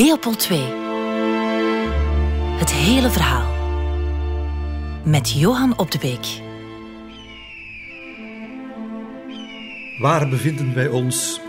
Leopold 0.00 0.48
II. 0.50 0.60
Het 2.58 2.72
hele 2.72 3.10
verhaal. 3.10 3.52
Met 5.04 5.30
Johan 5.30 5.78
Op 5.78 5.90
de 5.90 5.98
Beek. 5.98 6.40
Waar 9.98 10.28
bevinden 10.28 10.74
wij 10.74 10.88
ons? 10.88 11.40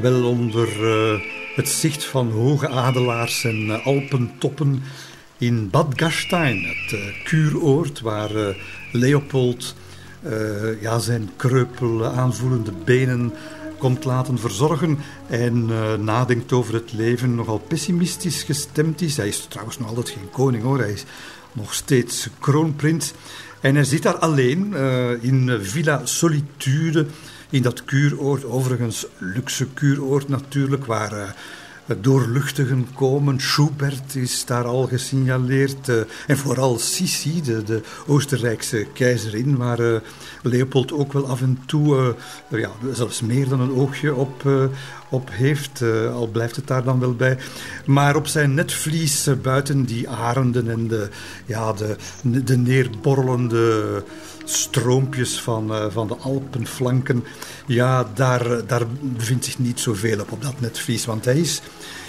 Wel 0.00 0.28
onder 0.28 0.68
uh, 0.80 1.20
het 1.56 1.68
zicht 1.68 2.04
van 2.04 2.30
hoge 2.30 2.68
adelaars 2.68 3.44
en 3.44 3.66
uh, 3.66 3.86
alpentoppen 3.86 4.82
in 5.38 5.70
Bad 5.70 5.92
Gastein, 5.96 6.62
het 6.62 6.92
uh, 6.92 7.24
kuuroord 7.24 8.00
waar 8.00 8.30
Leopold 8.92 9.74
ja, 10.80 10.98
zijn 10.98 11.30
kreupel 11.36 12.04
aanvoelende 12.06 12.72
benen 12.84 13.32
komt 13.78 14.04
laten 14.04 14.38
verzorgen 14.38 14.98
en 15.26 15.68
uh, 15.68 15.94
nadenkt 15.94 16.52
over 16.52 16.74
het 16.74 16.92
leven, 16.92 17.34
nogal 17.34 17.58
pessimistisch 17.58 18.42
gestemd 18.42 19.00
is. 19.00 19.16
Hij 19.16 19.28
is 19.28 19.46
trouwens 19.48 19.78
nog 19.78 19.88
altijd 19.88 20.08
geen 20.08 20.30
koning 20.30 20.62
hoor, 20.62 20.78
hij 20.78 20.92
is 20.92 21.04
nog 21.52 21.74
steeds 21.74 22.28
kroonprins. 22.40 23.12
En 23.60 23.74
hij 23.74 23.84
zit 23.84 24.02
daar 24.02 24.18
alleen 24.18 24.70
uh, 24.72 25.22
in 25.22 25.58
Villa 25.60 26.00
Solitude, 26.06 27.06
in 27.50 27.62
dat 27.62 27.84
kuuroord, 27.84 28.44
overigens 28.44 29.06
luxe 29.18 29.66
kuuroord 29.66 30.28
natuurlijk, 30.28 30.84
waar... 30.84 31.36
Doorluchtigen 32.00 32.86
komen. 32.94 33.40
Schubert 33.40 34.14
is 34.14 34.44
daar 34.44 34.64
al 34.64 34.86
gesignaleerd. 34.86 35.88
Uh, 35.88 35.96
en 36.26 36.38
vooral 36.38 36.78
Sissi, 36.78 37.42
de, 37.42 37.62
de 37.62 37.80
Oostenrijkse 38.06 38.86
keizerin, 38.92 39.56
waar 39.56 39.80
uh, 39.80 39.96
Leopold 40.42 40.92
ook 40.92 41.12
wel 41.12 41.26
af 41.26 41.40
en 41.40 41.58
toe, 41.66 42.14
uh, 42.50 42.60
ja, 42.60 42.70
zelfs 42.92 43.20
meer 43.20 43.48
dan 43.48 43.60
een 43.60 43.74
oogje 43.74 44.14
op, 44.14 44.42
op 45.08 45.28
heeft. 45.32 45.82
al 46.12 46.26
blijft 46.26 46.56
het 46.56 46.66
daar 46.66 46.84
dan 46.84 47.00
wel 47.00 47.14
bij. 47.14 47.38
Maar 47.86 48.16
op 48.16 48.26
zijn 48.26 48.54
netvlies, 48.54 49.28
buiten 49.42 49.84
die 49.84 50.08
arenden 50.08 50.70
en 50.70 50.88
de, 50.88 51.08
ja, 51.46 51.72
de, 51.72 51.96
de 52.44 52.56
neerborrelende 52.56 54.02
stroompjes 54.44 55.40
van, 55.40 55.92
van 55.92 56.06
de 56.06 56.16
Alpenflanken, 56.16 57.24
ja, 57.66 58.10
daar, 58.14 58.66
daar 58.66 58.86
bevindt 59.00 59.44
zich 59.44 59.58
niet 59.58 59.80
zoveel 59.80 60.20
op, 60.20 60.32
op 60.32 60.42
dat 60.42 60.60
netvlies. 60.60 61.04
Want 61.04 61.24
hij 61.24 61.38
is 61.38 61.60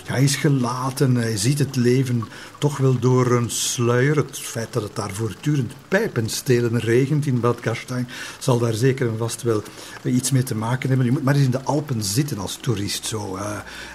hij 0.06 0.24
is 0.24 0.36
gelaten, 0.36 1.16
hij 1.16 1.38
ziet 1.38 1.60
het 1.60 1.76
leven 1.76 2.24
toch 2.58 2.78
wel 2.78 3.00
door 3.00 3.32
een 3.32 3.50
sluier. 3.50 4.16
Het 4.16 4.40
feit 4.40 4.74
dat 4.74 4.84
het 4.84 4.96
daar 4.96 5.14
voortdurend 5.14 5.74
pijpenstelen 5.88 6.80
regent 6.80 7.26
in 7.26 7.40
Bad 7.40 7.58
Gastein 7.62 8.08
zal 8.40 8.60
daar 8.60 8.74
zeker 8.74 9.08
en 9.08 9.18
vast 9.18 9.42
wel 9.42 9.64
iets 10.04 10.32
mee 10.32 10.44
te 10.44 10.56
maken 10.56 10.88
hebben. 10.88 11.06
Je 11.06 11.12
moet 11.12 11.24
maar 11.24 11.36
eens 11.36 11.46
in 11.46 11.52
de 11.52 11.64
Alpen 11.64 12.04
zitten 12.04 12.38
als 12.38 12.58
toerist, 12.62 13.06
zo 13.06 13.40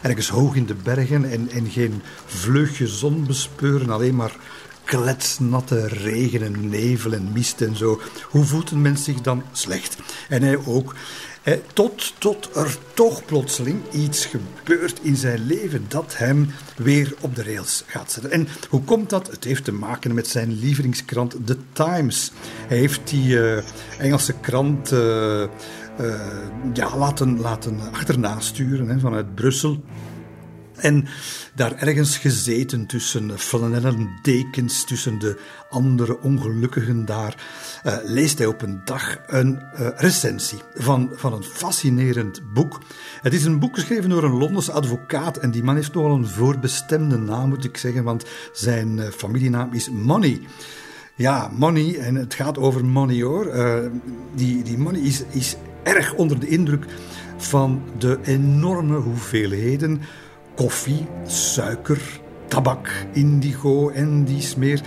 ergens 0.02 0.28
hoog 0.28 0.54
in 0.54 0.66
de 0.66 0.74
bergen 0.74 1.30
en, 1.30 1.48
en 1.50 1.70
geen 1.70 2.02
vleugje 2.26 2.86
zon 2.86 3.26
bespeuren, 3.26 3.90
alleen 3.90 4.16
maar 4.16 4.36
kletsnatte 4.84 5.86
regen 5.86 6.42
en 6.42 6.68
nevel 6.68 7.12
en 7.12 7.32
mist 7.32 7.60
en 7.60 7.76
zo. 7.76 8.00
Hoe 8.30 8.44
voelt 8.44 8.70
een 8.70 8.82
mens 8.82 9.04
zich 9.04 9.20
dan 9.20 9.42
slecht? 9.52 9.96
En 10.28 10.42
hij 10.42 10.58
ook. 10.66 10.94
Eh, 11.42 11.54
tot, 11.72 12.14
tot 12.18 12.56
er 12.56 12.76
toch 12.94 13.24
plotseling 13.24 13.80
iets 13.92 14.26
gebeurt 14.26 14.98
in 15.02 15.16
zijn 15.16 15.46
leven 15.46 15.84
dat 15.88 16.16
hem 16.16 16.50
weer 16.76 17.14
op 17.20 17.34
de 17.34 17.42
rails 17.42 17.84
gaat 17.86 18.12
zetten. 18.12 18.30
En 18.30 18.48
hoe 18.68 18.82
komt 18.82 19.10
dat? 19.10 19.30
Het 19.30 19.44
heeft 19.44 19.64
te 19.64 19.72
maken 19.72 20.14
met 20.14 20.26
zijn 20.26 20.58
lievelingskrant 20.58 21.36
The 21.44 21.56
Times. 21.72 22.32
Hij 22.66 22.78
heeft 22.78 23.00
die 23.04 23.34
uh, 23.34 23.58
Engelse 23.98 24.34
krant 24.40 24.92
uh, 24.92 25.44
ja, 26.72 26.96
laten, 26.96 27.40
laten 27.40 27.80
achterna 27.92 28.40
sturen 28.40 28.88
hè, 28.88 28.98
vanuit 28.98 29.34
Brussel. 29.34 29.82
En 30.80 31.06
daar 31.54 31.76
ergens 31.76 32.18
gezeten 32.18 32.86
tussen 32.86 33.38
flanellen 33.38 34.18
dekens, 34.22 34.84
tussen 34.84 35.18
de 35.18 35.40
andere 35.70 36.20
ongelukkigen 36.20 37.04
daar, 37.04 37.36
uh, 37.86 37.96
leest 38.04 38.38
hij 38.38 38.46
op 38.46 38.62
een 38.62 38.80
dag 38.84 39.18
een 39.26 39.52
uh, 39.52 39.88
recensie 39.96 40.58
van, 40.74 41.10
van 41.14 41.32
een 41.32 41.42
fascinerend 41.42 42.52
boek. 42.52 42.80
Het 43.22 43.34
is 43.34 43.44
een 43.44 43.58
boek 43.58 43.74
geschreven 43.74 44.10
door 44.10 44.24
een 44.24 44.38
Londense 44.38 44.72
advocaat 44.72 45.36
en 45.36 45.50
die 45.50 45.62
man 45.62 45.74
heeft 45.74 45.94
nogal 45.94 46.16
een 46.16 46.28
voorbestemde 46.28 47.18
naam, 47.18 47.48
moet 47.48 47.64
ik 47.64 47.76
zeggen, 47.76 48.04
want 48.04 48.24
zijn 48.52 48.96
uh, 48.96 49.08
familienaam 49.08 49.72
is 49.72 49.90
Money. 49.90 50.40
Ja, 51.14 51.50
Money, 51.56 51.98
en 51.98 52.14
het 52.14 52.34
gaat 52.34 52.58
over 52.58 52.84
Money 52.84 53.22
hoor. 53.22 53.52
die, 54.34 54.62
die 54.62 54.78
Money 54.78 55.00
is, 55.00 55.22
is 55.30 55.56
erg 55.82 56.14
onder 56.14 56.40
de 56.40 56.48
indruk 56.48 56.84
van 57.36 57.82
de 57.98 58.18
enorme 58.22 58.96
hoeveelheden 58.96 60.00
koffie, 60.60 61.06
suiker, 61.24 62.00
tabak, 62.52 62.90
indigo 63.16 63.88
en 63.96 64.26
dies 64.28 64.54
meer. 64.60 64.82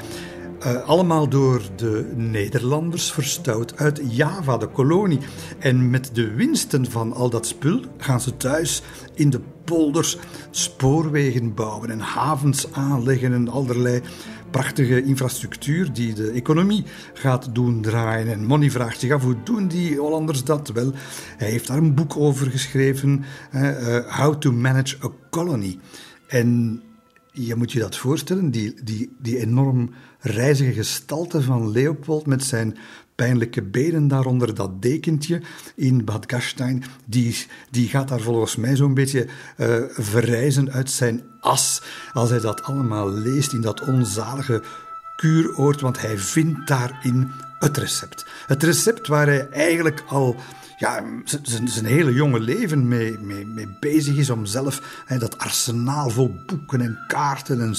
Uh, 0.62 0.84
allemaal 0.88 1.28
door 1.28 1.62
de 1.76 2.12
Nederlanders 2.16 3.12
verstouwd 3.12 3.78
uit 3.78 4.02
Java, 4.10 4.58
de 4.58 4.68
kolonie. 4.68 5.20
En 5.60 5.90
met 5.90 6.10
de 6.14 6.34
winsten 6.34 6.92
van 6.92 7.14
al 7.14 7.30
dat 7.30 7.46
spul 7.46 7.82
gaan 7.98 8.22
ze 8.22 8.38
thuis 8.38 8.82
in 9.14 9.30
de 9.30 9.42
polders 9.64 10.18
spoorwegen 10.52 11.54
bouwen 11.54 11.90
en 11.90 12.00
havens 12.00 12.74
aanleggen 12.74 13.34
en 13.34 13.50
allerlei 13.50 14.02
prachtige 14.54 15.04
infrastructuur 15.04 15.94
die 15.94 16.14
de 16.14 16.32
economie 16.32 16.84
gaat 17.14 17.56
doen 17.56 17.82
draaien. 17.82 18.28
En 18.28 18.46
Money 18.46 18.72
vraagt 18.72 19.00
zich 19.00 19.12
af, 19.12 19.24
hoe 19.24 19.36
doen 19.44 19.68
die 19.68 19.98
Hollanders 19.98 20.44
dat? 20.44 20.70
Wel, 20.70 20.92
hij 21.38 21.50
heeft 21.50 21.68
daar 21.68 21.78
een 21.78 21.96
boek 21.96 22.18
over 22.18 22.52
geschreven, 22.52 23.24
uh, 23.56 24.20
How 24.20 24.36
to 24.36 24.52
Manage 24.52 24.96
a 25.04 25.10
Colony. 25.30 25.78
En 26.28 26.82
je 27.34 27.56
moet 27.56 27.72
je 27.72 27.80
dat 27.80 27.96
voorstellen, 27.96 28.52
die, 28.52 28.74
die, 28.84 29.16
die 29.20 29.38
enorm 29.38 29.90
reizige 30.20 30.74
gestalte 30.74 31.42
van 31.42 31.72
Leopold 31.72 32.26
met 32.26 32.44
zijn 32.44 32.78
pijnlijke 33.16 33.62
benen 33.62 34.08
daaronder 34.08 34.56
dat 34.56 34.82
dekentje 34.82 35.42
in 35.76 36.06
Bad 36.06 36.32
Gastein, 36.32 36.84
die, 37.06 37.46
die 37.70 37.88
gaat 37.88 38.08
daar 38.08 38.22
volgens 38.22 38.56
mij 38.56 38.76
zo'n 38.76 38.94
beetje 38.94 39.28
uh, 39.58 39.76
verrijzen 39.90 40.72
uit 40.72 40.92
zijn 40.92 41.24
as 41.40 41.82
als 42.14 42.30
hij 42.30 42.40
dat 42.40 42.64
allemaal 42.64 43.12
leest 43.12 43.54
in 43.54 43.62
dat 43.62 43.82
onzalige 43.82 44.64
kuuroord, 45.16 45.82
want 45.82 46.02
hij 46.02 46.18
vindt 46.18 46.68
daarin 46.68 47.32
het 47.60 47.78
recept. 47.78 48.26
Het 48.48 48.64
recept 48.64 49.08
waar 49.08 49.26
hij 49.26 49.50
eigenlijk 49.50 50.04
al 50.08 50.36
ja, 50.84 51.04
zijn 51.64 51.86
hele 51.86 52.14
jonge 52.14 52.40
leven 52.40 52.88
mee, 52.88 53.18
mee, 53.20 53.46
mee 53.46 53.68
bezig 53.80 54.16
is 54.16 54.30
om 54.30 54.46
zelf 54.46 55.04
hè, 55.06 55.18
dat 55.18 55.38
arsenaal 55.38 56.10
vol 56.10 56.36
boeken 56.46 56.82
en 56.82 57.00
kaarten 57.08 57.62
en 57.62 57.76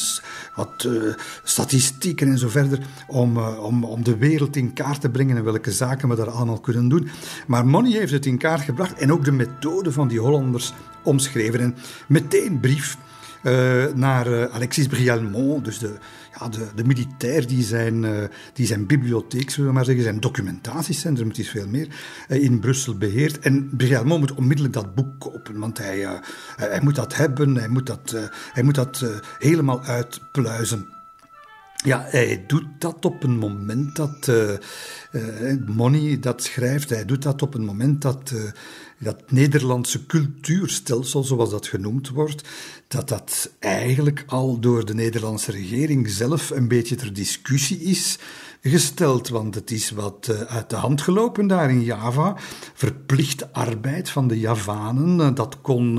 wat 0.55 0.85
uh, 0.87 1.15
statistieken 1.43 2.29
en 2.29 2.39
zo 2.39 2.49
verder, 2.49 2.79
om, 3.07 3.37
uh, 3.37 3.65
om, 3.65 3.85
om 3.85 4.05
de 4.05 4.17
wereld 4.17 4.57
in 4.57 4.73
kaart 4.73 5.01
te 5.01 5.09
brengen 5.09 5.37
en 5.37 5.45
welke 5.45 5.73
zaken 5.73 6.09
we 6.09 6.17
daar 6.17 6.31
allemaal 6.31 6.61
kunnen 6.61 6.89
doen. 6.89 7.09
Maar 7.47 7.67
Money 7.67 7.93
heeft 7.93 8.13
het 8.13 8.27
in 8.27 8.39
kaart 8.39 8.61
gebracht 8.61 8.99
en 8.99 9.13
ook 9.13 9.25
de 9.25 9.33
methode 9.33 9.93
van 9.93 10.09
die 10.09 10.21
Hollanders 10.21 10.73
omschreven. 11.03 11.61
En 11.61 11.75
meteen 12.07 12.61
brief 12.61 12.97
uh, 13.43 13.85
naar 13.95 14.51
Alexis 14.51 14.87
Brialmont, 14.87 15.65
dus 15.65 15.79
de 15.79 15.99
ja, 16.39 16.49
de, 16.49 16.69
de 16.75 16.85
militair 16.85 17.47
die 17.47 17.63
zijn, 17.63 18.03
uh, 18.03 18.25
die 18.53 18.67
zijn 18.67 18.87
bibliotheek, 18.87 19.51
zullen 19.51 19.69
we 19.69 19.75
maar 19.75 19.85
zeggen, 19.85 20.05
zijn 20.05 20.21
documentatiecentrum, 20.21 21.29
het 21.29 21.39
is 21.39 21.51
veel 21.51 21.69
meer, 21.69 21.89
uh, 22.29 22.43
in 22.43 22.61
Brussel 22.61 22.99
beheert. 22.99 23.39
En 23.39 23.71
Brialmont 23.77 24.21
moet 24.21 24.35
onmiddellijk 24.35 24.75
dat 24.75 24.95
boek 24.95 25.19
kopen, 25.19 25.59
want 25.59 25.79
hij, 25.79 25.99
uh, 25.99 26.13
hij 26.57 26.81
moet 26.83 26.95
dat 26.95 27.17
hebben, 27.17 27.57
hij 27.57 27.69
moet 27.69 27.87
dat, 27.87 28.17
hij 28.53 28.63
moet 28.63 28.75
dat 28.75 29.05
helemaal 29.39 29.83
uitpluizen. 29.83 30.89
Ja, 31.85 32.07
hij 32.09 32.45
doet 32.47 32.67
dat 32.79 33.05
op 33.05 33.23
een 33.23 33.39
moment 33.39 33.97
dat 33.97 34.33
Money 35.67 36.19
dat 36.19 36.43
schrijft. 36.43 36.91
Hij 36.91 37.05
doet 37.05 37.23
dat 37.23 37.43
op 37.43 37.55
een 37.55 37.65
moment 37.65 38.03
dat 38.03 38.35
dat 39.05 39.31
Nederlandse 39.31 40.07
cultuurstelsel, 40.07 41.25
zoals 41.25 41.51
dat 41.51 41.67
genoemd 41.67 42.09
wordt, 42.09 42.49
dat 42.89 43.09
dat 43.09 43.51
eigenlijk 43.59 44.25
al 44.27 44.61
door 44.61 44.85
de 44.85 44.95
Nederlandse 44.95 45.51
regering 45.51 46.11
zelf 46.11 46.51
een 46.51 46.69
beetje 46.69 46.95
ter 46.97 47.13
discussie 47.13 47.81
is 47.81 48.19
gesteld, 48.61 49.29
want 49.29 49.55
het 49.55 49.71
is 49.71 49.91
wat 49.91 50.29
uh, 50.31 50.41
uit 50.41 50.71
de 50.71 50.77
hand 50.77 51.03
gelopen 51.03 51.47
daar 51.47 51.71
in 51.71 51.83
Java. 51.83 52.37
Verplichte 52.75 53.53
arbeid 53.53 54.11
van 54.11 54.29
de 54.29 54.39
Javanen, 54.39 55.19
uh, 55.19 55.35
dat 55.35 55.61
kon, 55.61 55.99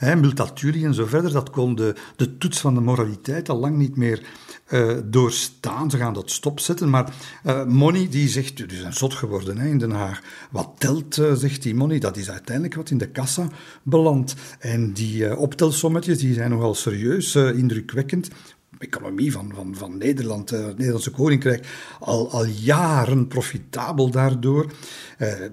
uh, 0.00 0.14
multatuli 0.14 0.84
en 0.84 0.94
zo 0.94 1.06
verder, 1.06 1.32
dat 1.32 1.50
kon 1.50 1.74
de 1.74 2.38
toets 2.38 2.60
van 2.60 2.74
de 2.74 2.80
moraliteit 2.80 3.48
al 3.48 3.58
lang 3.58 3.76
niet 3.76 3.96
meer 3.96 4.22
uh, 4.72 4.96
doorstaan. 5.04 5.90
Ze 5.90 5.96
gaan 5.96 6.14
dat 6.14 6.30
stopzetten. 6.30 6.90
Maar 6.90 7.12
uh, 7.46 7.64
Money 7.64 8.08
die 8.08 8.28
zegt, 8.28 8.56
die 8.68 8.78
zijn 8.78 8.92
zot 8.92 9.14
geworden 9.14 9.58
hè, 9.58 9.68
in 9.68 9.78
Den 9.78 9.90
Haag. 9.90 10.20
Wat 10.50 10.70
telt, 10.78 11.16
uh, 11.16 11.32
zegt 11.32 11.62
die 11.62 11.74
Money, 11.74 11.98
dat 11.98 12.16
is 12.16 12.30
uiteindelijk 12.30 12.74
wat 12.74 12.90
in 12.90 12.98
de 12.98 13.08
kassa 13.08 13.48
belandt. 13.82 14.34
En 14.58 14.92
die 14.92 15.36
optelsommetjes 15.36 16.18
die 16.18 16.34
zijn 16.34 16.50
nogal 16.50 16.74
serieus, 16.74 17.34
indrukwekkend. 17.34 18.28
economie 18.78 19.32
van, 19.32 19.52
van, 19.54 19.74
van 19.76 19.98
Nederland, 19.98 20.50
het 20.50 20.76
Nederlandse 20.76 21.10
Koninkrijk, 21.10 21.66
al, 22.00 22.30
al 22.30 22.44
jaren 22.44 23.28
profitabel 23.28 24.10
daardoor. 24.10 24.72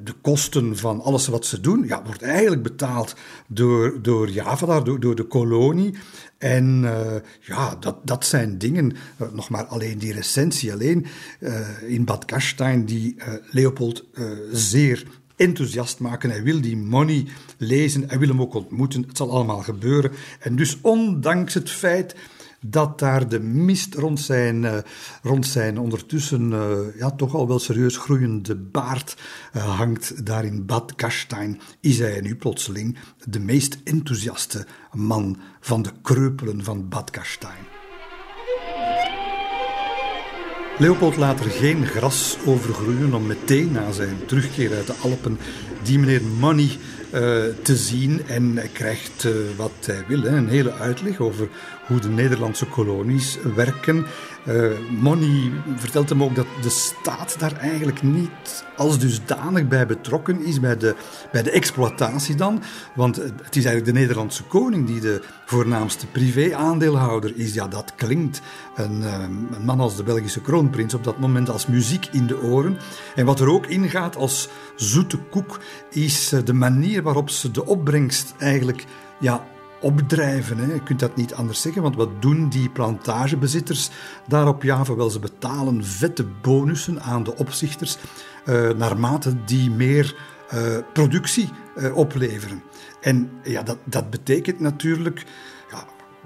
de 0.04 0.13
kosten 0.21 0.77
van 0.77 1.01
alles 1.01 1.27
wat 1.27 1.45
ze 1.45 1.60
doen, 1.62 1.83
ja, 1.88 2.04
wordt 2.04 2.21
eigenlijk 2.21 2.63
betaald 2.63 3.16
door, 3.48 4.01
door 4.01 4.30
Java, 4.30 4.80
door, 4.80 5.00
door 5.00 5.16
de 5.16 5.24
kolonie. 5.24 5.94
En 6.40 6.84
uh, 6.84 7.16
ja, 7.42 7.76
dat, 7.76 7.96
dat 8.04 8.26
zijn 8.26 8.58
dingen, 8.58 8.92
uh, 9.22 9.28
nog 9.32 9.50
maar 9.50 9.66
alleen 9.66 9.98
die 9.98 10.14
recensie 10.14 10.72
alleen 10.72 11.06
uh, 11.40 11.68
in 11.88 12.06
Bad 12.06 12.24
Gastein, 12.26 12.86
die 12.86 13.16
Leopold 13.52 14.06
zeer 14.52 15.04
enthousiast 15.36 16.00
maken. 16.00 16.30
Hij 16.30 16.44
wil 16.44 16.62
die 16.62 16.78
money 16.78 17.26
lezen, 17.58 18.04
hij 18.08 18.20
wil 18.20 18.28
hem 18.28 18.42
ook 18.42 18.54
ontmoeten. 18.54 19.04
Het 19.08 19.18
zal 19.18 19.32
allemaal 19.32 19.62
gebeuren. 19.62 20.12
En 20.40 20.56
dus 20.56 20.78
ondanks 20.82 21.54
het 21.54 21.70
feit 21.70 22.16
dat 22.62 23.00
daar 23.00 23.30
de 23.30 23.40
mist 23.40 23.96
rond 23.96 24.20
zijn, 24.20 24.64
uh, 24.64 24.78
rond 25.22 25.48
zijn 25.48 25.80
ondertussen 25.80 26.52
uh, 26.52 26.78
ja, 26.98 27.12
toch 27.12 27.36
al 27.36 27.48
wel 27.48 27.60
serieus 27.60 27.98
groeiende 27.98 28.56
baard 28.56 29.18
uh, 29.56 29.78
hangt 29.78 30.26
daar 30.26 30.46
in 30.46 30.66
Bad 30.66 30.94
Gastein, 30.96 31.60
is 31.80 32.00
hij 32.00 32.22
nu 32.22 32.36
plotseling 32.36 32.98
de 33.26 33.40
meest 33.40 33.78
enthousiaste 33.84 34.66
man 34.92 35.38
van 35.60 35.82
de 35.82 35.92
kreupelen 36.02 36.64
van 36.64 36.90
Bad 36.90 37.10
Gastein. 37.12 37.78
Leopold 40.80 41.16
laat 41.18 41.40
er 41.40 41.50
geen 41.50 41.86
gras 41.86 42.38
overgroeien 42.46 43.14
om 43.14 43.28
meteen 43.28 43.72
na 43.72 43.92
zijn 43.92 44.26
terugkeer 44.26 44.76
uit 44.76 44.88
de 44.88 44.94
Alpen 45.02 45.38
die 45.84 46.00
meneer 46.00 46.22
Money 46.40 46.78
te 47.62 47.76
zien. 47.76 48.22
En 48.28 48.60
krijgt 48.74 49.24
uh, 49.24 49.32
wat 49.58 49.72
hij 49.86 50.04
wil, 50.08 50.26
een 50.26 50.50
hele 50.50 50.74
uitleg 50.74 51.20
over 51.20 51.48
hoe 51.86 52.00
de 52.00 52.10
Nederlandse 52.10 52.66
kolonies 52.66 53.38
werken. 53.56 54.06
Uh, 54.50 54.72
Money 55.01 55.51
vertelt 55.75 56.10
hem 56.10 56.24
ook 56.24 56.36
dat 56.36 56.46
de 56.62 56.69
staat 56.69 57.40
daar 57.40 57.57
eigenlijk 57.57 58.01
niet 58.01 58.66
als 58.78 59.00
dusdanig 59.00 59.68
bij 59.68 59.86
betrokken 59.86 60.46
is, 60.46 60.60
bij 60.60 60.78
de, 60.78 60.96
bij 61.31 61.44
de 61.44 61.51
exploitatie 61.51 62.36
dan. 62.36 62.62
Want 62.96 63.16
het 63.16 63.56
is 63.56 63.66
eigenlijk 63.66 63.86
de 63.86 64.00
Nederlandse 64.00 64.44
koning 64.44 64.88
die 64.88 65.00
de 65.00 65.22
voornaamste 65.46 66.07
privé-aandeelhouder 66.07 67.34
is. 67.36 67.54
Ja, 67.54 67.68
dat 67.68 67.94
klinkt 67.96 68.42
een, 68.75 69.01
een 69.01 69.48
man 69.63 69.80
als 69.80 69.96
de 69.96 70.04
Belgische 70.04 70.42
kroonprins 70.42 70.94
op 70.94 71.04
dat 71.04 71.19
moment 71.19 71.50
als 71.50 71.68
muziek 71.68 72.06
in 72.12 72.28
de 72.28 72.42
oren. 72.42 72.78
En 73.16 73.25
wat 73.25 73.40
er 73.40 73.50
ook 73.50 73.66
ingaat 73.66 74.16
als 74.16 74.50
zoete 74.75 75.18
koek, 75.18 75.60
is 75.90 76.34
de 76.45 76.54
manier 76.54 77.04
waarop 77.04 77.30
ze 77.30 77.52
de 77.52 77.66
opbrengst 77.66 78.34
eigenlijk 78.38 78.86
ja, 79.19 79.44
opdrijven. 79.81 80.58
Hè. 80.58 80.74
Je 80.74 80.84
kunt 80.84 81.00
dat 81.00 81.16
niet 81.16 81.34
anders 81.34 81.62
zeggen, 81.62 81.81
want 81.81 81.96
wat 81.96 82.22
doen 82.22 82.50
die 82.50 82.70
plantagebezitters 82.70 83.90
daar 84.28 84.48
op 84.48 84.64
Java? 84.64 84.96
Wel, 84.96 85.10
ze 85.10 85.20
betalen 85.20 85.86
vette 85.86 86.26
bonussen 86.42 87.02
aan 87.02 87.24
de 87.24 87.36
opzichters 87.36 87.98
uh, 88.46 88.70
naarmate 88.70 89.44
die 89.46 89.72
meer 89.72 90.16
uh, 90.54 90.78
productie 90.94 91.50
uh, 91.78 91.98
opleveren. 91.98 92.64
En 93.02 93.31
ja, 93.44 93.64
dat, 93.64 93.78
dat 93.84 94.10
betekent 94.10 94.60
natuurlijk 94.60 95.26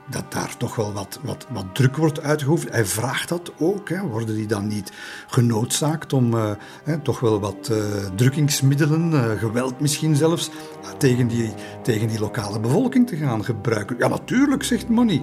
dat 0.09 0.31
daar 0.31 0.57
toch 0.57 0.75
wel 0.75 0.93
wat, 0.93 1.19
wat, 1.23 1.47
wat 1.49 1.65
druk 1.73 1.97
wordt 1.97 2.21
uitgeoefend. 2.21 2.71
Hij 2.71 2.85
vraagt 2.85 3.29
dat 3.29 3.51
ook. 3.59 3.89
Hè. 3.89 4.01
Worden 4.01 4.35
die 4.35 4.47
dan 4.47 4.67
niet 4.67 4.91
genoodzaakt 5.27 6.13
om 6.13 6.33
hè, 6.83 6.99
toch 6.99 7.19
wel 7.19 7.39
wat 7.39 7.69
uh, 7.71 7.77
drukkingsmiddelen, 8.15 9.11
uh, 9.11 9.31
geweld 9.31 9.79
misschien 9.79 10.15
zelfs, 10.15 10.49
tegen, 10.97 11.27
die, 11.27 11.53
tegen 11.81 12.07
die 12.07 12.19
lokale 12.19 12.59
bevolking 12.59 13.07
te 13.07 13.15
gaan 13.15 13.45
gebruiken? 13.45 13.95
Ja, 13.99 14.07
natuurlijk, 14.07 14.63
zegt 14.63 14.89
Money. 14.89 15.21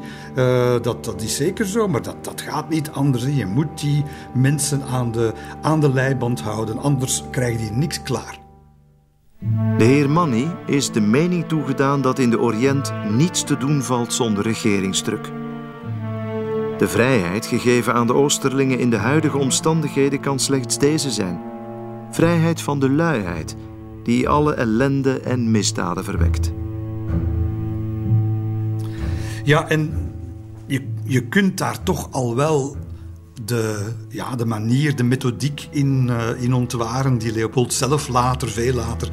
dat, 0.83 1.05
dat 1.05 1.23
is 1.23 1.37
zeker 1.37 1.67
zo, 1.67 1.89
maar 1.89 2.03
dat, 2.03 2.25
dat 2.25 2.41
gaat 2.41 2.69
niet 2.69 2.91
anders. 2.91 3.25
Je 3.25 3.47
moet 3.47 3.81
die 3.81 4.05
mensen 4.35 4.83
aan 4.83 5.13
de, 5.13 5.33
aan 5.63 5.81
de 5.81 5.93
leiband 5.93 6.41
houden, 6.41 6.79
anders 6.79 7.25
krijg 7.31 7.61
je 7.61 7.71
niks 7.71 8.03
klaar. 8.03 8.39
De 9.79 9.85
heer 9.85 10.11
Manny 10.11 10.47
is 10.67 10.91
de 10.93 11.01
mening 11.01 11.49
toegedaan 11.49 12.03
dat 12.03 12.19
in 12.19 12.31
de 12.31 12.41
Oriënt 12.41 12.93
niets 13.11 13.45
te 13.45 13.57
doen 13.57 13.83
valt 13.83 14.13
zonder 14.13 14.45
regeringsdruk. 14.45 15.31
De 16.79 16.89
vrijheid 16.89 17.47
gegeven 17.47 17.95
aan 17.95 18.07
de 18.07 18.15
Oosterlingen 18.15 18.79
in 18.79 18.91
de 18.91 18.97
huidige 18.97 19.39
omstandigheden 19.39 20.21
kan 20.21 20.39
slechts 20.39 20.79
deze 20.79 21.11
zijn: 21.11 21.41
vrijheid 22.11 22.63
van 22.63 22.81
de 22.81 22.91
luiheid, 22.91 23.57
die 24.03 24.29
alle 24.29 24.55
ellende 24.55 25.21
en 25.21 25.51
misdaden 25.51 26.05
verwekt. 26.05 26.53
Ja, 29.45 29.69
en 29.69 30.13
je, 30.67 30.89
je 31.05 31.29
kunt 31.29 31.59
daar 31.59 31.83
toch 31.83 32.09
al 32.13 32.37
wel 32.37 32.77
de, 33.45 33.93
ja, 34.09 34.37
de 34.37 34.45
manier, 34.45 34.97
de 34.97 35.03
methodiek 35.03 35.69
in, 35.71 36.07
uh, 36.11 36.43
in 36.43 36.53
ontwaren 36.53 37.19
die 37.19 37.33
Leopold 37.33 37.73
zelf 37.73 38.09
later, 38.09 38.49
veel 38.49 38.75
later, 38.75 39.09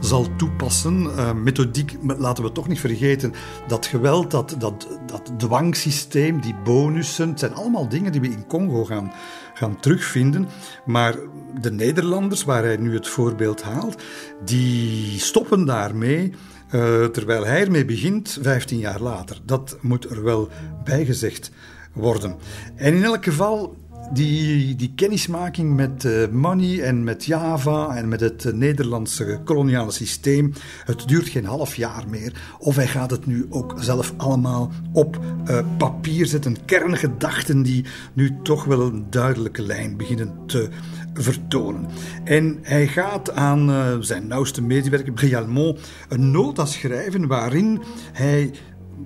zal 0.00 0.36
toepassen. 0.36 1.02
Uh, 1.02 1.32
methodiek, 1.32 1.96
laten 2.02 2.44
we 2.44 2.52
toch 2.52 2.68
niet 2.68 2.80
vergeten, 2.80 3.32
dat 3.66 3.86
geweld, 3.86 4.30
dat, 4.30 4.56
dat, 4.58 4.88
dat 5.06 5.32
dwangsysteem, 5.36 6.40
die 6.40 6.54
bonussen, 6.64 7.28
het 7.28 7.38
zijn 7.38 7.54
allemaal 7.54 7.88
dingen 7.88 8.12
die 8.12 8.20
we 8.20 8.28
in 8.28 8.46
Congo 8.46 8.84
gaan, 8.84 9.12
gaan 9.54 9.80
terugvinden. 9.80 10.48
Maar 10.86 11.16
de 11.60 11.72
Nederlanders, 11.72 12.44
waar 12.44 12.62
hij 12.62 12.76
nu 12.76 12.94
het 12.94 13.08
voorbeeld 13.08 13.62
haalt, 13.62 14.02
die 14.44 15.18
stoppen 15.18 15.64
daarmee. 15.64 16.32
Uh, 16.74 17.04
terwijl 17.04 17.46
hij 17.46 17.60
ermee 17.60 17.84
begint, 17.84 18.38
15 18.42 18.78
jaar 18.78 19.00
later. 19.00 19.38
Dat 19.44 19.76
moet 19.80 20.10
er 20.10 20.22
wel 20.22 20.48
bijgezegd 20.84 21.50
worden. 21.92 22.36
En 22.74 22.94
in 22.94 23.04
elk 23.04 23.24
geval, 23.24 23.76
die, 24.12 24.76
die 24.76 24.92
kennismaking 24.94 25.76
met 25.76 26.04
uh, 26.04 26.28
Money 26.28 26.82
en 26.82 27.04
met 27.04 27.24
Java 27.24 27.96
en 27.96 28.08
met 28.08 28.20
het 28.20 28.44
uh, 28.44 28.52
Nederlandse 28.52 29.40
koloniale 29.44 29.90
systeem, 29.90 30.52
het 30.84 31.08
duurt 31.08 31.28
geen 31.28 31.44
half 31.44 31.74
jaar 31.74 32.04
meer. 32.08 32.56
Of 32.58 32.76
hij 32.76 32.86
gaat 32.86 33.10
het 33.10 33.26
nu 33.26 33.46
ook 33.50 33.74
zelf 33.76 34.14
allemaal 34.16 34.70
op 34.92 35.18
uh, 35.50 35.58
papier 35.78 36.26
zetten. 36.26 36.64
Kerngedachten 36.64 37.62
die 37.62 37.84
nu 38.12 38.36
toch 38.42 38.64
wel 38.64 38.80
een 38.80 39.06
duidelijke 39.10 39.62
lijn 39.62 39.96
beginnen 39.96 40.32
te 40.46 40.68
vertonen. 41.14 41.86
En 42.24 42.58
hij 42.62 42.86
gaat 42.86 43.30
aan 43.30 43.70
zijn 44.04 44.26
nauwste 44.26 44.62
medewerker, 44.62 45.12
Brialmont, 45.12 45.80
een 46.08 46.30
nota 46.30 46.64
schrijven 46.64 47.26
waarin 47.26 47.82
hij 48.12 48.50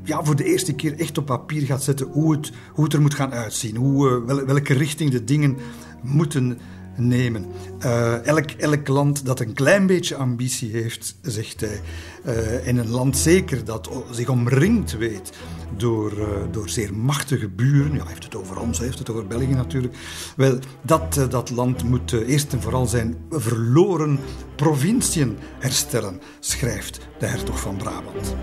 ja, 0.02 0.24
voor 0.24 0.36
de 0.36 0.44
eerste 0.44 0.74
keer 0.74 0.98
echt 0.98 1.18
op 1.18 1.26
papier 1.26 1.62
gaat 1.62 1.82
zetten 1.82 2.06
hoe 2.06 2.32
het, 2.32 2.52
hoe 2.72 2.84
het 2.84 2.92
er 2.92 3.00
moet 3.00 3.14
gaan 3.14 3.32
uitzien. 3.32 3.76
Hoe, 3.76 4.22
uh, 4.26 4.42
welke 4.42 4.74
richting 4.74 5.10
de 5.10 5.24
dingen 5.24 5.56
moeten 6.02 6.58
nemen. 6.96 7.46
Uh, 7.84 8.26
elk, 8.26 8.50
elk 8.50 8.88
land 8.88 9.24
dat 9.24 9.40
een 9.40 9.52
klein 9.52 9.86
beetje 9.86 10.16
ambitie 10.16 10.70
heeft, 10.70 11.16
zegt 11.22 11.60
hij, 11.60 11.80
uh, 12.26 12.68
en 12.68 12.76
een 12.76 12.90
land 12.90 13.16
zeker 13.16 13.64
dat 13.64 13.90
zich 14.10 14.28
omringd 14.28 14.96
weet 14.96 15.32
door, 15.76 16.12
door 16.50 16.68
zeer 16.68 16.94
machtige 16.94 17.48
buren, 17.48 17.92
ja, 17.92 17.98
hij 17.98 18.08
heeft 18.08 18.24
het 18.24 18.36
over 18.36 18.60
ons, 18.60 18.78
hij 18.78 18.86
heeft 18.86 18.98
het 18.98 19.10
over 19.10 19.26
België 19.26 19.54
natuurlijk, 19.54 19.96
wel, 20.36 20.58
dat, 20.82 21.26
dat 21.30 21.50
land 21.50 21.84
moet 21.84 22.12
eerst 22.12 22.52
en 22.52 22.62
vooral 22.62 22.86
zijn 22.86 23.16
verloren 23.30 24.18
provinciën 24.56 25.36
herstellen, 25.58 26.20
schrijft 26.40 26.98
de 27.18 27.26
hertog 27.26 27.60
van 27.60 27.76
Brabant. 27.76 28.34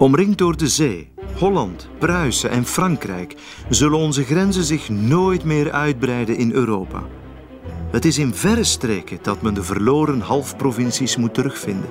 Omringd 0.00 0.38
door 0.38 0.56
de 0.56 0.68
zee, 0.68 1.08
Holland, 1.38 1.88
Pruisen 1.98 2.50
en 2.50 2.64
Frankrijk 2.64 3.34
zullen 3.68 3.98
onze 3.98 4.24
grenzen 4.24 4.64
zich 4.64 4.88
nooit 4.88 5.44
meer 5.44 5.72
uitbreiden 5.72 6.36
in 6.36 6.52
Europa. 6.52 7.02
Het 7.90 8.04
is 8.04 8.18
in 8.18 8.34
verre 8.34 8.64
streken 8.64 9.18
dat 9.22 9.42
men 9.42 9.54
de 9.54 9.62
verloren 9.62 10.20
halfprovincies 10.20 11.16
moet 11.16 11.34
terugvinden. 11.34 11.88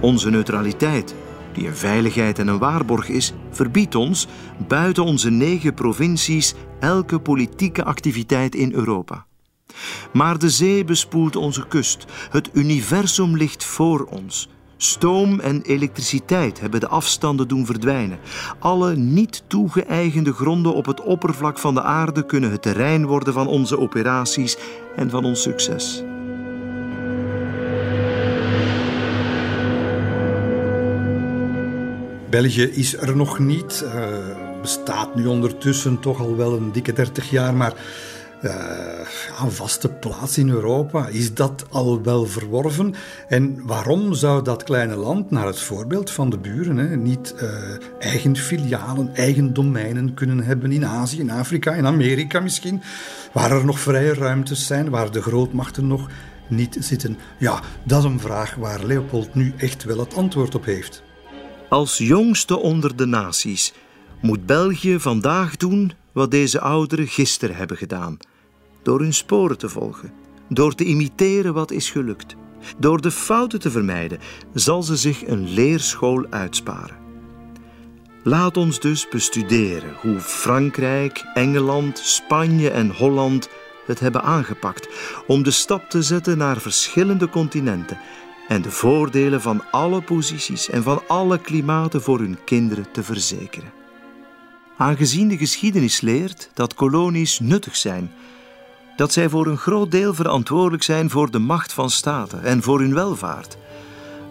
Onze 0.00 0.30
neutraliteit, 0.30 1.14
die 1.52 1.66
een 1.66 1.76
veiligheid 1.76 2.38
en 2.38 2.48
een 2.48 2.58
waarborg 2.58 3.08
is, 3.08 3.32
verbiedt 3.50 3.94
ons, 3.94 4.26
buiten 4.68 5.04
onze 5.04 5.30
negen 5.30 5.74
provincies, 5.74 6.54
elke 6.80 7.20
politieke 7.20 7.84
activiteit 7.84 8.54
in 8.54 8.72
Europa. 8.72 9.26
Maar 10.12 10.38
de 10.38 10.50
zee 10.50 10.84
bespoelt 10.84 11.36
onze 11.36 11.66
kust, 11.66 12.04
het 12.30 12.50
universum 12.52 13.36
ligt 13.36 13.64
voor 13.64 14.04
ons. 14.04 14.48
Stoom 14.82 15.40
en 15.40 15.62
elektriciteit 15.62 16.60
hebben 16.60 16.80
de 16.80 16.88
afstanden 16.88 17.48
doen 17.48 17.66
verdwijnen. 17.66 18.18
Alle 18.58 18.96
niet 18.96 19.42
toegeëigende 19.46 20.32
gronden 20.32 20.74
op 20.74 20.86
het 20.86 21.02
oppervlak 21.02 21.58
van 21.58 21.74
de 21.74 21.82
aarde 21.82 22.26
kunnen 22.26 22.50
het 22.50 22.62
terrein 22.62 23.06
worden 23.06 23.32
van 23.32 23.46
onze 23.46 23.78
operaties 23.78 24.56
en 24.96 25.10
van 25.10 25.24
ons 25.24 25.42
succes. 25.42 26.02
België 32.30 32.62
is 32.62 32.96
er 32.96 33.16
nog 33.16 33.38
niet. 33.38 33.84
Uh, 33.84 34.18
bestaat 34.60 35.14
nu 35.14 35.26
ondertussen 35.26 36.00
toch 36.00 36.20
al 36.20 36.36
wel 36.36 36.56
een 36.56 36.72
dikke 36.72 36.92
30 36.92 37.30
jaar, 37.30 37.54
maar 37.54 37.72
een 38.40 39.50
vaste 39.50 39.88
plaats 39.88 40.38
in 40.38 40.48
Europa. 40.48 41.06
Is 41.08 41.34
dat 41.34 41.64
al 41.70 42.02
wel 42.02 42.26
verworven? 42.26 42.94
En 43.28 43.66
waarom 43.66 44.14
zou 44.14 44.44
dat 44.44 44.62
kleine 44.62 44.96
land, 44.96 45.30
naar 45.30 45.46
het 45.46 45.60
voorbeeld 45.60 46.10
van 46.10 46.30
de 46.30 46.38
buren, 46.38 46.76
hè, 46.76 46.96
niet 46.96 47.34
uh, 47.42 47.50
eigen 47.98 48.36
filialen, 48.36 49.14
eigen 49.14 49.52
domeinen 49.52 50.14
kunnen 50.14 50.44
hebben 50.44 50.72
in 50.72 50.86
Azië, 50.86 51.20
in 51.20 51.30
Afrika, 51.30 51.72
in 51.72 51.86
Amerika 51.86 52.40
misschien, 52.40 52.82
waar 53.32 53.50
er 53.50 53.64
nog 53.64 53.80
vrije 53.80 54.14
ruimtes 54.14 54.66
zijn, 54.66 54.90
waar 54.90 55.10
de 55.10 55.22
grootmachten 55.22 55.86
nog 55.86 56.10
niet 56.48 56.76
zitten? 56.80 57.18
Ja, 57.38 57.60
dat 57.84 57.98
is 57.98 58.10
een 58.10 58.20
vraag 58.20 58.54
waar 58.54 58.84
Leopold 58.84 59.34
nu 59.34 59.52
echt 59.56 59.84
wel 59.84 59.98
het 59.98 60.14
antwoord 60.14 60.54
op 60.54 60.64
heeft. 60.64 61.02
Als 61.68 61.98
jongste 61.98 62.58
onder 62.58 62.96
de 62.96 63.06
naties 63.06 63.72
moet 64.20 64.46
België 64.46 65.00
vandaag 65.00 65.56
doen 65.56 65.92
wat 66.12 66.30
deze 66.30 66.60
ouderen 66.60 67.06
gisteren 67.06 67.56
hebben 67.56 67.76
gedaan. 67.76 68.18
Door 68.82 69.00
hun 69.00 69.14
sporen 69.14 69.58
te 69.58 69.68
volgen, 69.68 70.12
door 70.48 70.74
te 70.74 70.84
imiteren 70.84 71.54
wat 71.54 71.70
is 71.70 71.90
gelukt, 71.90 72.36
door 72.78 73.00
de 73.00 73.10
fouten 73.10 73.60
te 73.60 73.70
vermijden, 73.70 74.18
zal 74.54 74.82
ze 74.82 74.96
zich 74.96 75.26
een 75.26 75.48
leerschool 75.48 76.26
uitsparen. 76.30 76.96
Laat 78.22 78.56
ons 78.56 78.80
dus 78.80 79.08
bestuderen 79.08 79.94
hoe 80.00 80.20
Frankrijk, 80.20 81.24
Engeland, 81.34 81.98
Spanje 81.98 82.70
en 82.70 82.90
Holland 82.90 83.48
het 83.86 84.00
hebben 84.00 84.22
aangepakt 84.22 84.88
om 85.26 85.42
de 85.42 85.50
stap 85.50 85.90
te 85.90 86.02
zetten 86.02 86.38
naar 86.38 86.60
verschillende 86.60 87.28
continenten 87.28 87.98
en 88.48 88.62
de 88.62 88.70
voordelen 88.70 89.40
van 89.40 89.62
alle 89.70 90.02
posities 90.02 90.70
en 90.70 90.82
van 90.82 91.02
alle 91.06 91.38
klimaten 91.38 92.02
voor 92.02 92.18
hun 92.18 92.38
kinderen 92.44 92.90
te 92.92 93.02
verzekeren. 93.02 93.72
Aangezien 94.76 95.28
de 95.28 95.36
geschiedenis 95.36 96.00
leert 96.00 96.50
dat 96.54 96.74
kolonies 96.74 97.40
nuttig 97.40 97.76
zijn, 97.76 98.10
dat 99.00 99.12
zij 99.12 99.28
voor 99.28 99.46
een 99.46 99.58
groot 99.58 99.90
deel 99.90 100.14
verantwoordelijk 100.14 100.82
zijn 100.82 101.10
voor 101.10 101.30
de 101.30 101.38
macht 101.38 101.72
van 101.72 101.90
staten 101.90 102.42
en 102.42 102.62
voor 102.62 102.80
hun 102.80 102.94
welvaart, 102.94 103.56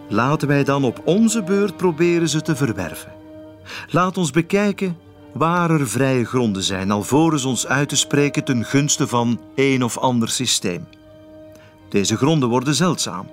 laten 0.08 0.48
wij 0.48 0.64
dan 0.64 0.84
op 0.84 1.02
onze 1.04 1.42
beurt 1.42 1.76
proberen 1.76 2.28
ze 2.28 2.42
te 2.42 2.56
verwerven. 2.56 3.12
Laat 3.88 4.18
ons 4.18 4.30
bekijken 4.30 4.96
waar 5.32 5.70
er 5.70 5.88
vrije 5.88 6.24
gronden 6.24 6.62
zijn, 6.62 6.90
alvorens 6.90 7.44
ons 7.44 7.66
uit 7.66 7.88
te 7.88 7.96
spreken 7.96 8.44
ten 8.44 8.64
gunste 8.64 9.06
van 9.06 9.40
een 9.54 9.84
of 9.84 9.98
ander 9.98 10.28
systeem. 10.28 10.86
Deze 11.88 12.16
gronden 12.16 12.48
worden 12.48 12.74
zeldzaam. 12.74 13.30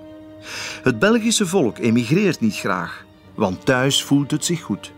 Het 0.82 0.98
Belgische 0.98 1.46
volk 1.46 1.78
emigreert 1.78 2.40
niet 2.40 2.56
graag, 2.56 3.04
want 3.34 3.66
thuis 3.66 4.02
voelt 4.02 4.30
het 4.30 4.44
zich 4.44 4.62
goed. 4.62 4.92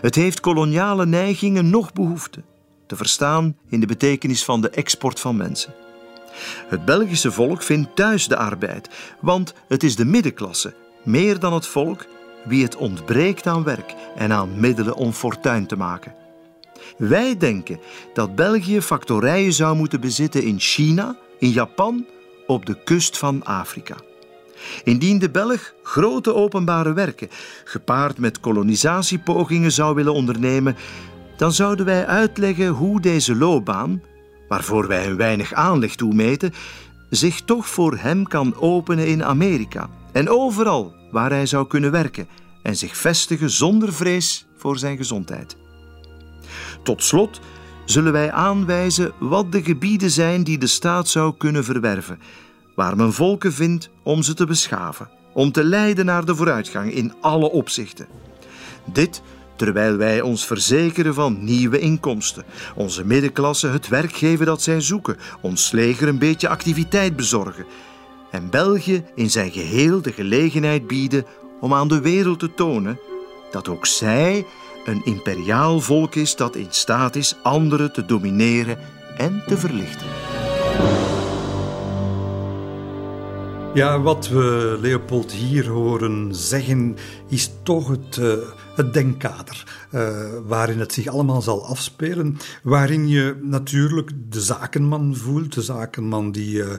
Het 0.00 0.14
heeft 0.14 0.40
koloniale 0.40 1.06
neigingen 1.06 1.70
nog 1.70 1.92
behoefte, 1.92 2.42
te 2.90 2.96
verstaan 2.96 3.56
in 3.68 3.80
de 3.80 3.86
betekenis 3.86 4.44
van 4.44 4.60
de 4.60 4.70
export 4.70 5.20
van 5.20 5.36
mensen. 5.36 5.74
Het 6.68 6.84
Belgische 6.84 7.32
volk 7.32 7.62
vindt 7.62 7.96
thuis 7.96 8.28
de 8.28 8.36
arbeid, 8.36 8.88
want 9.20 9.54
het 9.68 9.82
is 9.82 9.96
de 9.96 10.04
middenklasse, 10.04 10.74
meer 11.02 11.38
dan 11.38 11.52
het 11.52 11.66
volk, 11.66 12.06
wie 12.44 12.62
het 12.62 12.76
ontbreekt 12.76 13.46
aan 13.46 13.64
werk 13.64 13.94
en 14.16 14.32
aan 14.32 14.60
middelen 14.60 14.94
om 14.94 15.12
fortuin 15.12 15.66
te 15.66 15.76
maken. 15.76 16.14
Wij 16.96 17.36
denken 17.36 17.80
dat 18.14 18.34
België 18.34 18.80
factorijen 18.80 19.52
zou 19.52 19.76
moeten 19.76 20.00
bezitten 20.00 20.42
in 20.42 20.60
China, 20.60 21.16
in 21.38 21.50
Japan, 21.50 22.06
op 22.46 22.66
de 22.66 22.82
kust 22.84 23.18
van 23.18 23.44
Afrika. 23.44 23.96
Indien 24.84 25.18
de 25.18 25.30
Belg 25.30 25.74
grote 25.82 26.34
openbare 26.34 26.92
werken, 26.92 27.28
gepaard 27.64 28.18
met 28.18 28.40
kolonisatiepogingen, 28.40 29.72
zou 29.72 29.94
willen 29.94 30.14
ondernemen, 30.14 30.76
dan 31.40 31.52
zouden 31.52 31.86
wij 31.86 32.06
uitleggen 32.06 32.68
hoe 32.68 33.00
deze 33.00 33.36
loopbaan, 33.36 34.02
waarvoor 34.48 34.86
wij 34.86 35.06
een 35.06 35.16
weinig 35.16 35.52
aanleg 35.52 35.94
toemeten, 35.94 36.52
zich 37.10 37.40
toch 37.40 37.68
voor 37.68 37.96
hem 37.96 38.26
kan 38.26 38.54
openen 38.56 39.06
in 39.06 39.24
Amerika 39.24 39.88
en 40.12 40.28
overal 40.28 40.94
waar 41.10 41.30
hij 41.30 41.46
zou 41.46 41.66
kunnen 41.66 41.90
werken 41.90 42.28
en 42.62 42.76
zich 42.76 42.96
vestigen 42.96 43.50
zonder 43.50 43.92
vrees 43.92 44.46
voor 44.56 44.78
zijn 44.78 44.96
gezondheid. 44.96 45.56
Tot 46.82 47.02
slot 47.02 47.40
zullen 47.84 48.12
wij 48.12 48.32
aanwijzen 48.32 49.12
wat 49.18 49.52
de 49.52 49.62
gebieden 49.62 50.10
zijn 50.10 50.44
die 50.44 50.58
de 50.58 50.66
staat 50.66 51.08
zou 51.08 51.34
kunnen 51.36 51.64
verwerven 51.64 52.18
waar 52.74 52.96
men 52.96 53.12
volken 53.12 53.52
vindt 53.52 53.90
om 54.02 54.22
ze 54.22 54.34
te 54.34 54.46
beschaven, 54.46 55.10
om 55.32 55.52
te 55.52 55.64
leiden 55.64 56.04
naar 56.04 56.24
de 56.24 56.36
vooruitgang 56.36 56.92
in 56.92 57.14
alle 57.20 57.50
opzichten. 57.50 58.06
Dit 58.92 59.22
terwijl 59.60 59.96
wij 59.96 60.20
ons 60.20 60.46
verzekeren 60.46 61.14
van 61.14 61.44
nieuwe 61.44 61.78
inkomsten, 61.78 62.44
onze 62.74 63.04
middenklasse 63.04 63.66
het 63.66 63.88
werk 63.88 64.12
geven 64.12 64.46
dat 64.46 64.62
zij 64.62 64.80
zoeken, 64.80 65.16
ons 65.40 65.70
leger 65.70 66.08
een 66.08 66.18
beetje 66.18 66.48
activiteit 66.48 67.16
bezorgen 67.16 67.64
en 68.30 68.50
België 68.50 69.04
in 69.14 69.30
zijn 69.30 69.50
geheel 69.50 70.02
de 70.02 70.12
gelegenheid 70.12 70.86
bieden 70.86 71.24
om 71.60 71.74
aan 71.74 71.88
de 71.88 72.00
wereld 72.00 72.38
te 72.38 72.54
tonen 72.54 72.98
dat 73.50 73.68
ook 73.68 73.86
zij 73.86 74.46
een 74.84 75.04
imperiaal 75.04 75.80
volk 75.80 76.14
is 76.14 76.36
dat 76.36 76.56
in 76.56 76.70
staat 76.70 77.16
is 77.16 77.36
anderen 77.42 77.92
te 77.92 78.06
domineren 78.06 78.78
en 79.16 79.42
te 79.46 79.56
verlichten. 79.58 80.06
Ja, 83.74 84.00
wat 84.00 84.28
we 84.28 84.78
Leopold 84.80 85.32
hier 85.32 85.68
horen 85.68 86.34
zeggen, 86.34 86.96
is 87.28 87.50
toch 87.62 87.88
het, 87.88 88.16
uh, 88.16 88.32
het 88.80 88.92
denkkader 88.94 89.86
uh, 89.94 90.18
waarin 90.46 90.78
het 90.78 90.92
zich 90.92 91.06
allemaal 91.06 91.42
zal 91.42 91.66
afspelen. 91.66 92.36
Waarin 92.62 93.08
je 93.08 93.36
natuurlijk 93.42 94.10
de 94.28 94.40
zakenman 94.40 95.16
voelt, 95.16 95.54
de 95.54 95.62
zakenman 95.62 96.32
die. 96.32 96.56
Uh, 96.56 96.74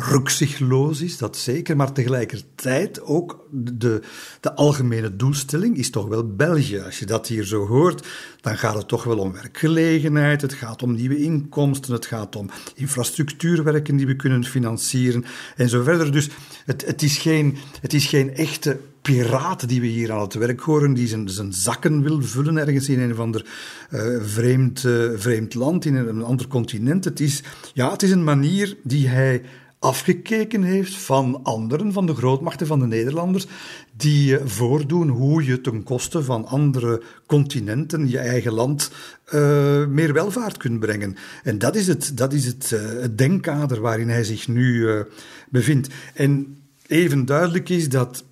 rukzichtloos 0.00 1.00
is, 1.00 1.18
dat 1.18 1.36
zeker, 1.36 1.76
maar 1.76 1.92
tegelijkertijd 1.92 3.02
ook 3.02 3.46
de, 3.50 4.00
de 4.40 4.54
algemene 4.54 5.16
doelstelling 5.16 5.76
is 5.76 5.90
toch 5.90 6.08
wel 6.08 6.34
België. 6.34 6.80
Als 6.80 6.98
je 6.98 7.06
dat 7.06 7.26
hier 7.26 7.44
zo 7.44 7.66
hoort, 7.66 8.06
dan 8.40 8.58
gaat 8.58 8.74
het 8.74 8.88
toch 8.88 9.04
wel 9.04 9.18
om 9.18 9.32
werkgelegenheid, 9.32 10.42
het 10.42 10.52
gaat 10.52 10.82
om 10.82 10.94
nieuwe 10.94 11.22
inkomsten, 11.22 11.92
het 11.92 12.06
gaat 12.06 12.36
om 12.36 12.50
infrastructuurwerken 12.74 13.96
die 13.96 14.06
we 14.06 14.16
kunnen 14.16 14.44
financieren 14.44 15.24
en 15.56 15.68
zo 15.68 15.82
verder. 15.82 16.12
Dus 16.12 16.28
het, 16.64 16.86
het, 16.86 17.02
is, 17.02 17.18
geen, 17.18 17.56
het 17.80 17.94
is 17.94 18.06
geen 18.06 18.34
echte 18.34 18.80
piraat 19.02 19.68
die 19.68 19.80
we 19.80 19.86
hier 19.86 20.12
aan 20.12 20.20
het 20.20 20.34
werk 20.34 20.60
horen, 20.60 20.94
die 20.94 21.06
zijn, 21.06 21.52
zakken 21.52 22.02
wil 22.02 22.22
vullen 22.22 22.56
ergens 22.56 22.88
in 22.88 23.00
een 23.00 23.12
of 23.12 23.18
ander 23.18 23.46
uh, 23.90 24.22
vreemd, 24.22 24.82
uh, 24.84 25.10
vreemd 25.14 25.54
land, 25.54 25.84
in 25.84 25.94
een, 25.94 26.22
ander 26.22 26.48
continent. 26.48 27.04
Het 27.04 27.20
is, 27.20 27.42
ja, 27.74 27.90
het 27.90 28.02
is 28.02 28.10
een 28.10 28.24
manier 28.24 28.76
die 28.82 29.08
hij 29.08 29.42
afgekeken 29.78 30.62
heeft 30.62 30.94
van 30.96 31.40
anderen, 31.42 31.92
van 31.92 32.06
de 32.06 32.14
grootmachten 32.14 32.66
van 32.66 32.78
de 32.78 32.86
Nederlanders, 32.86 33.46
die 33.96 34.38
voordoen 34.44 35.08
hoe 35.08 35.44
je 35.44 35.60
ten 35.60 35.82
koste 35.82 36.22
van 36.22 36.46
andere 36.46 37.02
continenten, 37.26 38.08
je 38.08 38.18
eigen 38.18 38.52
land, 38.52 38.90
meer 39.88 40.12
welvaart 40.12 40.56
kunt 40.56 40.80
brengen. 40.80 41.16
En 41.42 41.58
dat 41.58 41.76
is 41.76 41.86
het, 41.86 42.12
dat 42.14 42.32
is 42.32 42.46
het, 42.46 42.70
uh, 42.74 42.80
het 42.80 43.18
denkkader 43.18 43.80
waarin 43.80 44.08
hij 44.08 44.24
zich 44.24 44.48
nu 44.48 44.88
bevindt. 45.50 45.88
En 46.14 46.58
even 46.86 47.24
duidelijk 47.24 47.68
is 47.68 47.88
dat 47.88 48.24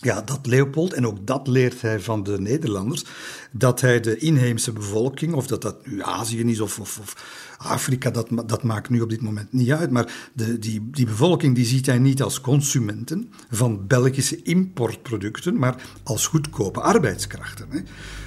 ja, 0.00 0.20
dat 0.20 0.46
Leopold, 0.46 0.92
en 0.92 1.06
ook 1.06 1.26
dat 1.26 1.46
leert 1.46 1.80
hij 1.80 2.00
van 2.00 2.22
de 2.22 2.40
Nederlanders, 2.40 3.04
dat 3.50 3.80
hij 3.80 4.00
de 4.00 4.16
inheemse 4.16 4.72
bevolking, 4.72 5.34
of 5.34 5.46
dat 5.46 5.62
dat 5.62 5.86
nu 5.86 6.02
Azië 6.02 6.40
is 6.40 6.60
of, 6.60 6.78
of, 6.78 6.98
of 6.98 7.16
Afrika, 7.58 8.10
dat, 8.10 8.28
dat 8.46 8.62
maakt 8.62 8.90
nu 8.90 9.00
op 9.00 9.10
dit 9.10 9.20
moment 9.20 9.52
niet 9.52 9.70
uit, 9.70 9.90
maar 9.90 10.30
de, 10.32 10.58
die, 10.58 10.90
die 10.90 11.06
bevolking 11.06 11.54
die 11.54 11.64
ziet 11.64 11.86
hij 11.86 11.98
niet 11.98 12.22
als 12.22 12.40
consumenten 12.40 13.32
van 13.50 13.86
Belgische 13.86 14.42
importproducten, 14.42 15.58
maar 15.58 15.82
als 16.02 16.26
goedkope 16.26 16.80
arbeidskrachten. 16.80 17.66
Hè. 17.70 17.80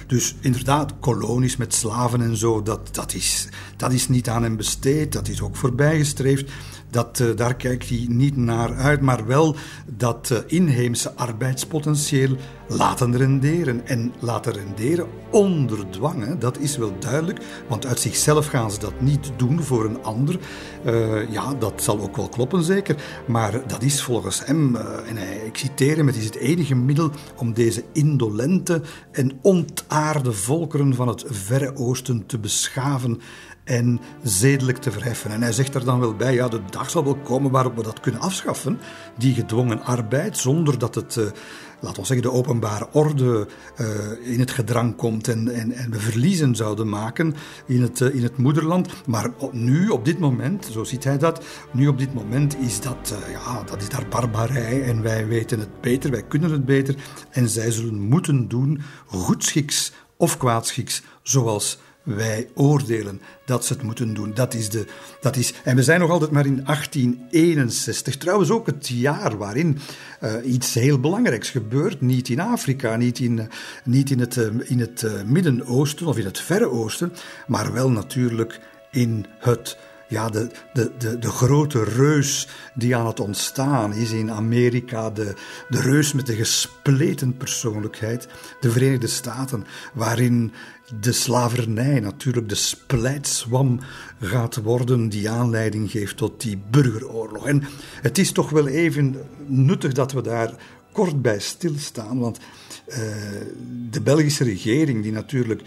Dus 0.06 0.34
inderdaad, 0.40 0.94
kolonies 1.00 1.56
met 1.56 1.74
slaven 1.74 2.20
en 2.20 2.36
zo, 2.36 2.62
dat, 2.62 2.94
dat, 2.94 3.14
is, 3.14 3.48
dat 3.76 3.92
is 3.92 4.08
niet 4.08 4.28
aan 4.28 4.42
hem 4.42 4.56
besteed, 4.56 5.12
dat 5.12 5.28
is 5.28 5.40
ook 5.40 5.56
voorbijgestreefd. 5.56 6.50
Dat, 6.94 7.18
uh, 7.18 7.36
daar 7.36 7.54
kijkt 7.54 7.88
hij 7.88 8.06
niet 8.08 8.36
naar 8.36 8.74
uit, 8.74 9.00
maar 9.00 9.26
wel 9.26 9.56
dat 9.96 10.30
uh, 10.32 10.38
inheemse 10.46 11.14
arbeidspotentieel 11.14 12.36
laten 12.68 13.16
renderen. 13.16 13.86
En 13.86 14.12
laten 14.18 14.52
renderen 14.52 15.06
onder 15.30 15.90
dwang, 15.90 16.38
dat 16.38 16.58
is 16.58 16.76
wel 16.76 16.92
duidelijk, 16.98 17.38
want 17.68 17.86
uit 17.86 18.00
zichzelf 18.00 18.46
gaan 18.46 18.70
ze 18.70 18.78
dat 18.78 19.00
niet 19.00 19.32
doen 19.36 19.62
voor 19.62 19.84
een 19.84 20.02
ander. 20.02 20.38
Uh, 20.86 21.30
ja, 21.30 21.54
dat 21.54 21.82
zal 21.82 22.00
ook 22.00 22.16
wel 22.16 22.28
kloppen 22.28 22.62
zeker, 22.62 22.96
maar 23.26 23.66
dat 23.66 23.82
is 23.82 24.02
volgens 24.02 24.46
hem, 24.46 24.76
en 24.76 25.46
ik 25.46 25.56
citeer 25.56 25.96
hem, 25.96 26.06
het 26.06 26.16
is 26.16 26.24
het 26.24 26.36
enige 26.36 26.74
middel 26.74 27.10
om 27.36 27.52
deze 27.52 27.84
indolente 27.92 28.82
en 29.12 29.38
ontaarde 29.42 30.32
volkeren 30.32 30.94
van 30.94 31.08
het 31.08 31.24
Verre 31.26 31.76
Oosten 31.76 32.26
te 32.26 32.38
beschaven 32.38 33.20
en 33.64 34.00
zedelijk 34.22 34.78
te 34.78 34.90
verheffen. 34.90 35.30
En 35.30 35.42
hij 35.42 35.52
zegt 35.52 35.74
er 35.74 35.84
dan 35.84 36.00
wel 36.00 36.14
bij, 36.14 36.34
ja, 36.34 36.48
de 36.48 36.60
dag 36.70 36.90
zal 36.90 37.04
wel 37.04 37.16
komen 37.16 37.50
waarop 37.50 37.76
we 37.76 37.82
dat 37.82 38.00
kunnen 38.00 38.20
afschaffen, 38.20 38.78
die 39.18 39.34
gedwongen 39.34 39.82
arbeid, 39.82 40.38
zonder 40.38 40.78
dat 40.78 40.94
het 40.94 41.16
uh, 41.16 41.24
laat 41.80 41.98
ons 41.98 42.08
zeggen, 42.08 42.30
de 42.30 42.36
openbare 42.36 42.88
orde 42.92 43.48
uh, 43.80 44.32
in 44.32 44.40
het 44.40 44.50
gedrang 44.50 44.96
komt 44.96 45.28
en, 45.28 45.54
en, 45.54 45.72
en, 45.72 45.90
we 45.90 45.98
verliezen 45.98 46.54
zouden 46.56 46.88
maken 46.88 47.34
in 47.66 47.82
het, 47.82 48.00
uh, 48.00 48.14
in 48.14 48.22
het 48.22 48.36
moederland. 48.36 48.88
Maar 49.06 49.30
nu, 49.52 49.88
op 49.88 50.04
dit 50.04 50.18
moment, 50.18 50.68
zo 50.72 50.84
ziet 50.84 51.04
hij 51.04 51.18
dat, 51.18 51.44
nu 51.72 51.88
op 51.88 51.98
dit 51.98 52.14
moment 52.14 52.56
is 52.58 52.80
dat, 52.80 53.14
ja, 53.32 53.62
dat 53.62 53.82
is 53.82 53.88
daar 53.88 54.08
barbarij 54.08 54.82
en 54.82 55.02
wij 55.02 55.26
weten 55.26 55.58
het 55.58 55.80
beter, 55.80 56.10
wij 56.10 56.22
kunnen 56.22 56.50
het 56.50 56.64
beter 56.64 56.94
en 57.30 57.48
zij 57.48 57.70
zullen 57.70 58.00
moeten 58.00 58.48
doen 58.48 58.80
goedschiks 59.06 59.92
of 60.16 60.36
kwaadschiks 60.36 61.02
zoals 61.22 61.78
wij 62.04 62.48
oordelen 62.54 63.20
dat 63.44 63.64
ze 63.64 63.72
het 63.72 63.82
moeten 63.82 64.14
doen. 64.14 64.34
Dat 64.34 64.54
is 64.54 64.68
de, 64.68 64.86
dat 65.20 65.36
is, 65.36 65.54
en 65.64 65.76
we 65.76 65.82
zijn 65.82 66.00
nog 66.00 66.10
altijd 66.10 66.30
maar 66.30 66.46
in 66.46 66.64
1861. 66.64 68.16
Trouwens 68.16 68.50
ook 68.50 68.66
het 68.66 68.88
jaar 68.88 69.36
waarin 69.36 69.78
uh, 70.22 70.32
iets 70.44 70.74
heel 70.74 71.00
belangrijks 71.00 71.50
gebeurt. 71.50 72.00
Niet 72.00 72.28
in 72.28 72.40
Afrika, 72.40 72.96
niet 72.96 73.18
in, 73.18 73.48
niet 73.84 74.10
in 74.10 74.20
het, 74.20 74.36
uh, 74.36 74.46
in 74.64 74.80
het 74.80 75.06
Midden-Oosten 75.26 76.06
of 76.06 76.18
in 76.18 76.24
het 76.24 76.38
Verre 76.38 76.70
Oosten, 76.70 77.12
maar 77.46 77.72
wel 77.72 77.90
natuurlijk 77.90 78.60
in 78.90 79.26
het 79.38 79.76
ja, 80.08 80.28
de, 80.28 80.50
de, 80.72 80.92
de, 80.98 81.18
de 81.18 81.30
grote 81.30 81.84
reus 81.84 82.48
die 82.74 82.96
aan 82.96 83.06
het 83.06 83.20
ontstaan 83.20 83.92
is 83.92 84.10
in 84.10 84.30
Amerika, 84.30 85.10
de, 85.10 85.34
de 85.68 85.80
reus 85.80 86.12
met 86.12 86.26
de 86.26 86.34
gespleten 86.34 87.36
persoonlijkheid, 87.36 88.28
de 88.60 88.70
Verenigde 88.70 89.06
Staten, 89.06 89.66
waarin 89.94 90.52
de 91.00 91.12
slavernij 91.12 92.00
natuurlijk 92.00 92.48
de 92.48 92.54
splijtswam 92.54 93.80
gaat 94.20 94.56
worden 94.56 95.08
die 95.08 95.30
aanleiding 95.30 95.90
geeft 95.90 96.16
tot 96.16 96.40
die 96.40 96.62
burgeroorlog. 96.70 97.46
En 97.46 97.62
het 98.02 98.18
is 98.18 98.32
toch 98.32 98.50
wel 98.50 98.66
even 98.66 99.16
nuttig 99.46 99.92
dat 99.92 100.12
we 100.12 100.22
daar 100.22 100.54
kort 100.92 101.22
bij 101.22 101.40
stilstaan, 101.40 102.18
want 102.18 102.38
uh, 102.88 102.96
de 103.90 104.00
Belgische 104.00 104.44
regering, 104.44 105.02
die 105.02 105.12
natuurlijk 105.12 105.62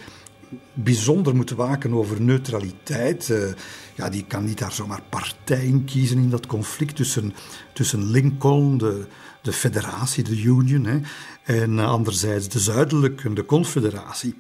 bijzonder 0.74 1.36
moet 1.36 1.50
waken 1.50 1.94
over 1.94 2.22
neutraliteit. 2.22 3.30
Uh, 3.30 3.44
ja, 3.96 4.10
die 4.10 4.26
kan 4.28 4.46
niet 4.46 4.58
daar 4.58 4.72
zomaar 4.72 5.02
partijen 5.10 5.86
kiezen 5.86 6.18
in 6.18 6.30
dat 6.30 6.46
conflict 6.46 6.96
tussen, 6.96 7.34
tussen 7.74 8.12
Lincoln, 8.12 8.78
de, 8.78 9.06
de 9.42 9.54
federatie, 9.54 10.24
de 10.24 10.42
Union, 10.42 10.86
hè, 10.86 11.00
en 11.44 11.80
anderzijds 11.80 12.48
de 12.48 12.60
zuidelijke, 12.60 13.34
de 13.34 13.46
confederatie. 13.46 14.36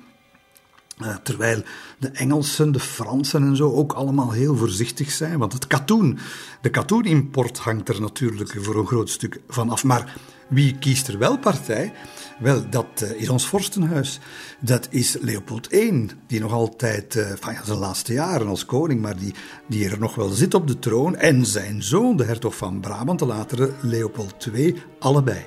Uh, 1.01 1.16
terwijl 1.24 1.63
de 1.98 2.10
Engelsen, 2.10 2.72
de 2.72 2.80
Fransen 2.80 3.44
en 3.44 3.56
zo 3.56 3.72
ook 3.72 3.94
allemaal 3.94 4.32
heel 4.32 4.56
voorzichtig 4.56 5.12
zijn. 5.12 5.39
Want 5.39 5.54
het 5.54 5.68
katoen, 5.68 6.20
de 6.62 6.70
katoenimport 6.70 7.58
hangt 7.58 7.89
er 7.89 8.01
natuurlijk 8.01 8.56
voor 8.60 8.75
een 8.75 8.88
groot 8.88 9.10
stuk 9.10 9.42
van 9.48 9.70
af. 9.70 9.84
Maar 9.84 10.16
wie 10.48 10.77
kiest 10.77 11.08
er 11.08 11.18
wel 11.18 11.38
partij? 11.38 11.94
Wel, 12.39 12.70
dat 12.70 13.01
uh, 13.04 13.22
is 13.22 13.30
ons 13.30 13.48
vorstenhuis. 13.48 14.20
Dat 14.60 14.88
is 14.89 15.18
Leopold 15.22 15.74
I, 15.74 16.08
die 16.27 16.39
nog 16.39 16.51
altijd, 16.51 17.16
uh, 17.16 17.27
van 17.39 17.54
ja, 17.54 17.63
zijn 17.63 17.77
laatste 17.77 18.13
jaren 18.13 18.48
als 18.48 18.66
koning, 18.66 19.01
maar 19.01 19.18
die, 19.18 19.34
die 19.68 19.89
er 19.89 20.00
nog 20.00 20.16
wel 20.16 20.30
zit 20.30 20.54
op 20.54 20.68
de 20.68 20.80
troon. 20.80 21.16
En 21.16 21.46
zijn 21.46 21.84
zoon, 21.84 22.18
de 22.18 22.24
hertog 22.24 22.56
van 22.56 22.80
Brabant, 22.80 23.20
de 23.20 23.25
latere 23.25 23.72
Leopold 23.82 24.48
II, 24.54 24.75
allebei. 25.00 25.46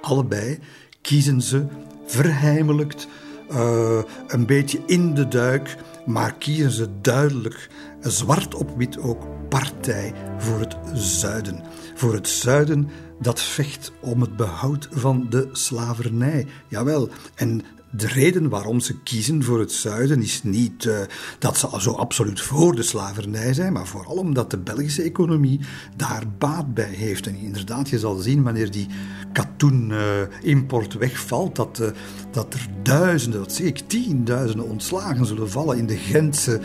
Allebei 0.00 0.58
kiezen 1.00 1.42
ze 1.42 1.66
verheimelijkt 2.06 3.08
uh, 3.54 3.98
een 4.26 4.46
beetje 4.46 4.80
in 4.86 5.14
de 5.14 5.28
duik, 5.28 5.76
maar 6.06 6.34
kiezen 6.34 6.70
ze 6.70 6.88
duidelijk, 7.00 7.68
zwart 8.00 8.54
op 8.54 8.76
wit 8.76 8.98
ook, 8.98 9.48
partij 9.48 10.12
voor 10.38 10.60
het 10.60 10.76
zuiden. 10.94 11.62
Voor 11.94 12.14
het 12.14 12.28
zuiden 12.28 12.88
dat 13.20 13.40
vecht 13.40 13.92
om 14.00 14.20
het 14.20 14.36
behoud 14.36 14.88
van 14.90 15.26
de 15.30 15.48
slavernij. 15.52 16.46
Jawel, 16.68 17.08
en 17.34 17.62
de 17.94 18.06
reden 18.06 18.48
waarom 18.48 18.80
ze 18.80 18.98
kiezen 18.98 19.42
voor 19.42 19.60
het 19.60 19.72
zuiden 19.72 20.22
is 20.22 20.42
niet 20.42 20.84
uh, 20.84 20.98
dat 21.38 21.56
ze 21.56 21.68
zo 21.78 21.90
absoluut 21.90 22.40
voor 22.40 22.74
de 22.74 22.82
slavernij 22.82 23.54
zijn, 23.54 23.72
maar 23.72 23.86
vooral 23.86 24.16
omdat 24.16 24.50
de 24.50 24.58
Belgische 24.58 25.02
economie 25.02 25.60
daar 25.96 26.24
baat 26.38 26.74
bij 26.74 26.90
heeft. 26.90 27.26
En 27.26 27.36
inderdaad, 27.36 27.88
je 27.88 27.98
zal 27.98 28.16
zien 28.16 28.42
wanneer 28.42 28.70
die 28.70 28.86
katoenimport 29.32 30.94
uh, 30.94 31.00
wegvalt, 31.00 31.56
dat, 31.56 31.78
uh, 31.82 31.88
dat 32.30 32.54
er 32.54 32.66
duizenden, 32.82 33.40
dat 33.40 33.52
zie 33.52 33.66
ik, 33.66 33.78
tienduizenden 33.78 34.68
ontslagen 34.68 35.26
zullen 35.26 35.50
vallen 35.50 35.78
in 35.78 35.86
de 35.86 35.96
Gentse 35.96 36.60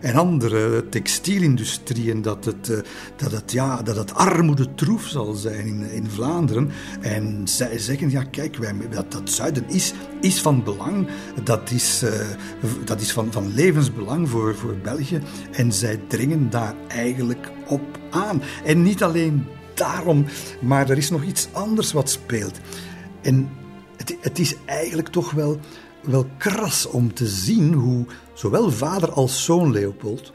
en 0.00 0.14
andere 0.14 0.88
textielindustrieën. 0.88 2.22
Dat 2.22 2.44
het, 2.44 2.84
dat 3.16 3.32
het, 3.32 3.52
ja, 3.52 3.82
dat 3.82 3.96
het 3.96 4.14
armoede 4.14 4.74
troef 4.74 5.06
zal 5.06 5.34
zijn 5.34 5.66
in, 5.66 5.90
in 5.90 6.10
Vlaanderen. 6.10 6.70
En 7.00 7.40
zij 7.44 7.78
zeggen, 7.78 8.10
ja 8.10 8.22
kijk, 8.22 8.56
wij, 8.56 8.74
dat, 8.90 9.12
dat 9.12 9.30
zuiden 9.30 9.68
is 9.68 9.92
is 10.20 10.40
van 10.40 10.64
belang. 10.64 11.08
Dat 11.44 11.70
is, 11.70 12.02
uh, 12.02 12.10
dat 12.84 13.00
is 13.00 13.12
van, 13.12 13.32
van 13.32 13.54
levensbelang 13.54 14.28
voor, 14.28 14.54
voor 14.54 14.76
België. 14.82 15.20
En 15.52 15.72
zij 15.72 16.00
dringen 16.08 16.50
daar 16.50 16.74
eigenlijk 16.88 17.50
op 17.66 17.98
aan. 18.10 18.42
En 18.64 18.82
niet 18.82 19.02
alleen 19.02 19.46
daarom, 19.74 20.24
maar 20.60 20.90
er 20.90 20.96
is 20.96 21.10
nog 21.10 21.22
iets 21.22 21.48
anders 21.52 21.92
wat 21.92 22.10
speelt. 22.10 22.60
En 23.22 23.48
het, 23.96 24.16
het 24.20 24.38
is 24.38 24.56
eigenlijk 24.64 25.08
toch 25.08 25.30
wel, 25.30 25.60
wel 26.02 26.26
kras 26.38 26.86
om 26.86 27.14
te 27.14 27.26
zien 27.26 27.72
hoe 27.72 28.06
zowel 28.34 28.70
vader 28.70 29.12
als 29.12 29.44
zoon 29.44 29.72
Leopold, 29.72 30.32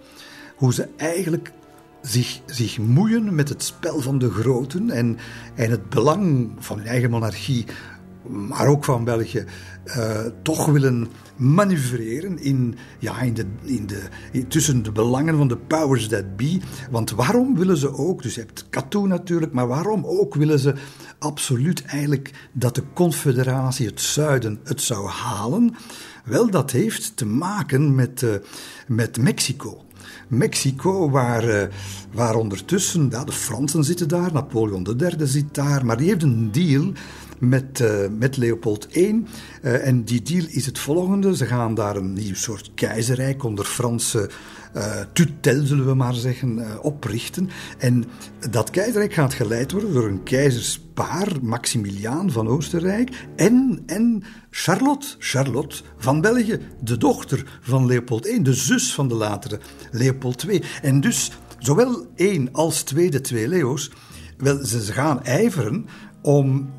hoe 0.56 0.74
ze 0.74 0.88
eigenlijk 0.97 1.52
zich, 2.02 2.41
zich 2.45 2.78
moeien 2.78 3.36
met 3.36 3.50
het 3.50 3.63
spel 3.63 4.02
van 4.02 4.17
de 4.17 4.30
groten 4.30 4.89
en, 4.89 5.17
en 5.56 5.71
het 5.71 5.89
belang 5.89 6.52
van 6.60 6.78
hun 6.78 6.88
eigen 6.88 7.10
monarchie 7.10 7.65
maar 8.28 8.68
ook 8.68 8.84
van 8.84 9.04
België, 9.04 9.46
uh, 9.86 10.20
toch 10.42 10.66
willen 10.66 11.08
manoeuvreren 11.36 12.40
in, 12.40 12.76
ja, 13.00 13.22
in 13.22 13.34
de, 13.34 13.46
in 13.64 13.88
de, 13.88 14.48
tussen 14.48 14.84
de 14.84 14.92
belangen 14.92 15.38
van 15.38 15.48
de 15.48 15.58
powers 15.58 16.08
that 16.08 16.36
be. 16.36 16.60
Want 16.92 17.12
waarom 17.12 17.58
willen 17.58 17.78
ze 17.78 17.94
ook, 17.94 18.22
dus 18.22 18.36
je 18.36 18.42
hebt 18.42 18.66
Katoen 18.70 19.08
natuurlijk, 19.08 19.54
maar 19.54 19.68
waarom 19.68 20.06
ook 20.06 20.36
willen 20.36 20.60
ze 20.60 20.74
absoluut 21.20 21.86
eigenlijk 21.86 22.50
dat 22.52 22.76
de 22.76 22.84
confederatie, 22.94 23.88
het 23.88 24.02
zuiden, 24.02 24.60
het 24.64 24.82
zou 24.82 25.08
halen? 25.08 25.76
Wel, 26.26 26.50
dat 26.50 26.72
heeft 26.72 27.18
te 27.18 27.26
maken 27.26 27.96
met, 27.96 28.22
uh, 28.22 28.30
met 28.88 29.18
Mexico. 29.18 29.86
Mexico, 30.28 31.10
waar, 31.10 31.48
uh, 31.48 31.64
waar 32.14 32.36
ondertussen, 32.36 33.08
ja, 33.10 33.24
de 33.24 33.32
Fransen 33.32 33.84
zitten 33.84 34.08
daar, 34.08 34.34
Napoleon 34.34 34.88
III 35.00 35.28
zit 35.28 35.54
daar, 35.54 35.86
maar 35.86 35.98
die 35.98 36.08
heeft 36.08 36.24
een 36.24 36.52
deal 36.52 36.92
met, 37.41 37.80
uh, 37.80 37.89
met 38.17 38.38
Leopold 38.38 38.95
I. 38.95 39.23
Uh, 39.63 39.88
en 39.88 40.04
die 40.04 40.21
deal 40.21 40.45
is 40.49 40.65
het 40.65 40.80
volgende. 40.80 41.36
Ze 41.36 41.45
gaan 41.45 41.75
daar 41.75 41.95
een 41.95 42.13
nieuw 42.13 42.36
soort 42.36 42.71
keizerrijk 42.75 43.43
onder 43.43 43.65
Franse 43.65 44.30
uh, 44.75 44.99
tutel, 45.13 45.65
zullen 45.65 45.86
we 45.86 45.93
maar 45.93 46.13
zeggen, 46.13 46.84
oprichten. 46.84 47.49
En 47.77 48.06
dat 48.49 48.69
keizerrijk 48.69 49.13
gaat 49.13 49.34
geleid 49.34 49.71
worden 49.71 49.93
door 49.93 50.08
een 50.08 50.23
keizerspaar, 50.23 51.27
Maximiliaan 51.41 52.32
van 52.32 52.47
Oostenrijk 52.47 53.27
en, 53.36 53.84
en 53.86 54.23
Charlotte, 54.49 55.08
Charlotte 55.19 55.82
van 55.97 56.21
België, 56.21 56.60
de 56.84 56.97
dochter 56.97 57.60
van 57.62 57.86
Leopold 57.86 58.27
I, 58.27 58.41
de 58.41 58.54
zus 58.54 58.93
van 58.93 59.08
de 59.08 59.15
latere 59.15 59.60
Leopold 59.91 60.43
II. 60.43 60.63
En 60.82 61.01
dus 61.01 61.32
zowel 61.60 62.06
één 62.15 62.49
als 62.51 62.84
twee, 62.84 63.10
de 63.10 63.21
twee 63.21 63.47
Leo's, 63.47 63.91
wel, 64.38 64.65
ze 64.65 64.80
gaan 64.80 65.23
ijveren 65.23 65.86
om 66.21 66.69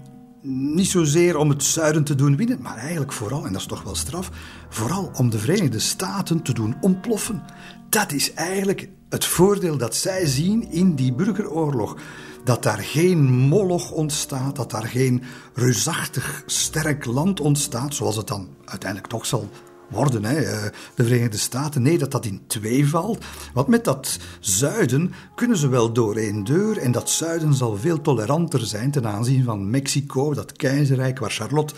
niet 0.43 0.89
zozeer 0.89 1.37
om 1.37 1.49
het 1.49 1.65
zuiden 1.65 2.05
te 2.05 2.15
doen 2.15 2.37
winnen, 2.37 2.63
maar 2.63 2.77
eigenlijk 2.77 3.13
vooral, 3.13 3.47
en 3.47 3.53
dat 3.53 3.61
is 3.61 3.67
toch 3.67 3.83
wel 3.83 3.95
straf, 3.95 4.31
vooral 4.69 5.11
om 5.17 5.31
de 5.31 5.39
Verenigde 5.39 5.79
Staten 5.79 6.43
te 6.43 6.55
doen 6.55 6.77
ontploffen. 6.81 7.43
Dat 7.89 8.13
is 8.13 8.33
eigenlijk 8.33 8.89
het 9.09 9.25
voordeel 9.25 9.77
dat 9.77 9.95
zij 9.95 10.27
zien 10.27 10.71
in 10.71 10.95
die 10.95 11.15
burgeroorlog. 11.15 11.97
Dat 12.45 12.63
daar 12.63 12.79
geen 12.79 13.31
moloch 13.31 13.91
ontstaat, 13.91 14.57
dat 14.57 14.71
daar 14.71 14.87
geen 14.87 15.23
reusachtig 15.55 16.43
sterk 16.47 17.05
land 17.05 17.41
ontstaat, 17.41 17.95
zoals 17.95 18.17
het 18.17 18.27
dan 18.27 18.49
uiteindelijk 18.65 19.11
toch 19.11 19.27
zal 19.27 19.51
worden, 19.93 20.25
hè, 20.25 20.41
eh, 20.41 20.71
de 20.95 21.05
Verenigde 21.05 21.39
Staten. 21.39 21.83
Nee, 21.83 21.99
dat 21.99 22.11
dat 22.11 22.25
in 22.25 22.43
twee 22.47 22.89
valt. 22.89 23.25
Want 23.55 23.67
met 23.69 23.85
dat 23.85 24.19
zuiden 24.41 25.13
kunnen 25.35 25.57
ze 25.57 25.69
wel 25.69 25.93
door 25.93 26.17
één 26.17 26.45
deur. 26.45 26.79
En 26.79 26.93
dat 26.93 27.11
zuiden 27.11 27.55
zal 27.55 27.77
veel 27.77 28.01
toleranter 28.01 28.61
zijn 28.61 28.91
ten 28.91 29.07
aanzien 29.07 29.45
van 29.45 29.71
Mexico, 29.71 30.35
dat 30.35 30.53
keizerrijk 30.53 31.19
waar 31.19 31.31
Charlotte 31.31 31.75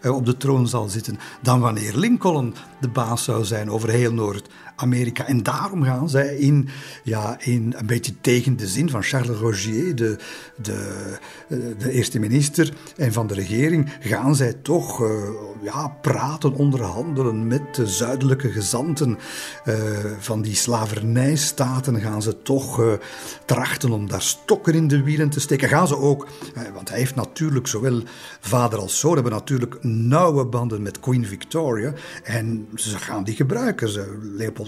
eh, 0.00 0.14
op 0.14 0.26
de 0.26 0.36
troon 0.36 0.68
zal 0.68 0.88
zitten 0.88 1.18
dan 1.42 1.60
wanneer 1.60 1.96
Lincoln 1.96 2.54
de 2.80 2.88
baas 2.88 3.24
zou 3.24 3.44
zijn 3.44 3.70
over 3.70 3.88
heel 3.88 4.12
Noord-Amerika. 4.78 5.26
En 5.26 5.42
daarom 5.42 5.82
gaan 5.82 6.08
zij 6.08 6.36
in, 6.36 6.68
ja, 7.02 7.36
in 7.40 7.74
een 7.76 7.86
beetje 7.86 8.20
tegen 8.20 8.56
de 8.56 8.66
zin 8.66 8.90
van 8.90 9.02
Charles 9.02 9.38
Rogier, 9.38 9.94
de, 9.94 10.16
de, 10.62 11.16
de 11.78 11.90
eerste 11.90 12.18
minister 12.18 12.72
en 12.96 13.12
van 13.12 13.26
de 13.26 13.34
regering, 13.34 13.92
gaan 14.00 14.34
zij 14.34 14.52
toch 14.52 15.02
uh, 15.02 15.08
ja, 15.62 15.88
praten, 16.02 16.52
onderhandelen 16.52 17.46
met 17.46 17.74
de 17.74 17.86
zuidelijke 17.86 18.50
gezanten 18.50 19.18
uh, 19.66 19.74
van 20.18 20.42
die 20.42 20.54
slavernijstaten. 20.54 22.00
Gaan 22.00 22.22
ze 22.22 22.42
toch 22.42 22.98
trachten 23.44 23.90
om 23.90 24.08
daar 24.08 24.22
stokken 24.22 24.74
in 24.74 24.88
de 24.88 25.02
wielen 25.02 25.30
te 25.30 25.40
steken. 25.40 25.68
Gaan 25.68 25.88
ze 25.88 25.96
ook, 25.96 26.26
want 26.74 26.88
hij 26.88 26.98
heeft 26.98 27.14
natuurlijk 27.14 27.66
zowel 27.66 28.02
vader 28.40 28.78
als 28.78 28.98
zoon 28.98 29.14
hebben 29.14 29.32
natuurlijk 29.32 29.78
nauwe 29.82 30.44
banden 30.44 30.82
met 30.82 31.00
Queen 31.00 31.26
Victoria. 31.26 31.92
En 32.24 32.68
ze 32.74 32.98
gaan 32.98 33.24
die 33.24 33.34
gebruiken. 33.34 33.88
Ze, 33.88 34.18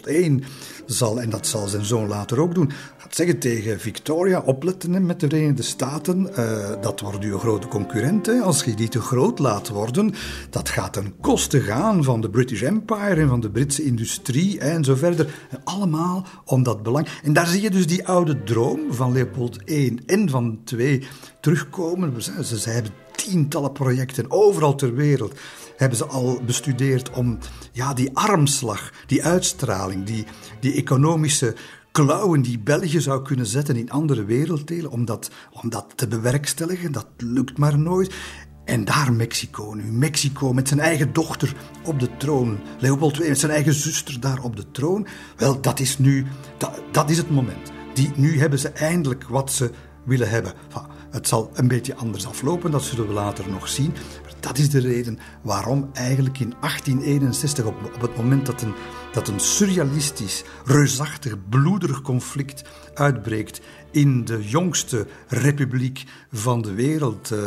Leopold 0.07 0.45
zal, 0.87 1.21
en 1.21 1.31
dat 1.31 1.47
zal 1.47 1.69
zijn 1.69 1.85
zoon 1.85 2.09
later 2.09 2.41
ook 2.41 2.55
doen, 2.55 2.71
gaat 2.97 3.15
zeggen 3.15 3.39
tegen 3.39 3.81
Victoria: 3.81 4.41
opletten 4.41 5.07
met 5.07 5.21
de 5.21 5.29
Verenigde 5.29 5.63
Staten. 5.63 6.31
Uh, 6.39 6.71
dat 6.81 7.01
wordt 7.01 7.25
uw 7.25 7.39
grote 7.39 7.69
concurrent. 7.69 8.29
Als 8.43 8.65
je 8.65 8.75
die 8.75 8.89
te 8.89 9.01
groot 9.01 9.39
laat 9.39 9.69
worden, 9.69 10.15
dat 10.51 10.69
gaat 10.69 10.93
ten 10.93 11.15
koste 11.21 11.61
gaan 11.61 12.05
van 12.05 12.21
de 12.21 12.31
British 12.31 12.63
Empire 12.63 13.21
en 13.21 13.29
van 13.29 13.41
de 13.41 13.51
Britse 13.51 13.85
industrie 13.85 14.59
en 14.59 14.85
zo 14.85 14.95
verder. 14.95 15.35
Allemaal 15.65 16.27
om 16.45 16.63
dat 16.63 16.83
belang. 16.83 17.09
En 17.23 17.33
daar 17.33 17.47
zie 17.47 17.63
je 17.63 17.71
dus 17.71 17.87
die 17.87 18.07
oude 18.07 18.43
droom 18.43 18.81
van 18.91 19.13
Leopold 19.13 19.71
I 19.71 19.99
en 20.07 20.31
van 20.31 20.61
II 20.77 21.03
terugkomen. 21.41 22.23
Ze, 22.23 22.59
ze 22.59 22.71
hebben 22.71 22.93
tientallen 23.15 23.73
projecten 23.73 24.31
overal 24.31 24.75
ter 24.75 24.95
wereld 24.95 25.35
hebben 25.81 25.99
ze 25.99 26.07
al 26.07 26.41
bestudeerd 26.47 27.11
om 27.11 27.39
ja, 27.73 27.95
die 27.95 28.11
armslag, 28.13 28.93
die 29.07 29.25
uitstraling, 29.25 30.05
die, 30.05 30.25
die 30.61 30.75
economische 30.75 31.55
klauwen 31.93 32.43
die 32.43 32.59
België 32.59 33.01
zou 33.01 33.23
kunnen 33.23 33.47
zetten 33.47 33.77
in 33.77 33.91
andere 33.91 34.25
werelddelen, 34.25 34.91
om 34.91 35.05
dat, 35.05 35.31
om 35.63 35.71
dat 35.71 35.87
te 35.95 36.09
bewerkstelligen. 36.09 36.93
Dat 36.93 37.07
lukt 37.17 37.59
maar 37.59 37.79
nooit. 37.79 38.15
En 38.65 38.85
daar 38.85 39.13
Mexico 39.13 39.73
nu. 39.73 39.93
Mexico 39.93 40.53
met 40.53 40.69
zijn 40.69 40.81
eigen 40.81 41.13
dochter 41.13 41.57
op 41.85 42.01
de 42.01 42.17
troon. 42.17 42.59
Leopold 42.79 43.19
II 43.19 43.29
met 43.29 43.39
zijn 43.39 43.53
eigen 43.53 43.75
zuster 43.75 44.21
daar 44.21 44.43
op 44.43 44.57
de 44.57 44.71
troon. 44.71 45.07
Wel, 45.37 45.61
dat 45.61 45.81
is 45.81 45.99
nu, 45.99 46.27
dat, 46.59 46.83
dat 46.93 47.11
is 47.11 47.17
het 47.17 47.31
moment. 47.31 47.73
Die, 47.95 48.13
nu 48.15 48.39
hebben 48.39 48.59
ze 48.59 48.69
eindelijk 48.69 49.29
wat 49.29 49.53
ze 49.53 49.71
willen 50.05 50.31
hebben. 50.31 50.53
Het 51.11 51.29
zal 51.29 51.51
een 51.55 51.69
beetje 51.69 51.95
anders 51.95 52.27
aflopen, 52.27 52.71
dat 52.71 52.83
zullen 52.83 53.07
we 53.07 53.13
later 53.13 53.51
nog 53.51 53.69
zien. 53.69 53.95
Dat 54.41 54.59
is 54.59 54.71
de 54.71 54.81
reden 54.81 55.19
waarom 55.43 55.91
eigenlijk 55.93 56.39
in 56.39 56.55
1861, 56.61 57.65
op, 57.65 57.91
op 57.95 58.01
het 58.01 58.17
moment 58.17 58.47
dat 58.47 58.63
een, 58.63 58.75
dat 59.13 59.29
een 59.29 59.41
surrealistisch, 59.41 60.43
reusachtig, 60.65 61.37
bloederig 61.49 62.03
conflict 62.03 62.65
uitbreekt 62.95 63.61
in 63.91 64.25
de 64.25 64.49
jongste 64.49 65.07
republiek 65.29 66.05
van 66.33 66.63
de 66.63 66.75
wereld, 66.75 67.31
eh, 67.31 67.39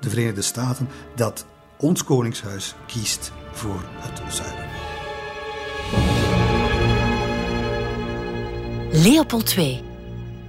de 0.00 0.10
Verenigde 0.10 0.42
Staten, 0.42 0.88
dat 1.16 1.46
ons 1.78 2.04
Koningshuis 2.04 2.74
kiest 2.86 3.32
voor 3.52 3.82
het 3.84 4.34
zuiden. 4.34 4.70
Leopold 9.02 9.56
II 9.56 9.82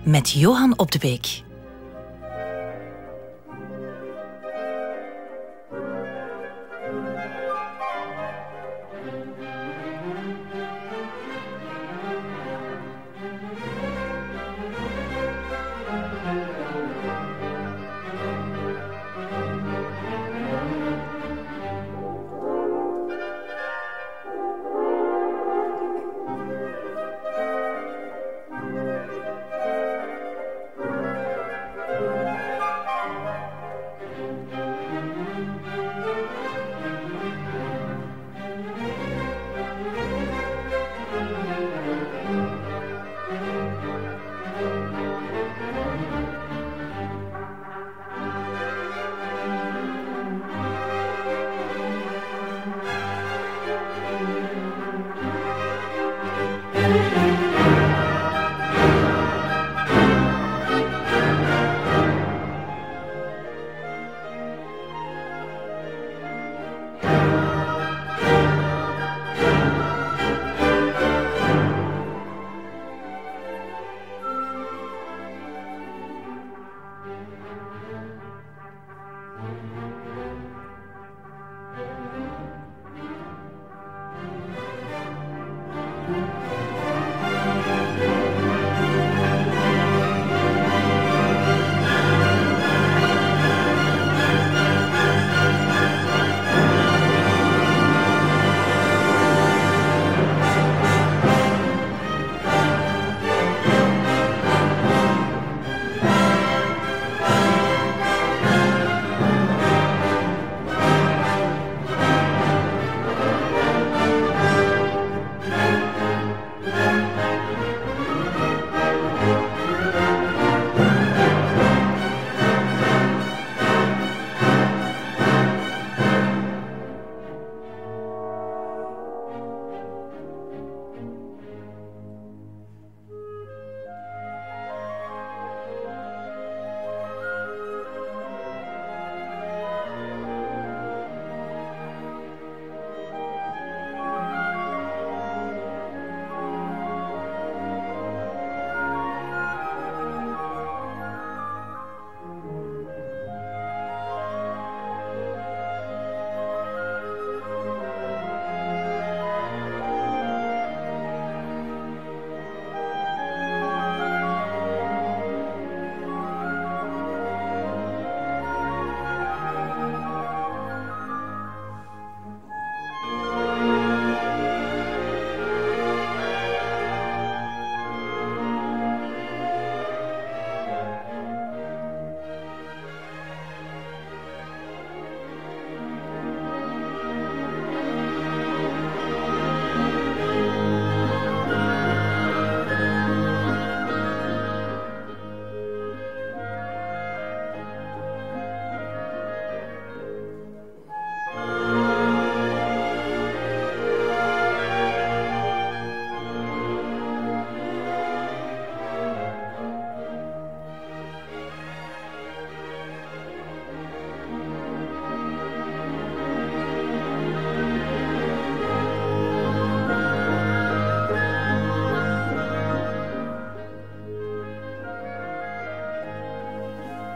met 0.04 0.32
Johan 0.32 0.78
Op 0.78 0.92
de 0.92 1.00
Beek. 1.00 1.44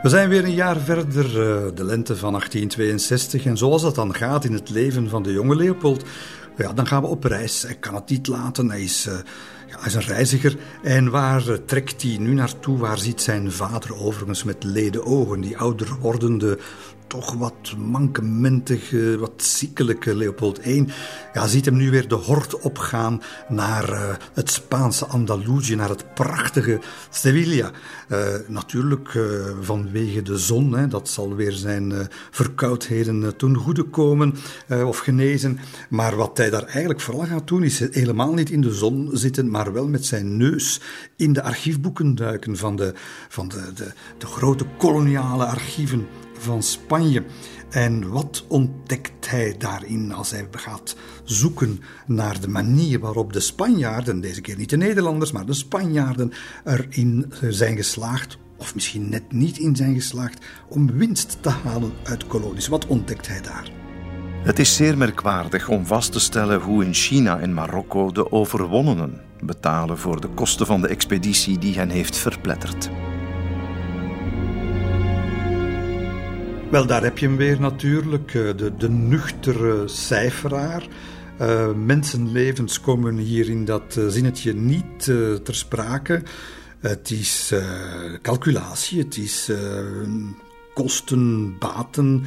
We 0.08 0.14
zijn 0.14 0.30
weer 0.30 0.44
een 0.44 0.54
jaar 0.54 0.80
verder, 0.80 1.26
eh, 1.26 1.76
de 1.76 1.84
lente 1.84 2.16
van 2.16 2.34
1862. 2.34 3.46
En 3.46 3.58
zoals 3.58 3.82
dat 3.82 3.96
dan 3.96 4.16
gaat 4.16 4.46
in 4.46 4.54
het 4.54 4.70
leven 4.70 5.10
van 5.10 5.24
de 5.24 5.32
jonge 5.32 5.56
Leopold, 5.56 6.04
ja, 6.58 6.74
dan 6.74 6.88
gaan 6.88 7.02
we 7.02 7.08
op 7.08 7.24
reis. 7.24 7.62
Hij 7.62 7.76
kan 7.76 7.96
het 7.96 8.10
niet 8.10 8.28
laten, 8.28 8.70
hij 8.70 8.82
is, 8.82 9.08
uh, 9.08 9.14
ja, 9.70 9.86
is 9.86 9.94
een 9.94 10.02
reiziger. 10.02 10.58
En 10.84 11.10
waar 11.10 11.50
eh, 11.50 11.58
trekt 11.66 12.02
hij 12.02 12.18
nu 12.20 12.34
naartoe? 12.34 12.78
Waar 12.78 12.98
ziet 12.98 13.22
zijn 13.22 13.52
vader 13.52 13.96
overigens 13.96 14.44
met 14.44 14.64
leden 14.64 15.06
ogen, 15.06 15.42
die 15.42 15.58
ouder 15.58 15.98
wordende 16.02 16.58
toch 17.08 17.34
wat 17.34 17.76
mankementige, 17.78 19.18
wat 19.20 19.32
ziekelijke 19.44 20.16
Leopold 20.16 20.66
I, 20.66 20.86
ja, 21.38 21.48
ziet 21.48 21.66
hem 21.66 21.76
nu 21.76 21.92
weer 21.92 22.08
de 22.08 22.16
hort 22.16 22.60
opgaan 22.60 23.22
naar 23.48 23.90
uh, 23.90 24.16
het 24.34 24.52
Spaanse 24.52 25.06
Andalusië, 25.06 25.76
naar 25.76 25.90
het 25.90 26.14
prachtige 26.14 26.80
Sevilla. 27.10 27.72
Uh, 28.10 28.28
natuurlijk 28.48 29.14
uh, 29.14 29.24
vanwege 29.62 30.22
de 30.22 30.38
zon, 30.38 30.78
hè, 30.78 30.88
dat 30.88 31.10
zal 31.10 31.36
weer 31.36 31.52
zijn 31.52 31.94
verkoudheden 32.32 33.38
ten 33.38 33.56
goede 33.56 33.84
komen 33.84 34.36
of 34.86 34.98
genezen. 34.98 35.60
Maar 35.90 36.16
wat 36.16 36.38
hij 36.38 36.50
daar 36.50 36.64
eigenlijk 36.64 37.02
vooral 37.02 37.26
gaat 37.26 37.48
doen, 37.48 37.64
is 37.64 37.80
helemaal 37.80 38.34
niet 38.34 38.50
in 38.50 38.62
de 38.62 38.74
zon 38.74 39.10
zitten, 39.14 39.50
maar 39.50 39.74
wel 39.74 39.88
met 39.88 40.06
zijn 40.06 40.38
neus 40.38 40.82
in 41.16 41.34
de 41.34 41.44
archiefboeken 41.44 42.16
duiken 42.16 42.58
van 42.58 42.76
de, 42.76 42.94
van 43.30 43.48
de, 43.48 43.72
de, 43.76 43.92
de 44.18 44.26
grote 44.26 44.66
koloniale 44.78 45.46
archieven 45.46 46.08
van 46.38 46.64
Spanje. 46.64 47.24
En 47.70 48.10
wat 48.10 48.46
ontdekt 48.48 49.30
hij 49.30 49.56
daarin 49.58 50.14
als 50.14 50.32
hij 50.32 50.48
gaat 50.52 50.96
zoeken 51.24 51.80
naar 52.06 52.42
de 52.42 52.48
manier 52.48 53.00
waarop 53.00 53.34
de 53.34 53.40
Spanjaarden, 53.40 54.22
deze 54.22 54.42
keer 54.42 54.58
niet 54.58 54.70
de 54.70 54.78
Nederlanders, 54.78 55.32
maar 55.32 55.46
de 55.46 55.54
Spanjaarden, 55.54 56.32
erin 56.66 57.34
zijn 57.50 57.76
geslaagd, 57.76 58.38
of 58.58 58.76
misschien 58.76 59.10
net 59.10 59.32
niet 59.32 59.58
in 59.58 59.76
zijn 59.76 59.94
geslaagd, 59.94 60.46
om 60.70 60.92
winst 60.92 61.38
te 61.42 61.50
halen 61.50 61.92
uit 62.04 62.28
kolonies? 62.28 62.68
Wat 62.68 62.88
ontdekt 62.88 63.28
hij 63.28 63.42
daar? 63.42 63.72
Het 64.44 64.60
is 64.60 64.76
zeer 64.76 64.98
merkwaardig 64.98 65.70
om 65.70 65.86
vast 65.86 66.12
te 66.12 66.20
stellen 66.20 66.62
hoe 66.62 66.86
in 66.86 66.94
China 66.94 67.40
en 67.40 67.54
Marokko 67.54 68.12
de 68.12 68.32
overwonnenen 68.32 69.22
betalen 69.42 69.98
voor 69.98 70.22
de 70.22 70.28
kosten 70.28 70.66
van 70.66 70.82
de 70.82 70.88
expeditie 70.88 71.58
die 71.58 71.76
hen 71.76 71.90
heeft 71.90 72.18
verpletterd. 72.18 72.90
Wel, 76.72 76.86
daar 76.86 77.04
heb 77.04 77.18
je 77.18 77.26
hem 77.26 77.38
weer 77.38 77.60
natuurlijk, 77.60 78.34
eh, 78.34 78.58
de, 78.58 78.78
de 78.78 78.90
nuchtere 78.90 79.88
cijferaar. 79.88 80.88
Uh, 81.42 81.74
mensenlevens 81.74 82.82
komen 82.82 83.18
hier 83.18 83.50
in 83.50 83.66
dat 83.66 83.96
uh, 83.98 84.08
zinnetje 84.08 84.54
niet 84.54 85.04
ter 85.44 85.56
sprake. 85.56 86.24
Het 86.80 87.12
is 87.12 87.54
calculatie, 88.22 89.00
het 89.00 89.18
is 89.18 89.52
kosten, 90.74 91.58
baten, 91.58 92.24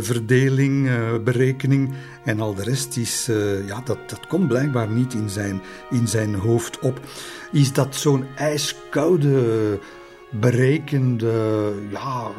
verdeling, 0.00 0.90
berekening 1.24 1.92
en 2.24 2.40
al 2.40 2.54
de 2.54 2.62
rest 2.62 2.96
is, 2.96 3.28
ja, 3.66 3.80
dat, 3.84 3.98
dat 4.06 4.26
komt 4.26 4.48
blijkbaar 4.48 4.88
niet 4.88 5.14
in 5.14 5.30
zijn, 5.30 5.60
in 5.90 6.08
zijn 6.08 6.34
hoofd 6.34 6.78
op. 6.78 7.00
Is 7.52 7.72
dat 7.72 7.96
zo'n 7.96 8.24
ijskoude, 8.36 9.78
berekende, 10.30 11.72
ja 11.90 12.30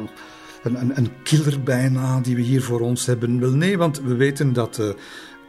een, 0.62 0.96
een, 0.96 1.08
killer 1.22 1.62
bijna 1.62 2.20
die 2.20 2.36
we 2.36 2.42
hier 2.42 2.62
voor 2.62 2.80
ons 2.80 3.06
hebben. 3.06 3.40
Wel 3.40 3.52
nee, 3.52 3.78
want 3.78 4.00
we 4.00 4.14
weten 4.14 4.52
dat 4.52 4.78
uh, 4.78 4.88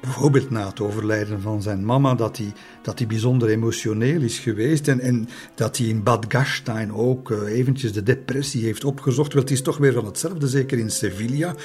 bijvoorbeeld 0.01 0.49
na 0.49 0.67
het 0.67 0.79
overlijden 0.79 1.41
van 1.41 1.61
zijn 1.61 1.85
mama, 1.85 2.15
dat 2.15 2.37
hij, 2.37 2.53
dat 2.81 2.97
hij 2.97 3.07
bijzonder 3.07 3.49
emotioneel 3.49 4.21
is 4.21 4.39
geweest 4.39 4.87
en, 4.87 4.99
en 4.99 5.29
dat 5.55 5.77
hij 5.77 5.87
in 5.87 6.03
Bad 6.03 6.25
Gastein 6.27 6.93
ook 6.93 7.29
uh, 7.29 7.57
eventjes 7.57 7.93
de 7.93 8.03
depressie 8.03 8.63
heeft 8.63 8.83
opgezocht. 8.83 9.33
Wel, 9.33 9.41
het 9.41 9.51
is 9.51 9.61
toch 9.61 9.77
weer 9.77 9.93
van 9.93 10.05
hetzelfde, 10.05 10.47
zeker 10.47 10.77
in 10.77 10.91
Sevilla. 10.91 11.55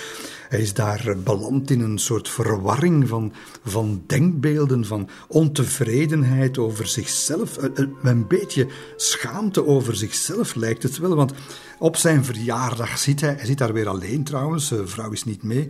Hij 0.49 0.61
is 0.61 0.75
daar 0.75 1.09
uh, 1.09 1.15
beland 1.25 1.71
in 1.71 1.81
een 1.81 1.99
soort 1.99 2.29
verwarring 2.29 3.09
van, 3.09 3.33
van 3.65 4.03
denkbeelden, 4.07 4.85
van 4.85 5.09
ontevredenheid 5.29 6.59
over 6.59 6.87
zichzelf. 6.87 7.59
een 8.03 8.27
beetje 8.27 8.67
schaamte 8.97 9.67
over 9.67 9.97
zichzelf 9.97 10.55
lijkt 10.55 10.83
het 10.83 10.99
wel, 10.99 11.15
want 11.15 11.33
op 11.79 11.97
zijn 11.97 12.25
verjaardag 12.25 12.99
zit 12.99 13.21
hij, 13.21 13.35
hij 13.37 13.47
zit 13.47 13.59
daar 13.59 13.73
weer 13.73 13.89
alleen 13.89 14.25
trouwens, 14.25 14.69
de 14.69 14.87
vrouw 14.87 15.11
is 15.11 15.25
niet 15.25 15.43
mee. 15.43 15.69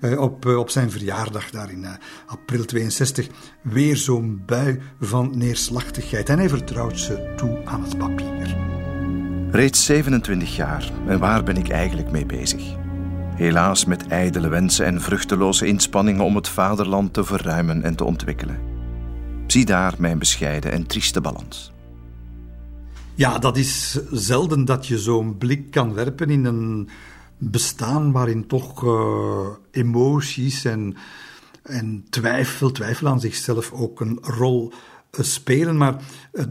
Uh, 0.00 0.20
op, 0.20 0.46
uh, 0.46 0.58
op 0.58 0.70
zijn 0.70 0.90
verjaardag, 0.90 1.50
daar 1.50 1.70
in 1.70 1.82
uh, 1.82 1.90
april 2.26 2.64
62, 2.64 3.26
weer 3.62 3.96
zo'n 3.96 4.42
bui 4.46 4.80
van 5.00 5.30
neerslachtigheid. 5.34 6.28
En 6.28 6.38
hij 6.38 6.48
vertrouwt 6.48 6.98
ze 6.98 7.32
toe 7.36 7.60
aan 7.64 7.82
het 7.82 7.98
papier. 7.98 8.56
Reeds 9.50 9.84
27 9.84 10.56
jaar, 10.56 10.90
en 11.06 11.18
waar 11.18 11.42
ben 11.42 11.56
ik 11.56 11.68
eigenlijk 11.68 12.10
mee 12.10 12.26
bezig? 12.26 12.62
Helaas 13.34 13.84
met 13.84 14.06
ijdele 14.06 14.48
wensen 14.48 14.86
en 14.86 15.00
vruchteloze 15.00 15.66
inspanningen 15.66 16.24
om 16.24 16.36
het 16.36 16.48
vaderland 16.48 17.12
te 17.12 17.24
verruimen 17.24 17.82
en 17.82 17.94
te 17.94 18.04
ontwikkelen. 18.04 18.58
Zie 19.46 19.64
daar 19.64 19.94
mijn 19.98 20.18
bescheiden 20.18 20.72
en 20.72 20.86
trieste 20.86 21.20
balans. 21.20 21.72
Ja, 23.14 23.38
dat 23.38 23.56
is 23.56 23.98
zelden 24.10 24.64
dat 24.64 24.86
je 24.86 24.98
zo'n 24.98 25.38
blik 25.38 25.70
kan 25.70 25.94
werpen 25.94 26.30
in 26.30 26.44
een 26.44 26.88
bestaan 27.40 28.12
waarin 28.12 28.46
toch 28.46 28.84
uh, 28.84 29.46
emoties 29.70 30.64
en, 30.64 30.96
en 31.62 32.04
twijfel, 32.10 32.72
twijfel 32.72 33.08
aan 33.08 33.20
zichzelf 33.20 33.72
ook 33.72 34.00
een 34.00 34.18
rol 34.22 34.72
uh, 35.18 35.24
spelen. 35.24 35.76
Maar 35.76 36.02
uh, 36.32 36.44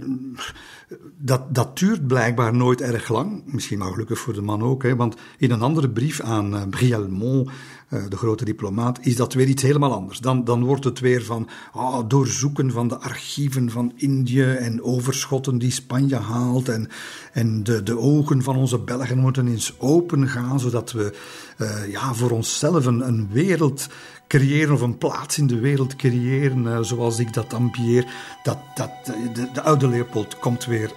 dat, 1.17 1.55
dat 1.55 1.77
duurt 1.77 2.07
blijkbaar 2.07 2.55
nooit 2.55 2.81
erg 2.81 3.09
lang. 3.09 3.43
Misschien 3.45 3.79
wel 3.79 3.91
gelukkig 3.91 4.19
voor 4.19 4.33
de 4.33 4.41
man 4.41 4.61
ook. 4.61 4.83
Hè, 4.83 4.95
want 4.95 5.15
in 5.37 5.51
een 5.51 5.61
andere 5.61 5.89
brief 5.89 6.21
aan 6.21 6.53
uh, 6.53 6.61
Brialmont, 6.69 7.47
uh, 7.47 7.53
de 7.89 8.17
grote 8.17 8.45
diplomaat, 8.45 8.99
is 9.01 9.15
dat 9.15 9.33
weer 9.33 9.47
iets 9.47 9.63
helemaal 9.63 9.93
anders. 9.93 10.19
Dan, 10.19 10.43
dan 10.43 10.63
wordt 10.63 10.83
het 10.83 10.99
weer 10.99 11.23
van 11.23 11.49
oh, 11.73 11.99
doorzoeken 12.07 12.71
van 12.71 12.87
de 12.87 12.97
archieven 12.97 13.69
van 13.69 13.91
Indië 13.95 14.43
en 14.43 14.83
overschotten 14.83 15.57
die 15.57 15.71
Spanje 15.71 16.15
haalt. 16.15 16.69
En, 16.69 16.89
en 17.33 17.63
de, 17.63 17.83
de 17.83 17.97
ogen 17.97 18.43
van 18.43 18.55
onze 18.55 18.79
Belgen 18.79 19.17
moeten 19.17 19.47
eens 19.47 19.73
open 19.77 20.27
gaan, 20.27 20.59
zodat 20.59 20.91
we 20.91 21.17
uh, 21.57 21.91
ja, 21.91 22.13
voor 22.13 22.31
onszelf 22.31 22.85
een, 22.85 23.07
een 23.07 23.27
wereld 23.31 23.87
creëren 24.27 24.73
of 24.73 24.81
een 24.81 24.97
plaats 24.97 25.37
in 25.37 25.47
de 25.47 25.59
wereld 25.59 25.95
creëren, 25.95 26.63
uh, 26.63 26.81
zoals 26.81 27.19
ik 27.19 27.33
dat 27.33 27.53
ambieer. 27.53 28.05
Dat, 28.43 28.57
dat, 28.75 28.91
de, 29.33 29.49
de 29.53 29.61
oude 29.61 29.87
Leopold 29.87 30.39
komt 30.39 30.65
weer 30.65 30.91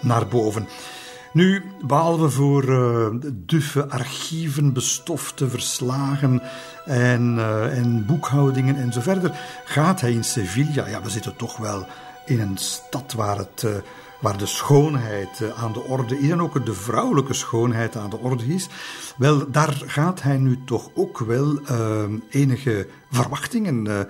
naar 0.00 0.28
boven. 0.28 0.66
Nu, 1.32 1.62
behalve 1.82 2.30
voor 2.30 2.64
uh, 2.64 3.06
duffe 3.32 3.88
archieven, 3.88 4.72
bestofte 4.72 5.48
verslagen 5.48 6.42
en, 6.84 7.38
en 7.72 8.06
boekhoudingen 8.06 8.76
en 8.76 8.92
zo 8.92 9.00
verder, 9.00 9.38
gaat 9.64 10.00
hij 10.00 10.12
in 10.12 10.24
Sevilla. 10.24 10.88
Ja, 10.88 11.02
we 11.02 11.10
zitten 11.10 11.36
toch 11.36 11.56
wel 11.56 11.86
in 12.26 12.40
een 12.40 12.56
stad 12.56 13.12
waar 13.12 13.38
het 13.38 13.64
waar 14.20 14.38
de 14.38 14.46
schoonheid 14.46 15.40
eh, 15.40 15.62
aan 15.62 15.72
de 15.72 15.80
orde 15.80 16.18
is 16.18 16.30
en 16.30 16.42
ook 16.42 16.66
de 16.66 16.74
vrouwelijke 16.74 17.34
schoonheid 17.34 17.96
aan 17.96 18.10
de 18.10 18.18
orde 18.18 18.44
is, 18.46 18.68
wel, 19.16 19.50
daar 19.50 19.82
gaat 19.86 20.22
hij 20.22 20.36
nu 20.36 20.58
toch 20.64 20.90
ook 20.94 21.18
wel 21.18 21.58
enige 22.30 22.86
verwachtingen 23.10 24.08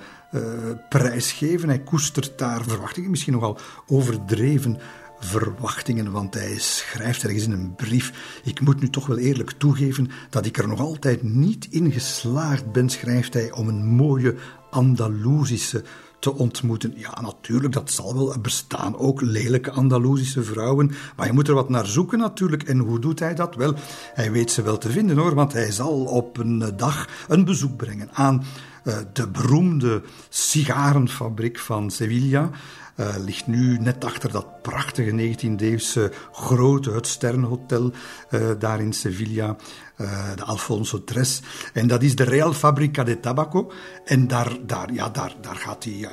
prijsgeven. 0.88 1.68
Hij 1.68 1.78
koestert 1.78 2.38
daar 2.38 2.62
verwachtingen, 2.62 3.10
misschien 3.10 3.32
nogal 3.32 3.58
overdreven 3.86 4.78
verwachtingen, 5.20 6.10
want 6.10 6.34
hij 6.34 6.58
schrijft 6.58 7.22
ergens 7.22 7.44
in 7.44 7.52
een 7.52 7.74
brief. 7.74 8.40
Ik 8.44 8.60
moet 8.60 8.80
nu 8.80 8.90
toch 8.90 9.06
wel 9.06 9.18
eerlijk 9.18 9.50
toegeven 9.50 10.10
dat 10.30 10.46
ik 10.46 10.58
er 10.58 10.68
nog 10.68 10.80
altijd 10.80 11.22
niet 11.22 11.66
in 11.70 11.92
geslaagd 11.92 12.72
ben, 12.72 12.88
schrijft 12.88 13.34
hij, 13.34 13.52
om 13.52 13.68
een 13.68 13.86
mooie 13.86 14.34
Andalusische 14.70 15.82
te 16.18 16.34
ontmoeten. 16.34 16.92
Ja, 16.96 17.20
natuurlijk, 17.20 17.72
dat 17.72 17.90
zal 17.90 18.14
wel 18.14 18.40
bestaan. 18.40 18.96
Ook 18.96 19.20
lelijke 19.20 19.70
Andalusische 19.70 20.42
vrouwen. 20.42 20.90
Maar 21.16 21.26
je 21.26 21.32
moet 21.32 21.48
er 21.48 21.54
wat 21.54 21.68
naar 21.68 21.86
zoeken 21.86 22.18
natuurlijk. 22.18 22.62
En 22.62 22.78
hoe 22.78 22.98
doet 22.98 23.18
hij 23.18 23.34
dat? 23.34 23.54
Wel, 23.54 23.74
hij 24.14 24.32
weet 24.32 24.50
ze 24.50 24.62
wel 24.62 24.78
te 24.78 24.90
vinden 24.90 25.16
hoor, 25.16 25.34
want 25.34 25.52
hij 25.52 25.72
zal 25.72 26.04
op 26.04 26.38
een 26.38 26.72
dag 26.76 27.08
een 27.28 27.44
bezoek 27.44 27.76
brengen 27.76 28.08
aan 28.12 28.44
uh, 28.84 28.94
de 29.12 29.28
beroemde 29.28 30.02
sigarenfabriek 30.28 31.58
van 31.58 31.90
Sevilla. 31.90 32.50
Uh, 32.96 33.14
ligt 33.18 33.46
nu 33.46 33.78
net 33.78 34.04
achter 34.04 34.32
dat 34.32 34.62
prachtige 34.62 35.10
19e-eeuwse 35.10 36.12
grote 36.32 36.90
het 36.90 37.06
Sternhotel 37.06 37.92
uh, 38.30 38.50
daar 38.58 38.80
in 38.80 38.92
Sevilla, 38.92 39.56
uh, 39.96 40.34
de 40.36 40.44
Alfonso 40.44 41.04
Tres. 41.04 41.42
En 41.72 41.86
dat 41.86 42.02
is 42.02 42.16
de 42.16 42.24
Real 42.24 42.52
Fabrica 42.52 43.04
de 43.04 43.20
Tabaco. 43.20 43.72
En 44.04 44.26
daar, 44.26 44.56
daar, 44.66 44.92
ja, 44.92 45.08
daar, 45.08 45.34
daar 45.40 45.56
gaat 45.56 45.84
hij 45.84 46.08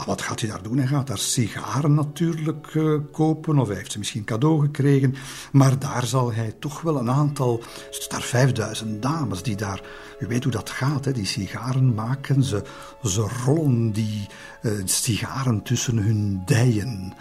Ah, 0.00 0.06
wat 0.06 0.22
gaat 0.22 0.40
hij 0.40 0.50
daar 0.50 0.62
doen? 0.62 0.78
Hij 0.78 0.86
gaat 0.86 1.06
daar 1.06 1.18
sigaren 1.18 1.94
natuurlijk 1.94 2.74
uh, 2.74 2.98
kopen, 3.12 3.58
of 3.58 3.66
hij 3.66 3.76
heeft 3.76 3.92
ze 3.92 3.98
misschien 3.98 4.24
cadeau 4.24 4.60
gekregen. 4.60 5.14
Maar 5.52 5.78
daar 5.78 6.06
zal 6.06 6.32
hij 6.32 6.54
toch 6.58 6.80
wel 6.80 6.98
een 6.98 7.10
aantal, 7.10 7.62
daar 8.08 8.22
5000 8.22 9.02
dames 9.02 9.42
die 9.42 9.56
daar, 9.56 9.82
u 10.20 10.26
weet 10.26 10.42
hoe 10.42 10.52
dat 10.52 10.70
gaat, 10.70 11.04
hè, 11.04 11.12
die 11.12 11.26
sigaren 11.26 11.94
maken. 11.94 12.42
Ze, 12.42 12.62
ze 13.02 13.26
rollen 13.44 13.92
die 13.92 14.26
uh, 14.62 14.72
sigaren 14.84 15.62
tussen 15.62 15.96
hun 15.96 16.42
dijen. 16.44 17.14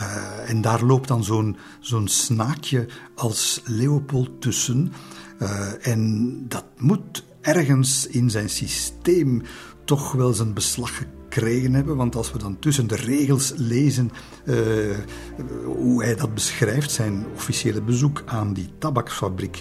Uh, 0.00 0.50
en 0.50 0.60
daar 0.60 0.82
loopt 0.82 1.08
dan 1.08 1.24
zo'n 1.24 1.56
zo'n 1.80 2.08
snaakje 2.08 2.88
als 3.14 3.60
Leopold 3.64 4.40
tussen. 4.40 4.92
En 5.80 6.34
dat 6.48 6.64
moet 6.76 7.24
ergens 7.40 8.06
in 8.06 8.30
zijn 8.30 8.50
systeem 8.50 9.42
toch 9.84 10.12
wel 10.12 10.32
zijn 10.32 10.54
beslag 10.54 11.02
gekregen 11.30 11.74
hebben. 11.74 11.96
Want 11.96 12.16
als 12.16 12.32
we 12.32 12.38
dan 12.38 12.58
tussen 12.58 12.86
de 12.86 12.96
regels 12.96 13.52
lezen 13.56 14.10
uh, 14.44 14.56
hoe 15.64 16.04
hij 16.04 16.16
dat 16.16 16.34
beschrijft, 16.34 16.90
zijn 16.90 17.26
officiële 17.34 17.82
bezoek 17.82 18.22
aan 18.26 18.52
die 18.52 18.68
tabaksfabriek, 18.78 19.60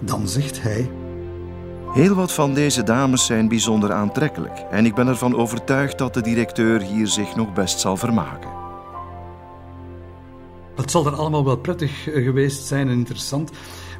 dan 0.00 0.28
zegt 0.28 0.62
hij. 0.62 0.90
Heel 1.92 2.14
wat 2.14 2.32
van 2.32 2.54
deze 2.54 2.82
dames 2.82 3.26
zijn 3.26 3.48
bijzonder 3.48 3.92
aantrekkelijk 3.92 4.58
en 4.70 4.84
ik 4.84 4.94
ben 4.94 5.06
ervan 5.06 5.36
overtuigd 5.36 5.98
dat 5.98 6.14
de 6.14 6.20
directeur 6.20 6.82
hier 6.82 7.06
zich 7.06 7.36
nog 7.36 7.52
best 7.52 7.80
zal 7.80 7.96
vermaken. 7.96 8.50
Het 10.76 10.90
zal 10.90 11.02
dan 11.02 11.14
allemaal 11.14 11.44
wel 11.44 11.56
prettig 11.56 12.02
geweest 12.02 12.66
zijn 12.66 12.88
en 12.88 12.98
interessant, 12.98 13.50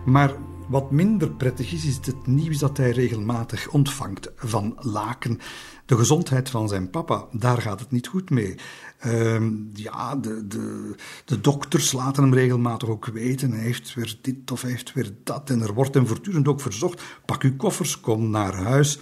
maar 0.04 0.32
wat 0.68 0.90
minder 0.90 1.30
prettig 1.30 1.72
is, 1.72 1.84
is 1.84 1.96
het 1.96 2.26
nieuws 2.26 2.58
dat 2.58 2.76
hij 2.76 2.90
regelmatig 2.90 3.68
ontvangt 3.68 4.30
van 4.36 4.76
Laken. 4.80 5.40
De 5.88 5.96
gezondheid 5.96 6.50
van 6.50 6.68
zijn 6.68 6.90
papa, 6.90 7.24
daar 7.32 7.62
gaat 7.62 7.80
het 7.80 7.90
niet 7.90 8.06
goed 8.06 8.30
mee. 8.30 8.54
Uh, 9.06 9.42
ja, 9.74 10.16
de, 10.16 10.46
de, 10.46 10.94
de 11.24 11.40
dokters 11.40 11.92
laten 11.92 12.22
hem 12.22 12.34
regelmatig 12.34 12.88
ook 12.88 13.06
weten. 13.06 13.50
Hij 13.50 13.62
heeft 13.62 13.94
weer 13.94 14.18
dit 14.20 14.50
of 14.50 14.62
hij 14.62 14.70
heeft 14.70 14.92
weer 14.92 15.12
dat. 15.24 15.50
En 15.50 15.62
er 15.62 15.74
wordt 15.74 15.94
hem 15.94 16.06
voortdurend 16.06 16.48
ook 16.48 16.60
verzocht: 16.60 17.02
pak 17.24 17.42
uw 17.42 17.56
koffers, 17.56 18.00
kom 18.00 18.30
naar 18.30 18.54
huis 18.54 18.98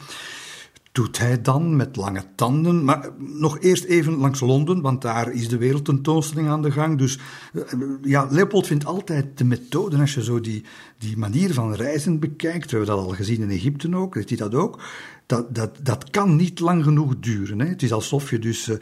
doet 0.96 1.18
hij 1.18 1.42
dan 1.42 1.76
met 1.76 1.96
lange 1.96 2.24
tanden. 2.34 2.84
Maar 2.84 3.10
nog 3.18 3.60
eerst 3.60 3.84
even 3.84 4.16
langs 4.16 4.40
Londen, 4.40 4.80
want 4.80 5.02
daar 5.02 5.32
is 5.32 5.48
de 5.48 5.56
wereldtentoonstelling 5.56 6.48
aan 6.48 6.62
de 6.62 6.70
gang. 6.70 6.98
Dus 6.98 7.18
eh, 7.52 7.62
ja, 8.02 8.26
Leopold 8.30 8.66
vindt 8.66 8.84
altijd 8.84 9.38
de 9.38 9.44
methode, 9.44 9.96
als 9.96 10.14
je 10.14 10.24
zo 10.24 10.40
die, 10.40 10.64
die 10.98 11.16
manier 11.16 11.54
van 11.54 11.74
reizen 11.74 12.18
bekijkt, 12.18 12.70
we 12.70 12.76
hebben 12.76 12.96
dat 12.96 13.04
al 13.04 13.14
gezien 13.14 13.40
in 13.40 13.50
Egypte 13.50 13.96
ook, 13.96 14.14
heeft 14.14 14.28
hij 14.28 14.38
dat 14.38 14.54
ook, 14.54 14.82
dat, 15.26 15.54
dat, 15.54 15.70
dat 15.82 16.10
kan 16.10 16.36
niet 16.36 16.60
lang 16.60 16.84
genoeg 16.84 17.14
duren. 17.20 17.58
Hè. 17.60 17.66
Het 17.66 17.82
is 17.82 17.92
alsof 17.92 18.30
je 18.30 18.38
dus... 18.38 18.68
Uh, 18.68 18.76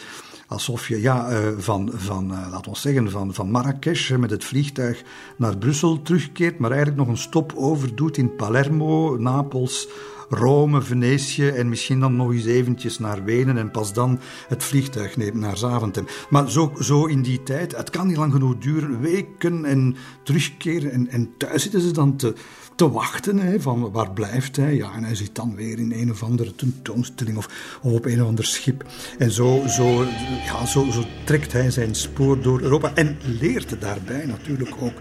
alsof 0.46 0.88
je 0.88 1.00
ja, 1.00 1.32
uh, 1.32 1.48
van, 1.58 1.90
van 1.94 2.32
uh, 2.32 2.46
laten 2.50 2.72
we 2.72 2.78
zeggen, 2.78 3.10
van, 3.10 3.34
van 3.34 3.50
Marrakesh 3.50 4.10
met 4.10 4.30
het 4.30 4.44
vliegtuig 4.44 5.02
naar 5.36 5.58
Brussel 5.58 6.02
terugkeert, 6.02 6.58
maar 6.58 6.70
eigenlijk 6.70 7.00
nog 7.00 7.08
een 7.08 7.22
stop 7.22 7.52
overdoet 7.56 8.16
in 8.16 8.34
Palermo, 8.34 9.16
Napels 9.16 9.88
Rome, 10.28 10.82
Venetië 10.82 11.48
en 11.48 11.68
misschien 11.68 12.00
dan 12.00 12.16
nog 12.16 12.32
eens 12.32 12.44
eventjes 12.44 12.98
naar 12.98 13.24
Wenen 13.24 13.56
en 13.56 13.70
pas 13.70 13.92
dan 13.92 14.20
het 14.48 14.64
vliegtuig 14.64 15.16
neemt 15.16 15.34
naar 15.34 15.56
Zaventem. 15.56 16.06
Maar 16.30 16.50
zo, 16.50 16.72
zo 16.80 17.06
in 17.06 17.22
die 17.22 17.42
tijd, 17.42 17.76
het 17.76 17.90
kan 17.90 18.06
niet 18.06 18.16
lang 18.16 18.32
genoeg 18.32 18.58
duren, 18.58 19.00
weken 19.00 19.64
en 19.64 19.96
terugkeren 20.22 20.90
en, 20.90 21.08
en 21.08 21.34
thuis 21.36 21.62
zitten 21.62 21.80
ze 21.80 21.92
dan 21.92 22.16
te, 22.16 22.34
te 22.74 22.90
wachten, 22.90 23.38
hè, 23.38 23.60
van 23.60 23.90
waar 23.90 24.10
blijft 24.10 24.56
hij? 24.56 24.74
Ja, 24.74 24.92
en 24.94 25.04
hij 25.04 25.14
zit 25.14 25.34
dan 25.34 25.54
weer 25.54 25.78
in 25.78 25.92
een 25.92 26.10
of 26.10 26.22
andere 26.22 26.54
tentoonstelling 26.54 27.36
of, 27.36 27.78
op 27.82 28.04
een 28.04 28.22
of 28.22 28.28
ander 28.28 28.44
schip. 28.44 28.84
En 29.18 29.30
zo, 29.30 29.62
zo, 29.68 30.04
ja, 30.44 30.66
zo, 30.66 30.90
zo 30.90 31.04
trekt 31.24 31.52
hij 31.52 31.70
zijn 31.70 31.94
spoor 31.94 32.42
door 32.42 32.60
Europa 32.60 32.94
en 32.94 33.16
leert 33.40 33.80
daarbij 33.80 34.26
natuurlijk 34.26 34.74
ook 34.80 34.98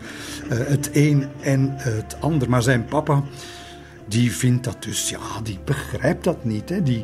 uh, 0.51 0.57
het 0.67 0.89
een 0.93 1.25
en 1.41 1.73
het 1.75 2.15
ander. 2.21 2.49
Maar 2.49 2.63
zijn 2.63 2.85
papa 2.85 3.23
die 4.07 4.31
vindt 4.31 4.63
dat 4.63 4.83
dus, 4.83 5.09
ja, 5.09 5.41
die 5.43 5.59
begrijpt 5.65 6.23
dat 6.23 6.45
niet. 6.45 6.69
Hè. 6.69 6.83
Die, 6.83 7.03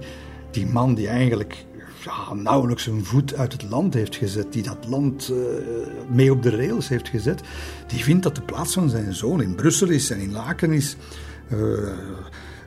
die 0.51 0.65
man 0.65 0.95
die 0.95 1.07
eigenlijk 1.07 1.65
ja, 2.03 2.33
nauwelijks 2.33 2.85
een 2.85 3.05
voet 3.05 3.35
uit 3.35 3.51
het 3.51 3.63
land 3.69 3.93
heeft 3.93 4.15
gezet, 4.15 4.53
die 4.53 4.63
dat 4.63 4.87
land 4.87 5.29
uh, 5.31 5.37
mee 6.09 6.31
op 6.31 6.43
de 6.43 6.55
rails 6.55 6.87
heeft 6.87 7.07
gezet, 7.07 7.41
die 7.87 8.03
vindt 8.03 8.23
dat 8.23 8.35
de 8.35 8.41
plaats 8.41 8.73
van 8.73 8.89
zijn 8.89 9.13
zoon 9.13 9.41
in 9.41 9.55
Brussel 9.55 9.89
is 9.89 10.09
en 10.09 10.19
in 10.19 10.31
Laken 10.31 10.71
is. 10.71 10.95
Uh, 11.53 11.89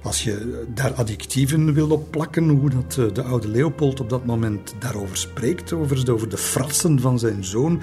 als 0.02 0.24
je 0.24 0.64
daar 0.74 0.92
addictieven 0.92 1.74
wil 1.74 1.90
op 1.90 2.10
plakken, 2.10 2.48
hoe 2.48 2.70
dat 2.70 2.96
uh, 2.98 3.12
de 3.12 3.22
oude 3.22 3.48
Leopold 3.48 4.00
op 4.00 4.10
dat 4.10 4.24
moment 4.24 4.74
daarover 4.78 5.16
spreekt, 5.16 5.72
over, 5.72 6.12
over 6.12 6.28
de 6.28 6.38
fratsen 6.38 7.00
van 7.00 7.18
zijn 7.18 7.44
zoon, 7.44 7.80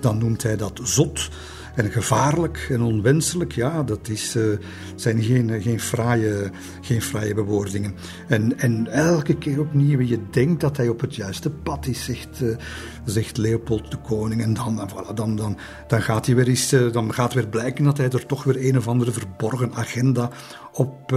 dan 0.00 0.18
noemt 0.18 0.42
hij 0.42 0.56
dat 0.56 0.80
zot. 0.82 1.28
En 1.76 1.90
gevaarlijk 1.90 2.66
en 2.70 2.82
onwenselijk, 2.82 3.52
ja, 3.52 3.82
dat 3.82 4.08
is, 4.08 4.36
uh, 4.36 4.58
zijn 4.94 5.22
geen, 5.22 5.62
geen, 5.62 5.80
fraaie, 5.80 6.50
geen 6.80 7.02
fraaie 7.02 7.34
bewoordingen. 7.34 7.94
En, 8.28 8.58
en 8.58 8.86
elke 8.86 9.36
keer 9.36 9.60
opnieuw, 9.60 10.00
je 10.00 10.20
denkt 10.30 10.60
dat 10.60 10.76
hij 10.76 10.88
op 10.88 11.00
het 11.00 11.14
juiste 11.14 11.50
pad 11.50 11.86
is, 11.86 12.04
zegt, 12.04 12.40
uh, 12.42 12.56
zegt 13.04 13.36
Leopold 13.36 13.90
de 13.90 13.96
Koning. 13.96 14.42
En 14.42 14.54
dan, 14.54 14.90
voilà, 14.90 15.14
dan, 15.14 15.36
dan, 15.36 15.56
dan, 15.86 16.02
gaat 16.02 16.26
hij 16.26 16.34
weer 16.34 16.48
eens, 16.48 16.72
uh, 16.72 16.92
dan 16.92 17.14
gaat 17.14 17.34
weer 17.34 17.48
blijken 17.48 17.84
dat 17.84 17.96
hij 17.96 18.10
er 18.10 18.26
toch 18.26 18.44
weer 18.44 18.66
een 18.68 18.76
of 18.76 18.88
andere 18.88 19.12
verborgen 19.12 19.74
agenda 19.74 20.30
op 20.72 21.14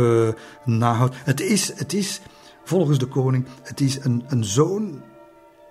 nahoudt. 0.65 1.15
Het 1.23 1.41
is, 1.41 1.73
het 1.75 1.93
is, 1.93 2.21
volgens 2.63 2.97
de 2.97 3.05
koning, 3.05 3.45
het 3.63 3.81
is 3.81 3.97
een, 4.03 4.23
een 4.27 4.43
zoon 4.43 5.01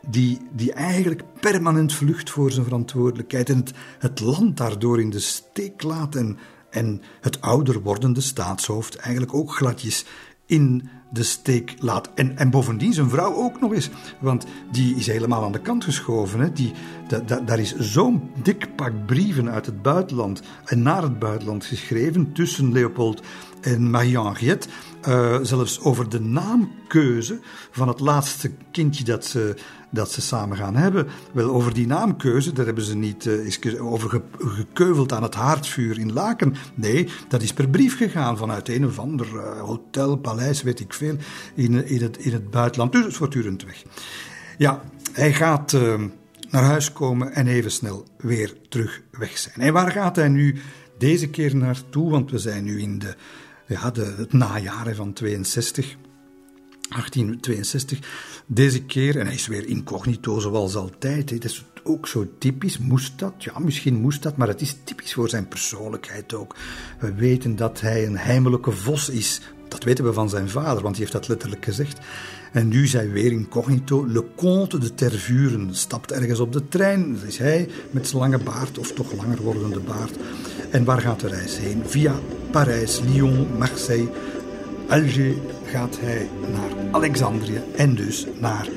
die, 0.06 0.40
die 0.52 0.72
eigenlijk 0.72 1.22
permanent 1.40 1.94
vlucht 1.94 2.30
voor 2.30 2.52
zijn 2.52 2.64
verantwoordelijkheid 2.64 3.50
en 3.50 3.64
het, 3.98 4.20
land 4.20 4.56
daardoor 4.56 5.00
in 5.00 5.10
de 5.10 5.18
steek 5.18 5.82
laat 5.82 6.14
en, 6.14 6.38
en 6.70 7.02
het 7.20 7.40
ouder 7.40 7.80
wordende 7.80 8.20
staatshoofd 8.20 8.96
eigenlijk 8.96 9.34
ook 9.34 9.52
gladjes 9.52 10.04
in 10.46 10.88
de 11.10 11.22
steek 11.22 11.74
laat. 11.78 12.10
En, 12.14 12.36
en 12.36 12.50
bovendien 12.50 12.92
zijn 12.92 13.10
vrouw 13.10 13.34
ook 13.34 13.60
nog 13.60 13.74
eens, 13.74 13.90
want 14.20 14.46
die 14.70 14.96
is 14.96 15.06
helemaal 15.06 15.44
aan 15.44 15.52
de 15.52 15.60
kant 15.60 15.84
geschoven. 15.84 16.40
Hè. 16.40 16.52
Die, 16.52 16.72
da, 17.08 17.18
da, 17.18 17.40
daar 17.40 17.58
is 17.58 17.76
zo'n 17.76 18.30
dik 18.42 18.76
pak 18.76 19.06
brieven 19.06 19.50
uit 19.50 19.66
het 19.66 19.82
buitenland 19.82 20.42
en 20.64 20.82
naar 20.82 21.02
het 21.02 21.18
buitenland 21.18 21.64
geschreven 21.64 22.32
tussen 22.32 22.72
Leopold 22.72 23.22
en 23.60 23.90
Marie-Henriette. 23.90 24.68
Uh, 25.08 25.38
zelfs 25.42 25.80
over 25.80 26.08
de 26.08 26.20
naamkeuze 26.20 27.38
van 27.70 27.88
het 27.88 28.00
laatste 28.00 28.50
kindje 28.70 29.04
dat 29.04 29.24
ze, 29.24 29.56
dat 29.90 30.10
ze 30.10 30.20
samen 30.20 30.56
gaan 30.56 30.76
hebben. 30.76 31.06
Wel, 31.32 31.50
over 31.50 31.74
die 31.74 31.86
naamkeuze, 31.86 32.52
daar 32.52 32.66
hebben 32.66 32.84
ze 32.84 32.96
niet 32.96 33.24
uh, 33.24 33.86
over 33.86 34.22
gekeuveld 34.38 35.12
aan 35.12 35.22
het 35.22 35.34
haardvuur 35.34 35.98
in 35.98 36.12
Laken. 36.12 36.54
Nee, 36.74 37.08
dat 37.28 37.42
is 37.42 37.52
per 37.52 37.68
brief 37.68 37.96
gegaan 37.96 38.36
vanuit 38.36 38.68
een 38.68 38.86
of 38.86 38.98
ander 38.98 39.26
uh, 39.34 39.60
hotel, 39.60 40.16
paleis, 40.16 40.62
weet 40.62 40.80
ik 40.80 40.94
veel, 40.94 41.16
in, 41.54 41.86
in, 41.86 42.02
het, 42.02 42.18
in 42.18 42.32
het 42.32 42.50
buitenland. 42.50 42.92
Dus 42.92 43.16
voortdurend 43.16 43.64
weg. 43.64 43.82
Ja, 44.58 44.82
hij 45.12 45.32
gaat 45.32 45.76
naar 46.50 46.62
huis 46.62 46.92
komen 46.92 47.32
en 47.32 47.46
even 47.46 47.70
snel 47.70 48.06
weer 48.18 48.54
terug 48.68 49.02
weg 49.10 49.38
zijn. 49.38 49.54
En 49.58 49.72
waar 49.72 49.90
gaat 49.90 50.16
hij 50.16 50.28
nu 50.28 50.56
deze 50.98 51.28
keer 51.28 51.56
naartoe? 51.56 52.10
Want 52.10 52.30
we 52.30 52.38
zijn 52.38 52.64
nu 52.64 52.80
in 52.80 52.98
de 52.98 53.14
ja, 53.68 53.90
de, 53.90 54.14
het 54.16 54.32
najaar 54.32 54.94
van 54.94 55.12
62. 55.12 55.96
1862. 56.88 57.98
Deze 58.46 58.82
keer, 58.82 59.18
en 59.18 59.26
hij 59.26 59.34
is 59.34 59.46
weer 59.46 59.66
incognito 59.66 60.38
zoals 60.38 60.74
altijd. 60.74 61.30
Het 61.30 61.44
is 61.44 61.64
ook 61.82 62.08
zo 62.08 62.26
typisch. 62.38 62.78
Moest 62.78 63.18
dat? 63.18 63.34
Ja, 63.38 63.58
misschien 63.58 64.00
moest 64.00 64.22
dat, 64.22 64.36
maar 64.36 64.48
het 64.48 64.60
is 64.60 64.76
typisch 64.84 65.14
voor 65.14 65.28
zijn 65.28 65.48
persoonlijkheid 65.48 66.34
ook. 66.34 66.54
We 66.98 67.14
weten 67.14 67.56
dat 67.56 67.80
hij 67.80 68.06
een 68.06 68.16
heimelijke 68.16 68.70
vos 68.70 69.08
is. 69.08 69.40
Dat 69.68 69.84
weten 69.84 70.04
we 70.04 70.12
van 70.12 70.28
zijn 70.28 70.48
vader, 70.48 70.82
want 70.82 70.96
hij 70.96 70.98
heeft 70.98 71.12
dat 71.12 71.28
letterlijk 71.28 71.64
gezegd. 71.64 71.98
En 72.52 72.68
nu 72.68 72.86
zijn 72.86 73.12
weer 73.12 73.32
incognito. 73.32 74.06
Le 74.06 74.24
Comte 74.36 74.78
de 74.78 74.94
Tervuren 74.94 75.74
stapt 75.74 76.12
ergens 76.12 76.40
op 76.40 76.52
de 76.52 76.68
trein. 76.68 77.14
Dat 77.14 77.22
is 77.22 77.38
hij 77.38 77.68
met 77.90 78.08
zijn 78.08 78.20
lange 78.20 78.38
baard, 78.38 78.78
of 78.78 78.92
toch 78.92 79.12
langer 79.12 79.42
wordende 79.42 79.80
baard. 79.80 80.16
En 80.70 80.84
waar 80.84 81.00
gaat 81.00 81.20
de 81.20 81.28
reis 81.28 81.58
heen? 81.58 81.82
Via 81.84 82.14
Parijs, 82.50 83.00
Lyon, 83.00 83.46
Marseille, 83.58 84.08
Alger 84.88 85.34
gaat 85.68 85.98
hij 86.00 86.28
naar 86.52 86.90
Alexandrië 86.90 87.62
en 87.76 87.94
dus 87.94 88.26
naar 88.40 88.68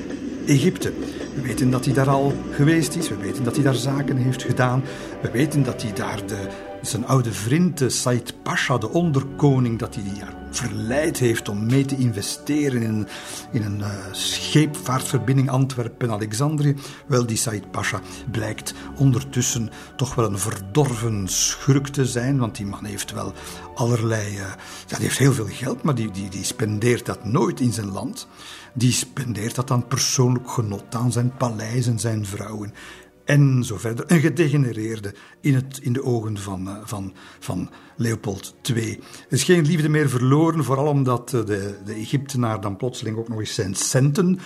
Egypte. 0.46 0.92
We 1.34 1.42
weten 1.42 1.70
dat 1.70 1.84
hij 1.84 1.94
daar 1.94 2.08
al 2.08 2.32
geweest 2.50 2.96
is, 2.96 3.08
we 3.08 3.16
weten 3.16 3.44
dat 3.44 3.54
hij 3.54 3.64
daar 3.64 3.74
zaken 3.74 4.16
heeft 4.16 4.42
gedaan, 4.42 4.82
we 5.22 5.30
weten 5.30 5.62
dat 5.62 5.82
hij 5.82 5.92
daar 5.92 6.26
de, 6.26 6.48
zijn 6.82 7.06
oude 7.06 7.32
vriend 7.32 7.84
Said 7.86 8.42
Pasha, 8.42 8.78
de 8.78 8.88
onderkoning, 8.88 9.78
dat 9.78 9.94
hij 9.94 10.04
die 10.04 10.22
verleid 10.50 11.18
heeft 11.18 11.48
om 11.48 11.66
mee 11.66 11.84
te 11.84 11.96
investeren 11.96 12.82
in, 12.82 13.08
in 13.52 13.62
een 13.62 13.78
uh, 13.78 13.88
scheepvaartverbinding 14.12 15.50
Antwerpen-Alexandrië. 15.50 16.74
Wel, 17.06 17.26
die 17.26 17.36
Said 17.36 17.70
Pasha 17.70 18.00
blijkt 18.30 18.74
ondertussen 18.96 19.70
toch 19.96 20.14
wel 20.14 20.24
een 20.24 20.38
verdorven 20.38 21.28
schurk 21.28 21.86
te 21.86 22.06
zijn, 22.06 22.38
want 22.38 22.56
die 22.56 22.66
man 22.66 22.84
heeft 22.84 23.12
wel 23.12 23.32
allerlei... 23.74 24.30
Uh, 24.30 24.38
ja, 24.86 24.96
die 24.96 25.06
heeft 25.06 25.18
heel 25.18 25.32
veel 25.32 25.48
geld, 25.50 25.82
maar 25.82 25.94
die, 25.94 26.10
die, 26.10 26.28
die 26.28 26.44
spendeert 26.44 27.06
dat 27.06 27.24
nooit 27.24 27.60
in 27.60 27.72
zijn 27.72 27.92
land. 27.92 28.26
Die 28.74 28.92
spendeert 28.92 29.54
dat 29.54 29.70
aan 29.70 29.86
persoonlijk 29.86 30.50
genot, 30.50 30.94
aan 30.94 31.12
zijn 31.12 31.36
paleis 31.36 31.86
en 31.86 31.98
zijn 31.98 32.26
vrouwen 32.26 32.72
en 33.24 33.64
zo 33.64 33.78
verder. 33.78 34.04
Een 34.06 34.20
gedegenereerde 34.20 35.14
in, 35.40 35.54
het, 35.54 35.78
in 35.82 35.92
de 35.92 36.04
ogen 36.04 36.38
van, 36.38 36.68
uh, 36.68 36.76
van, 36.84 37.12
van 37.38 37.70
Leopold 37.96 38.54
II. 38.74 38.90
Er 38.92 39.26
is 39.28 39.44
geen 39.44 39.66
liefde 39.66 39.88
meer 39.88 40.08
verloren, 40.08 40.64
vooral 40.64 40.86
omdat 40.86 41.32
uh, 41.32 41.44
de, 41.44 41.78
de 41.84 41.92
Egyptenaar 41.92 42.60
dan 42.60 42.76
plotseling 42.76 43.16
ook 43.16 43.28
nog 43.28 43.38
eens 43.38 43.54
zijn 43.54 43.74
centen 43.74 44.38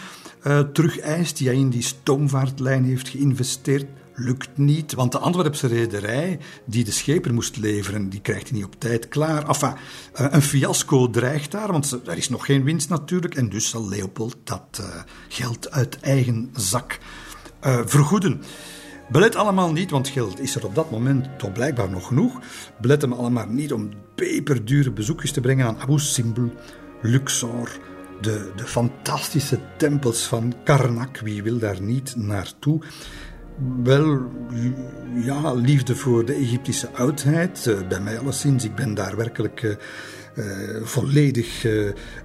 uh, 0.46 0.60
terugeist, 0.60 1.36
die 1.36 1.46
hij 1.48 1.56
in 1.56 1.70
die 1.70 1.82
stoomvaartlijn 1.82 2.84
heeft 2.84 3.08
geïnvesteerd. 3.08 3.86
lukt 4.14 4.56
niet, 4.58 4.94
want 4.94 5.12
de 5.12 5.18
Antwerpse 5.18 5.66
rederij 5.66 6.38
die 6.64 6.84
de 6.84 6.90
schepen 6.90 7.34
moest 7.34 7.56
leveren, 7.56 8.08
die 8.08 8.20
krijgt 8.20 8.48
hij 8.48 8.58
niet 8.58 8.66
op 8.66 8.80
tijd 8.80 9.08
klaar. 9.08 9.48
Enfin, 9.48 9.74
eh, 10.12 10.26
een 10.30 10.42
fiasco 10.42 11.10
dreigt 11.10 11.50
daar, 11.50 11.72
want 11.72 11.98
er 12.06 12.16
is 12.16 12.28
nog 12.28 12.44
geen 12.46 12.64
winst 12.64 12.88
natuurlijk. 12.88 13.34
En 13.34 13.48
dus 13.48 13.68
zal 13.68 13.88
Leopold 13.88 14.36
dat 14.44 14.82
geld 15.28 15.70
uit 15.70 16.00
eigen 16.00 16.50
zak 16.54 16.98
uh, 17.66 17.80
vergoeden. 17.84 18.42
Belet 19.08 19.36
allemaal 19.36 19.72
niet, 19.72 19.90
want 19.90 20.08
geld 20.08 20.40
is 20.40 20.54
er 20.54 20.66
op 20.66 20.74
dat 20.74 20.90
moment 20.90 21.38
toch 21.38 21.52
blijkbaar 21.52 21.90
nog 21.90 22.06
genoeg. 22.06 22.40
Belet 22.80 23.02
hem 23.02 23.12
allemaal 23.12 23.46
niet 23.48 23.72
om 23.72 23.90
peperdure 24.14 24.90
bezoekjes 24.90 25.32
te 25.32 25.40
brengen 25.40 25.66
aan 25.66 25.78
Abu 25.78 25.98
Simbel, 25.98 26.52
Luxor, 27.02 27.70
de, 28.20 28.52
de 28.56 28.64
fantastische 28.64 29.58
tempels 29.76 30.22
van 30.22 30.54
Karnak. 30.64 31.18
Wie 31.18 31.42
wil 31.42 31.58
daar 31.58 31.80
niet 31.80 32.16
naartoe? 32.16 32.80
Wel, 33.82 34.20
ja, 35.14 35.52
liefde 35.52 35.96
voor 35.96 36.24
de 36.24 36.34
Egyptische 36.34 36.90
oudheid. 36.90 37.66
Uh, 37.66 37.88
bij 37.88 38.00
mij 38.00 38.18
alleszins. 38.18 38.64
Ik 38.64 38.74
ben 38.74 38.94
daar 38.94 39.16
werkelijk 39.16 39.62
uh, 39.62 39.74
volledig, 40.82 41.66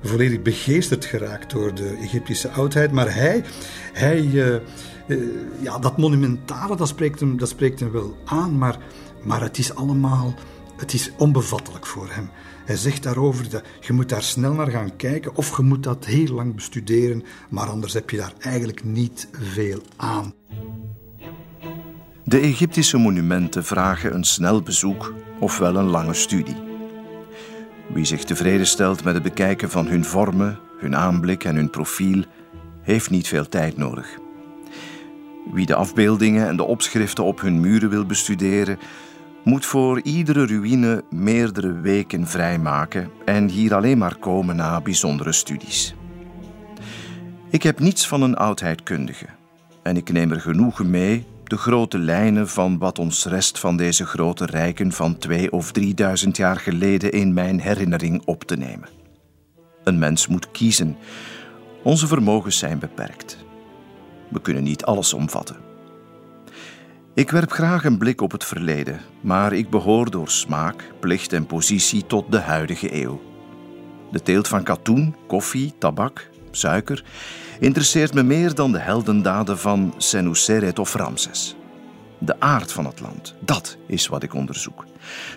volledig 0.04 0.42
begeesterd 0.42 1.06
geraakt 1.06 1.52
door 1.52 1.76
de 1.76 1.98
Egyptische 2.02 2.50
oudheid. 2.50 2.92
Maar 2.92 3.16
hij, 3.16 3.44
hij 3.94 4.62
ja, 5.60 5.80
dat 5.80 5.98
monumentale, 5.98 6.76
dat 6.76 6.88
spreekt, 6.88 7.20
hem, 7.20 7.38
dat 7.38 7.50
spreekt 7.50 7.80
hem 7.80 7.92
wel 7.92 8.18
aan. 8.26 8.58
Maar, 8.58 8.78
maar 9.24 9.42
het 9.42 9.58
is 9.58 9.76
allemaal, 9.76 10.34
het 10.78 10.94
is 10.94 11.12
onbevattelijk 11.18 11.86
voor 11.86 12.08
hem. 12.10 12.30
Hij 12.66 12.76
zegt 12.76 13.04
daarover 13.04 13.50
dat 13.50 13.64
je 13.80 13.94
moet 13.94 14.10
daar 14.10 14.22
snel 14.22 14.54
naar 14.54 14.72
gaan 14.72 14.96
kijken 14.96 15.36
of 15.36 15.58
je 15.58 15.64
moet 15.64 15.84
dat 15.84 16.06
heel 16.06 16.34
lang 16.34 16.56
bestuderen, 16.56 17.24
maar 17.50 17.70
anders 17.70 17.94
heb 17.94 18.10
je 18.10 18.18
daar 18.18 18.34
eigenlijk 18.40 18.84
niet 18.84 19.28
veel 19.32 19.82
aan. 19.96 20.34
De 22.24 22.40
Egyptische 22.40 22.98
monumenten 22.98 23.66
vragen 23.66 24.16
een 24.16 24.24
snel 24.24 24.62
bezoek 24.62 25.14
ofwel 25.40 25.76
een 25.76 25.90
lange 25.90 26.14
studie. 26.14 26.56
Wie 27.94 28.06
zich 28.06 28.24
tevreden 28.24 28.68
stelt 28.68 29.04
met 29.04 29.14
het 29.14 29.24
bekijken 29.24 29.70
van 29.70 29.88
hun 29.88 30.06
vormen, 30.06 30.60
hun 30.78 30.96
aanblik 30.96 31.44
en 31.44 31.56
hun 31.56 31.70
profiel, 31.70 32.24
heeft 32.82 33.10
niet 33.10 33.28
veel 33.28 33.50
tijd 33.50 33.78
nodig. 33.78 34.21
Wie 35.52 35.66
de 35.66 35.76
afbeeldingen 35.76 36.48
en 36.48 36.58
de 36.58 36.64
opschriften 36.64 37.24
op 37.24 37.42
hun 37.42 37.60
muren 37.60 37.90
wil 37.90 38.06
bestuderen, 38.06 38.80
moet 39.44 39.66
voor 39.66 40.02
iedere 40.02 40.46
ruïne 40.46 41.04
meerdere 41.10 41.80
weken 41.80 42.28
vrijmaken 42.28 43.12
en 43.26 43.50
hier 43.50 43.74
alleen 43.74 43.98
maar 43.98 44.16
komen 44.16 44.56
na 44.56 44.82
bijzondere 44.82 45.32
studies. 45.32 45.96
Ik 47.50 47.64
heb 47.64 47.80
niets 47.80 48.08
van 48.08 48.22
een 48.22 48.36
oudheidkundige 48.36 49.26
en 49.84 49.98
ik 49.98 50.12
neem 50.12 50.32
er 50.32 50.42
genoegen 50.42 50.90
mee 50.90 51.26
de 51.44 51.58
grote 51.58 52.00
lijnen 52.00 52.50
van 52.50 52.78
wat 52.78 53.00
ons 53.00 53.26
rest 53.26 53.60
van 53.60 53.78
deze 53.78 54.06
grote 54.06 54.46
rijken 54.46 54.92
van 54.92 55.18
twee 55.18 55.52
of 55.52 55.72
drieduizend 55.72 56.38
jaar 56.38 56.58
geleden 56.58 57.12
in 57.12 57.34
mijn 57.34 57.60
herinnering 57.60 58.22
op 58.26 58.44
te 58.44 58.56
nemen. 58.56 58.90
Een 59.84 60.00
mens 60.00 60.28
moet 60.28 60.52
kiezen. 60.52 60.98
Onze 61.84 62.08
vermogens 62.08 62.58
zijn 62.58 62.80
beperkt. 62.80 63.41
We 64.32 64.42
kunnen 64.42 64.64
niet 64.64 64.86
alles 64.86 65.14
omvatten. 65.14 65.56
Ik 67.14 67.32
werp 67.32 67.52
graag 67.52 67.86
een 67.86 67.98
blik 67.98 68.22
op 68.22 68.32
het 68.32 68.46
verleden, 68.46 69.00
maar 69.22 69.54
ik 69.54 69.70
behoor 69.70 70.12
door 70.12 70.30
smaak, 70.30 70.92
plicht 71.00 71.34
en 71.34 71.46
positie 71.46 72.06
tot 72.06 72.32
de 72.32 72.40
huidige 72.40 73.02
eeuw. 73.04 73.22
De 74.12 74.22
teelt 74.22 74.48
van 74.48 74.64
katoen, 74.64 75.16
koffie, 75.28 75.74
tabak, 75.78 76.30
suiker 76.52 77.04
interesseert 77.60 78.14
me 78.14 78.24
meer 78.24 78.56
dan 78.56 78.72
de 78.72 78.80
heldendaden 78.80 79.58
van 79.60 79.94
Senuseret 79.98 80.80
of 80.80 80.94
Ramses. 80.94 81.56
De 82.18 82.40
aard 82.40 82.72
van 82.72 82.86
het 82.86 83.00
land, 83.00 83.36
dat 83.40 83.78
is 83.88 84.08
wat 84.08 84.24
ik 84.24 84.34
onderzoek. 84.34 84.86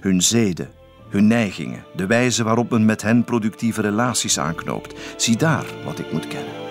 Hun 0.01 0.23
zeden, 0.23 0.71
hun 1.09 1.27
neigingen, 1.27 1.85
de 1.97 2.07
wijze 2.07 2.45
waarop 2.45 2.71
men 2.71 2.85
met 2.85 3.03
hen 3.03 3.25
productieve 3.25 3.81
relaties 3.81 4.39
aanknoopt. 4.39 4.95
Zie 5.17 5.37
daar 5.37 5.65
wat 5.85 5.99
ik 5.99 6.13
moet 6.13 6.27
kennen. 6.27 6.64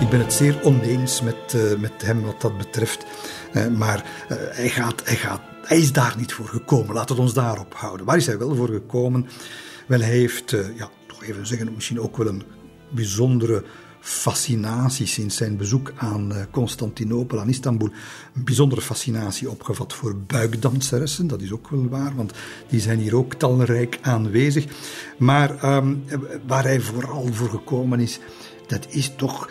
Ik 0.00 0.08
ben 0.10 0.20
het 0.20 0.32
zeer 0.32 0.62
oneens 0.62 1.22
met, 1.22 1.52
uh, 1.54 1.78
met 1.78 1.92
hem 2.02 2.22
wat 2.22 2.40
dat 2.40 2.58
betreft. 2.58 3.04
Uh, 3.52 3.66
maar 3.66 3.96
uh, 4.30 4.36
hij, 4.38 4.68
gaat, 4.68 5.02
hij, 5.04 5.16
gaat, 5.16 5.40
hij 5.62 5.78
is 5.78 5.92
daar 5.92 6.14
niet 6.18 6.32
voor 6.32 6.48
gekomen. 6.48 6.94
Laten 6.94 7.16
we 7.16 7.22
ons 7.22 7.34
daarop 7.34 7.74
houden. 7.74 8.06
Waar 8.06 8.16
is 8.16 8.26
hij 8.26 8.38
wel 8.38 8.54
voor 8.54 8.68
gekomen? 8.68 9.26
Wel, 9.86 10.00
hij 10.00 10.10
heeft, 10.10 10.50
ja, 10.50 10.90
toch 11.06 11.24
even 11.24 11.46
zeggen, 11.46 11.72
misschien 11.74 12.00
ook 12.00 12.16
wel 12.16 12.26
een 12.26 12.42
bijzondere 12.90 13.64
fascinatie 14.00 15.06
sinds 15.06 15.36
zijn 15.36 15.56
bezoek 15.56 15.92
aan 15.96 16.32
Constantinopel, 16.50 17.40
aan 17.40 17.48
Istanbul. 17.48 17.90
Een 18.34 18.44
bijzondere 18.44 18.80
fascinatie 18.80 19.50
opgevat 19.50 19.92
voor 19.92 20.16
buikdanseressen. 20.16 21.26
Dat 21.26 21.42
is 21.42 21.52
ook 21.52 21.68
wel 21.68 21.88
waar, 21.88 22.14
want 22.14 22.32
die 22.68 22.80
zijn 22.80 22.98
hier 22.98 23.16
ook 23.16 23.34
talrijk 23.34 23.98
aanwezig. 24.02 24.64
Maar 25.18 25.76
um, 25.76 26.04
waar 26.46 26.64
hij 26.64 26.80
vooral 26.80 27.26
voor 27.32 27.48
gekomen 27.48 28.00
is, 28.00 28.18
dat 28.66 28.86
is 28.88 29.12
toch 29.16 29.48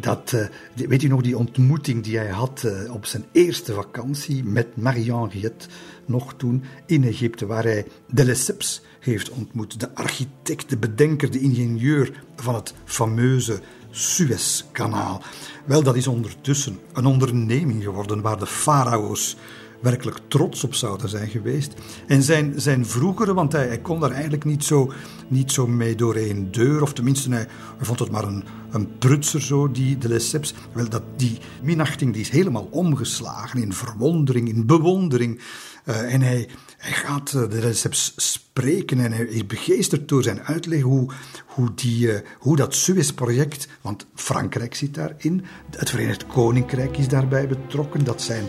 dat, 0.00 0.32
uh, 0.34 0.46
weet 0.88 1.02
u 1.02 1.08
nog 1.08 1.22
die 1.22 1.38
ontmoeting 1.38 2.02
die 2.02 2.16
hij 2.16 2.30
had 2.30 2.62
uh, 2.66 2.94
op 2.94 3.06
zijn 3.06 3.24
eerste 3.32 3.72
vakantie 3.72 4.44
met 4.44 4.76
Marie-Henriette, 4.76 5.66
nog 6.06 6.34
toen 6.36 6.64
in 6.86 7.04
Egypte, 7.04 7.46
waar 7.46 7.62
hij 7.62 7.86
de 8.10 8.24
Lesseps 8.24 8.82
heeft 9.00 9.30
ontmoet, 9.30 9.80
de 9.80 9.94
architect, 9.94 10.70
de 10.70 10.76
bedenker, 10.76 11.30
de 11.30 11.40
ingenieur 11.40 12.22
van 12.36 12.54
het 12.54 12.74
fameuze 12.84 13.60
Suezkanaal. 13.90 15.22
Wel, 15.64 15.82
dat 15.82 15.96
is 15.96 16.06
ondertussen 16.06 16.78
een 16.92 17.06
onderneming 17.06 17.82
geworden 17.82 18.20
waar 18.20 18.38
de 18.38 18.46
farao's 18.46 19.36
werkelijk 19.84 20.18
trots 20.28 20.64
op 20.64 20.74
zouden 20.74 21.08
zijn 21.08 21.28
geweest. 21.28 21.72
En 22.06 22.22
zijn, 22.22 22.52
zijn 22.56 22.86
vroegere, 22.86 23.34
want 23.34 23.52
hij, 23.52 23.66
hij 23.66 23.80
kon 23.80 24.00
daar 24.00 24.10
eigenlijk 24.10 24.44
niet 24.44 24.64
zo, 24.64 24.92
niet 25.28 25.52
zo 25.52 25.66
mee 25.66 25.94
door 25.94 26.14
één 26.14 26.52
deur, 26.52 26.82
of 26.82 26.92
tenminste, 26.92 27.30
hij, 27.30 27.46
vond 27.80 27.98
het 27.98 28.10
maar 28.10 28.24
een, 28.24 28.44
een 28.70 28.98
prutser 28.98 29.42
zo, 29.42 29.70
die 29.70 29.98
de 29.98 30.08
Lesseps. 30.08 30.54
Wel, 30.72 30.88
dat, 30.88 31.02
die 31.16 31.38
minachting 31.62 32.12
die 32.12 32.22
is 32.22 32.30
helemaal 32.30 32.68
omgeslagen 32.70 33.62
in 33.62 33.72
verwondering, 33.72 34.48
in 34.48 34.66
bewondering. 34.66 35.40
Uh, 35.84 36.14
en 36.14 36.22
hij, 36.22 36.48
hij 36.76 36.92
gaat 36.92 37.32
uh, 37.36 37.50
de 37.50 37.58
Lesseps 37.58 38.12
spreken 38.16 39.00
en 39.00 39.12
hij 39.12 39.24
is 39.24 39.46
begeesterd 39.46 40.08
door 40.08 40.22
zijn 40.22 40.40
uitleg 40.40 40.82
hoe, 40.82 41.10
hoe, 41.46 41.74
die, 41.74 42.06
uh, 42.06 42.18
hoe 42.38 42.56
dat 42.56 42.74
Suez-project, 42.74 43.68
want 43.80 44.06
Frankrijk 44.14 44.74
zit 44.74 44.94
daarin, 44.94 45.44
het 45.70 45.90
Verenigd 45.90 46.26
Koninkrijk 46.26 46.96
is 46.96 47.08
daarbij 47.08 47.48
betrokken, 47.48 48.04
dat 48.04 48.22
zijn 48.22 48.44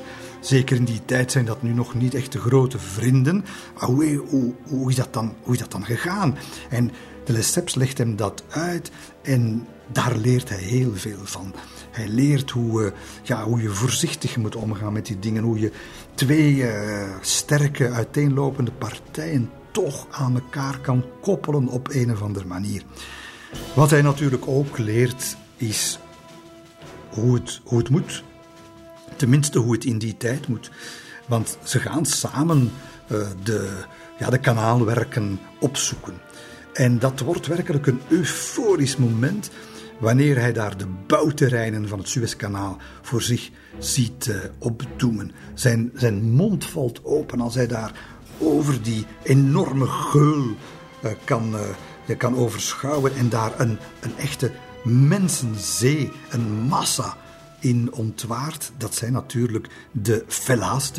Zeker 0.45 0.75
in 0.75 0.85
die 0.85 1.05
tijd 1.05 1.31
zijn 1.31 1.45
dat 1.45 1.61
nu 1.61 1.73
nog 1.73 1.93
niet 1.93 2.13
echt 2.13 2.31
de 2.31 2.39
grote 2.39 2.79
vrienden. 2.79 3.45
Maar 3.79 3.89
hoe, 3.89 4.23
hoe, 4.29 4.53
hoe, 4.67 4.89
is, 4.89 4.95
dat 4.95 5.13
dan, 5.13 5.33
hoe 5.41 5.53
is 5.53 5.59
dat 5.59 5.71
dan 5.71 5.85
gegaan? 5.85 6.37
En 6.69 6.91
de 7.23 7.33
Lesseps 7.33 7.75
legt 7.75 7.97
hem 7.97 8.15
dat 8.15 8.43
uit 8.49 8.91
en 9.21 9.67
daar 9.91 10.15
leert 10.17 10.49
hij 10.49 10.57
heel 10.57 10.91
veel 10.93 11.17
van. 11.23 11.53
Hij 11.91 12.07
leert 12.07 12.51
hoe, 12.51 12.83
uh, 12.83 12.91
ja, 13.23 13.43
hoe 13.43 13.61
je 13.61 13.69
voorzichtig 13.69 14.37
moet 14.37 14.55
omgaan 14.55 14.93
met 14.93 15.05
die 15.05 15.19
dingen. 15.19 15.43
Hoe 15.43 15.59
je 15.59 15.71
twee 16.15 16.55
uh, 16.55 17.03
sterke, 17.21 17.89
uiteenlopende 17.89 18.71
partijen 18.71 19.49
toch 19.71 20.07
aan 20.11 20.35
elkaar 20.35 20.79
kan 20.79 21.05
koppelen 21.21 21.67
op 21.67 21.89
een 21.91 22.11
of 22.11 22.21
andere 22.21 22.45
manier. 22.45 22.83
Wat 23.73 23.89
hij 23.89 24.01
natuurlijk 24.01 24.47
ook 24.47 24.77
leert 24.77 25.37
is 25.57 25.99
hoe 27.09 27.33
het, 27.33 27.61
hoe 27.63 27.77
het 27.77 27.89
moet 27.89 28.23
Tenminste, 29.15 29.59
hoe 29.59 29.73
het 29.73 29.85
in 29.85 29.97
die 29.97 30.17
tijd 30.17 30.47
moet. 30.47 30.71
Want 31.27 31.57
ze 31.63 31.79
gaan 31.79 32.05
samen 32.05 32.71
uh, 33.11 33.27
de, 33.43 33.83
ja, 34.19 34.29
de 34.29 34.39
kanaalwerken 34.39 35.39
opzoeken. 35.59 36.13
En 36.73 36.99
dat 36.99 37.19
wordt 37.19 37.47
werkelijk 37.47 37.87
een 37.87 38.01
euforisch 38.07 38.97
moment 38.97 39.49
wanneer 39.99 40.39
hij 40.39 40.53
daar 40.53 40.77
de 40.77 40.87
bouwterreinen 41.07 41.87
van 41.87 41.99
het 41.99 42.07
Suezkanaal 42.07 42.77
voor 43.01 43.21
zich 43.21 43.49
ziet 43.79 44.25
uh, 44.25 44.35
opdoemen. 44.57 45.31
Zijn, 45.53 45.91
zijn 45.93 46.31
mond 46.31 46.65
valt 46.65 47.05
open 47.05 47.41
als 47.41 47.55
hij 47.55 47.67
daar 47.67 47.91
over 48.37 48.81
die 48.81 49.05
enorme 49.23 49.85
geul 49.87 50.45
uh, 51.03 51.11
kan, 51.23 51.55
kan 52.17 52.35
overschouwen 52.35 53.15
en 53.15 53.29
daar 53.29 53.59
een, 53.59 53.77
een 54.01 54.17
echte 54.17 54.51
mensenzee, 54.83 56.11
een 56.29 56.51
massa 56.51 57.17
in 57.65 57.93
ontwaart, 57.93 58.71
dat 58.77 58.95
zijn 58.95 59.13
natuurlijk 59.13 59.69
de 59.91 60.23
fella's, 60.27 60.91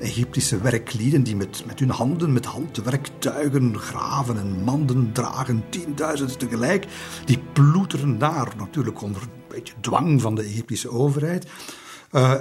Egyptische 0.00 0.60
werklieden 0.60 1.22
die 1.22 1.36
met, 1.36 1.62
met 1.66 1.78
hun 1.78 1.90
handen, 1.90 2.32
met 2.32 2.44
handwerktuigen 2.44 3.78
graven 3.78 4.38
en 4.38 4.62
manden 4.64 5.12
dragen, 5.12 5.64
tienduizend 5.68 6.38
tegelijk. 6.38 6.86
Die 7.24 7.38
ploeteren 7.52 8.18
daar 8.18 8.54
natuurlijk 8.56 9.02
onder 9.02 9.22
een 9.22 9.28
beetje 9.48 9.74
dwang 9.80 10.20
van 10.20 10.34
de 10.34 10.42
Egyptische 10.42 10.90
overheid. 10.90 11.46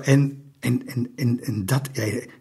En, 0.01 0.43
en, 0.59 0.87
en, 0.87 1.11
en, 1.15 1.39
en 1.43 1.65
dat, 1.65 1.89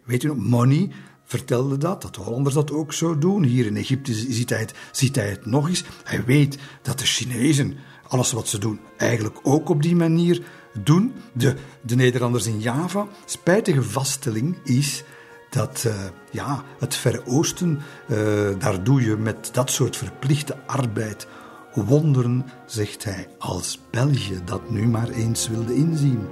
weet 0.05 0.23
u 0.23 0.27
nog, 0.27 0.37
money 0.37 0.89
vertelde 1.23 1.77
dat, 1.77 2.01
dat 2.01 2.15
de 2.15 2.21
Hollanders 2.21 2.55
dat 2.55 2.71
ook 2.71 2.93
zo 2.93 3.17
doen. 3.17 3.43
Hier 3.43 3.65
in 3.65 3.77
Egypte 3.77 4.13
ziet 4.13 4.49
hij, 4.49 4.59
het, 4.59 4.73
ziet 4.91 5.15
hij 5.15 5.29
het 5.29 5.45
nog 5.45 5.67
eens. 5.67 5.83
Hij 6.03 6.23
weet 6.25 6.57
dat 6.81 6.99
de 6.99 7.05
Chinezen 7.05 7.77
alles 8.07 8.31
wat 8.31 8.47
ze 8.47 8.57
doen 8.57 8.79
eigenlijk 8.97 9.39
ook 9.43 9.69
op 9.69 9.81
die 9.81 9.95
manier 9.95 10.41
doen. 10.73 11.13
De, 11.31 11.55
de 11.81 11.95
Nederlanders 11.95 12.47
in 12.47 12.59
Java, 12.59 13.07
spijtige 13.25 13.83
vaststelling 13.83 14.57
is 14.63 15.03
dat 15.49 15.83
uh, 15.87 15.93
ja, 16.31 16.63
het 16.79 16.95
Verre 16.95 17.21
Oosten, 17.25 17.81
uh, 18.07 18.17
daar 18.59 18.83
doe 18.83 19.01
je 19.01 19.15
met 19.15 19.49
dat 19.53 19.71
soort 19.71 19.97
verplichte 19.97 20.57
arbeid 20.65 21.27
wonderen, 21.73 22.45
zegt 22.65 23.03
hij, 23.03 23.27
als 23.37 23.79
België 23.91 24.39
dat 24.45 24.69
nu 24.69 24.87
maar 24.87 25.09
eens 25.09 25.47
wilde 25.47 25.75
inzien. 25.75 26.27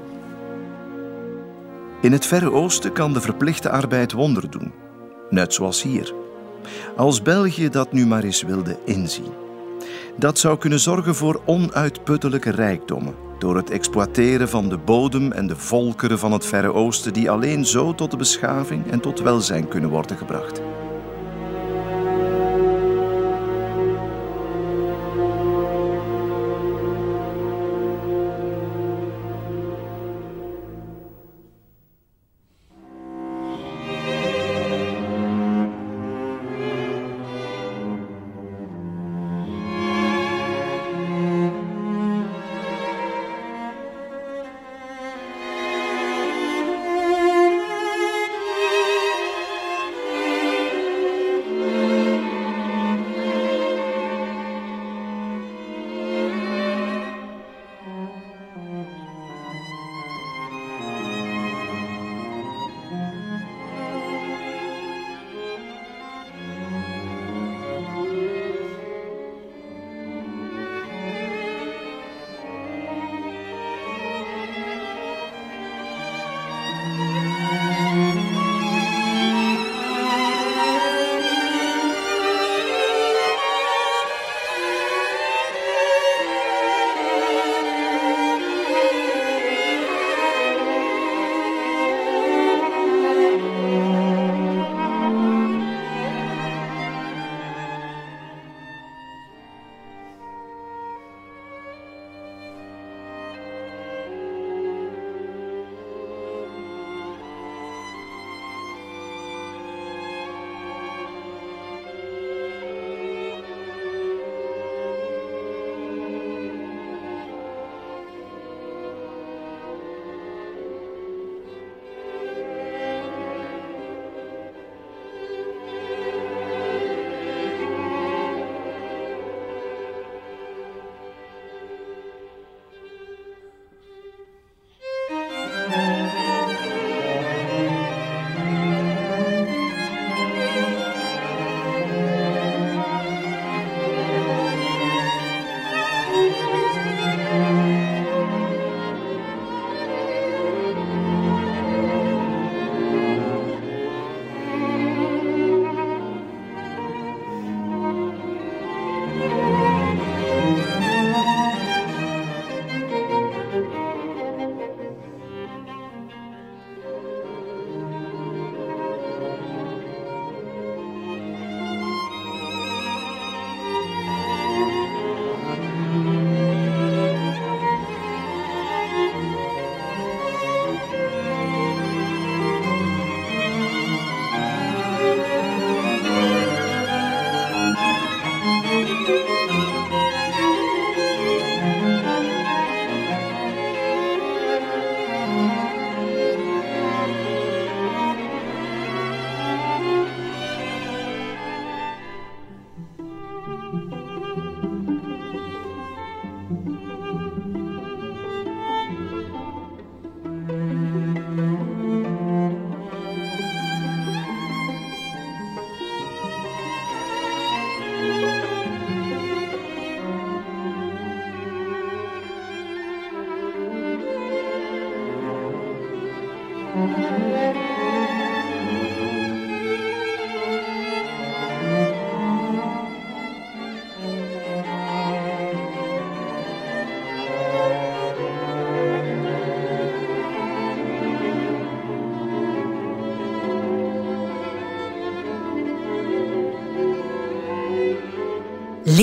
In 2.01 2.11
het 2.11 2.25
Verre 2.25 2.51
Oosten 2.51 2.93
kan 2.93 3.13
de 3.13 3.21
verplichte 3.21 3.69
arbeid 3.69 4.11
wonderen 4.11 4.51
doen, 4.51 4.71
net 5.29 5.53
zoals 5.53 5.83
hier. 5.83 6.13
Als 6.97 7.21
België 7.21 7.69
dat 7.69 7.91
nu 7.91 8.05
maar 8.05 8.23
eens 8.23 8.41
wilde 8.41 8.77
inzien. 8.85 9.33
Dat 10.17 10.39
zou 10.39 10.57
kunnen 10.57 10.79
zorgen 10.79 11.15
voor 11.15 11.41
onuitputtelijke 11.45 12.49
rijkdommen 12.49 13.29
door 13.41 13.55
het 13.55 13.69
exploiteren 13.69 14.49
van 14.49 14.69
de 14.69 14.77
bodem 14.77 15.31
en 15.31 15.47
de 15.47 15.55
volkeren 15.55 16.19
van 16.19 16.31
het 16.31 16.45
Verre 16.45 16.73
Oosten 16.73 17.13
die 17.13 17.31
alleen 17.31 17.65
zo 17.65 17.95
tot 17.95 18.11
de 18.11 18.17
beschaving 18.17 18.91
en 18.91 18.99
tot 18.99 19.19
welzijn 19.19 19.67
kunnen 19.67 19.89
worden 19.89 20.17
gebracht. 20.17 20.61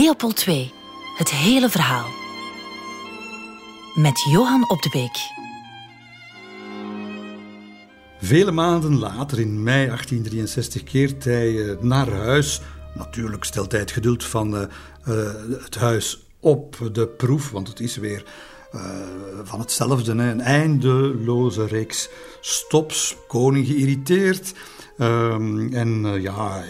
Leopold 0.01 0.47
II. 0.47 0.73
Het 1.17 1.31
hele 1.31 1.69
verhaal. 1.69 2.07
Met 3.95 4.25
Johan 4.31 4.71
Op 4.71 4.83
de 4.83 4.89
Beek. 4.93 5.17
Vele 8.21 8.51
maanden 8.51 8.99
later, 8.99 9.41
in 9.41 9.63
mei 9.63 9.87
1863, 9.87 10.83
keert 10.83 11.25
hij 11.25 11.69
eh, 11.69 11.81
naar 11.81 12.13
huis. 12.13 12.61
Natuurlijk 12.95 13.45
stelt 13.45 13.73
hij 13.73 13.81
het 13.81 13.91
geduld 13.91 14.25
van 14.25 14.55
uh, 14.55 14.61
uh, 15.09 15.31
het 15.63 15.75
huis 15.75 16.19
op 16.41 16.91
de 16.93 17.09
proef, 17.09 17.51
want 17.51 17.69
het 17.69 17.81
is 17.81 17.97
weer 17.97 18.25
uh, 18.75 18.83
van 19.43 19.61
hetzelfde. 19.61 20.13
Een 20.13 20.41
eindeloze 20.41 21.67
reeks 21.67 22.09
stops, 22.41 23.17
koning 23.27 23.67
geïrriteerd. 23.67 24.53
Ehm, 24.99 25.73
en 25.73 26.05
uh, 26.05 26.23
ja, 26.23 26.63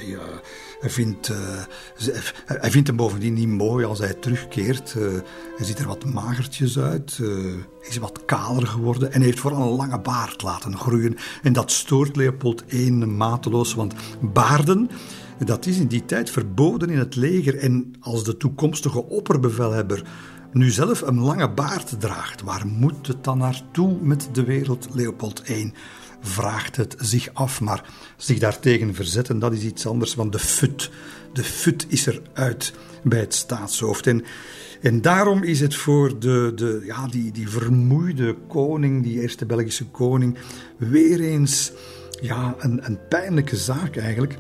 hij 0.80 0.90
vindt, 0.90 1.32
hij 2.44 2.70
vindt 2.70 2.88
hem 2.88 2.96
bovendien 2.96 3.34
niet 3.34 3.48
mooi 3.48 3.84
als 3.84 3.98
hij 3.98 4.14
terugkeert. 4.14 4.92
hij 5.56 5.66
ziet 5.66 5.78
er 5.78 5.86
wat 5.86 6.04
magertjes 6.04 6.78
uit, 6.78 7.20
is 7.80 7.96
wat 7.96 8.24
kaler 8.24 8.66
geworden 8.66 9.12
en 9.12 9.22
heeft 9.22 9.40
vooral 9.40 9.62
een 9.62 9.76
lange 9.76 10.00
baard 10.00 10.42
laten 10.42 10.76
groeien. 10.76 11.16
En 11.42 11.52
dat 11.52 11.70
stoort 11.70 12.16
Leopold 12.16 12.72
I 12.72 12.90
mateloos, 12.90 13.74
want 13.74 13.94
baarden 14.20 14.90
dat 15.46 15.66
is 15.66 15.78
in 15.78 15.86
die 15.86 16.04
tijd 16.04 16.30
verboden 16.30 16.90
in 16.90 16.98
het 16.98 17.16
leger. 17.16 17.58
En 17.58 17.92
als 18.00 18.24
de 18.24 18.36
toekomstige 18.36 19.04
opperbevelhebber 19.04 20.02
nu 20.52 20.70
zelf 20.70 21.00
een 21.00 21.20
lange 21.20 21.50
baard 21.50 22.00
draagt, 22.00 22.42
waar 22.42 22.66
moet 22.66 23.06
het 23.06 23.24
dan 23.24 23.38
naartoe 23.38 23.96
met 24.00 24.28
de 24.32 24.44
wereld? 24.44 24.88
Leopold 24.92 25.48
I 25.48 25.72
vraagt 26.20 26.76
het 26.76 26.94
zich 26.98 27.28
af, 27.32 27.60
maar 27.60 27.84
zich 28.16 28.38
daartegen 28.38 28.94
verzetten, 28.94 29.38
dat 29.38 29.52
is 29.52 29.62
iets 29.62 29.86
anders, 29.86 30.14
want 30.14 30.32
de 30.32 30.38
fut, 30.38 30.90
de 31.32 31.44
fut 31.44 31.86
is 31.88 32.06
eruit 32.06 32.74
bij 33.02 33.20
het 33.20 33.34
staatshoofd. 33.34 34.06
En, 34.06 35.00
daarom 35.00 35.42
is 35.42 35.60
het 35.60 35.74
voor 35.74 36.18
de, 36.18 36.52
de, 36.54 36.82
ja, 36.84 37.06
die, 37.06 37.32
die 37.32 37.48
vermoeide 37.48 38.36
koning, 38.48 39.02
die 39.02 39.20
eerste 39.20 39.46
Belgische 39.46 39.86
koning, 39.86 40.38
weer 40.76 41.20
eens 41.20 41.72
ja, 42.20 42.54
een, 42.58 42.86
een 42.86 42.98
pijnlijke 43.08 43.56
zaak 43.56 43.96
eigenlijk 43.96 44.38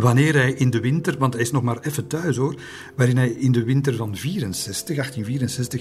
wanneer 0.00 0.34
hij 0.34 0.52
in 0.52 0.70
de 0.70 0.80
winter, 0.80 1.18
want 1.18 1.32
hij 1.32 1.42
is 1.42 1.50
nog 1.50 1.62
maar 1.62 1.78
even 1.80 2.06
thuis 2.06 2.36
hoor, 2.36 2.54
waarin 2.96 3.16
hij 3.16 3.28
in 3.28 3.52
de 3.52 3.64
winter 3.64 3.96
van 3.96 4.16
64, 4.16 4.96
1864, 4.96 5.80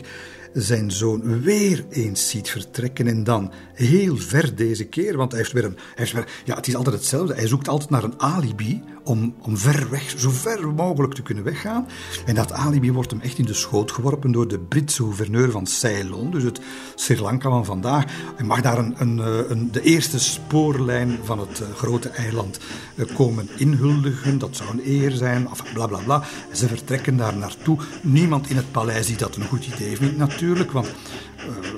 zijn 0.53 0.91
zoon 0.91 1.41
weer 1.41 1.85
eens 1.89 2.29
ziet 2.29 2.49
vertrekken 2.49 3.07
en 3.07 3.23
dan 3.23 3.51
heel 3.73 4.17
ver 4.17 4.55
deze 4.55 4.85
keer, 4.85 5.17
want 5.17 5.31
hij 5.31 5.39
heeft 5.39 5.53
weer 5.53 5.65
een, 5.65 5.75
hij 5.75 5.93
heeft 5.95 6.11
weer, 6.11 6.27
ja 6.45 6.55
het 6.55 6.67
is 6.67 6.75
altijd 6.75 6.95
hetzelfde, 6.95 7.33
hij 7.33 7.47
zoekt 7.47 7.67
altijd 7.67 7.89
naar 7.89 8.03
een 8.03 8.21
alibi 8.21 8.83
om, 9.03 9.35
om 9.41 9.57
ver 9.57 9.89
weg, 9.89 10.13
zo 10.17 10.29
ver 10.29 10.73
mogelijk 10.73 11.13
te 11.13 11.21
kunnen 11.21 11.43
weggaan. 11.43 11.87
En 12.25 12.35
dat 12.35 12.51
alibi 12.51 12.91
wordt 12.91 13.11
hem 13.11 13.21
echt 13.21 13.37
in 13.37 13.45
de 13.45 13.53
schoot 13.53 13.91
geworpen 13.91 14.31
door 14.31 14.47
de 14.47 14.59
Britse 14.59 15.03
gouverneur 15.03 15.51
van 15.51 15.67
Ceylon, 15.67 16.31
dus 16.31 16.43
het 16.43 16.59
Sri 16.95 17.21
Lanka 17.21 17.49
van 17.49 17.65
vandaag. 17.65 18.05
Hij 18.35 18.45
mag 18.45 18.61
daar 18.61 18.77
een, 18.77 18.95
een, 18.97 19.19
eh, 19.19 19.49
een 19.49 19.71
de 19.71 19.81
eerste 19.81 20.19
spoorlijn 20.19 21.19
van 21.23 21.39
het 21.39 21.61
eh, 21.61 21.67
grote 21.75 22.09
eiland 22.09 22.59
eh, 22.95 23.05
komen 23.15 23.49
inhuldigen. 23.57 24.39
Dat 24.39 24.55
zou 24.55 24.69
een 24.69 24.81
eer 24.85 25.11
zijn, 25.11 25.49
of 25.49 25.73
bla 25.73 25.87
bla 25.87 25.99
bla. 26.03 26.23
Ze 26.51 26.67
vertrekken 26.67 27.17
daar 27.17 27.37
naartoe. 27.37 27.77
Niemand 28.01 28.49
in 28.49 28.55
het 28.55 28.71
paleis 28.71 29.07
die 29.07 29.17
dat 29.17 29.35
een 29.35 29.47
goed 29.47 29.65
idee 29.65 29.97
vindt 29.97 30.17
natuurlijk, 30.17 30.71
want 30.71 30.91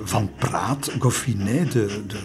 van 0.04 0.32
Praat, 0.38 0.92
Goffinet, 1.00 1.72
de, 1.72 1.86
de, 1.86 2.04
de, 2.08 2.18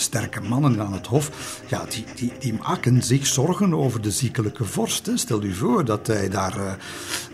sterke 0.00 0.40
mannen 0.40 0.80
aan 0.80 0.92
het 0.92 1.06
hof, 1.06 1.60
ja, 1.66 1.84
die, 1.88 2.04
die, 2.14 2.32
die 2.38 2.58
maken 2.62 3.02
zich 3.02 3.26
zorgen 3.26 3.74
over 3.74 4.00
de 4.00 4.10
ziekelijke 4.10 4.64
vorst. 4.64 5.10
Stel 5.14 5.42
u 5.42 5.54
voor 5.54 5.84
dat 5.84 6.06
hij, 6.06 6.28
daar, 6.28 6.56
uh, 6.56 6.64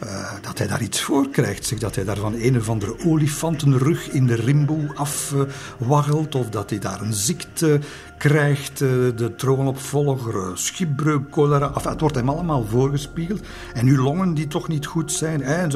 uh, 0.05 0.33
dat 0.41 0.59
hij 0.59 0.67
daar 0.67 0.83
iets 0.83 1.01
voor 1.01 1.29
krijgt. 1.29 1.67
Zeg, 1.67 1.79
dat 1.79 1.95
hij 1.95 2.05
daar 2.05 2.17
van 2.17 2.35
een 2.35 2.57
of 2.57 2.69
andere 2.69 3.05
olifantenrug 3.07 4.11
in 4.11 4.27
de 4.27 4.35
rimboe 4.35 4.95
afwaggelt, 4.95 6.35
of 6.35 6.49
dat 6.49 6.71
hij 6.71 6.79
daar 6.79 7.01
een 7.01 7.15
ziekte 7.15 7.81
krijgt, 8.23 8.81
uh, 8.81 8.89
de 9.17 9.35
troonopvolger, 9.37 10.59
schipbreuk, 10.59 11.23
cholera. 11.31 11.73
Enfin, 11.75 11.91
het 11.91 12.01
wordt 12.01 12.15
hem 12.15 12.29
allemaal 12.29 12.65
voorgespiegeld. 12.65 13.41
En 13.75 13.87
uw 13.87 14.03
longen 14.03 14.35
die 14.35 14.47
toch 14.47 14.69
niet 14.69 14.87
goed 14.87 15.13
zijn, 15.13 15.43
hè. 15.43 15.67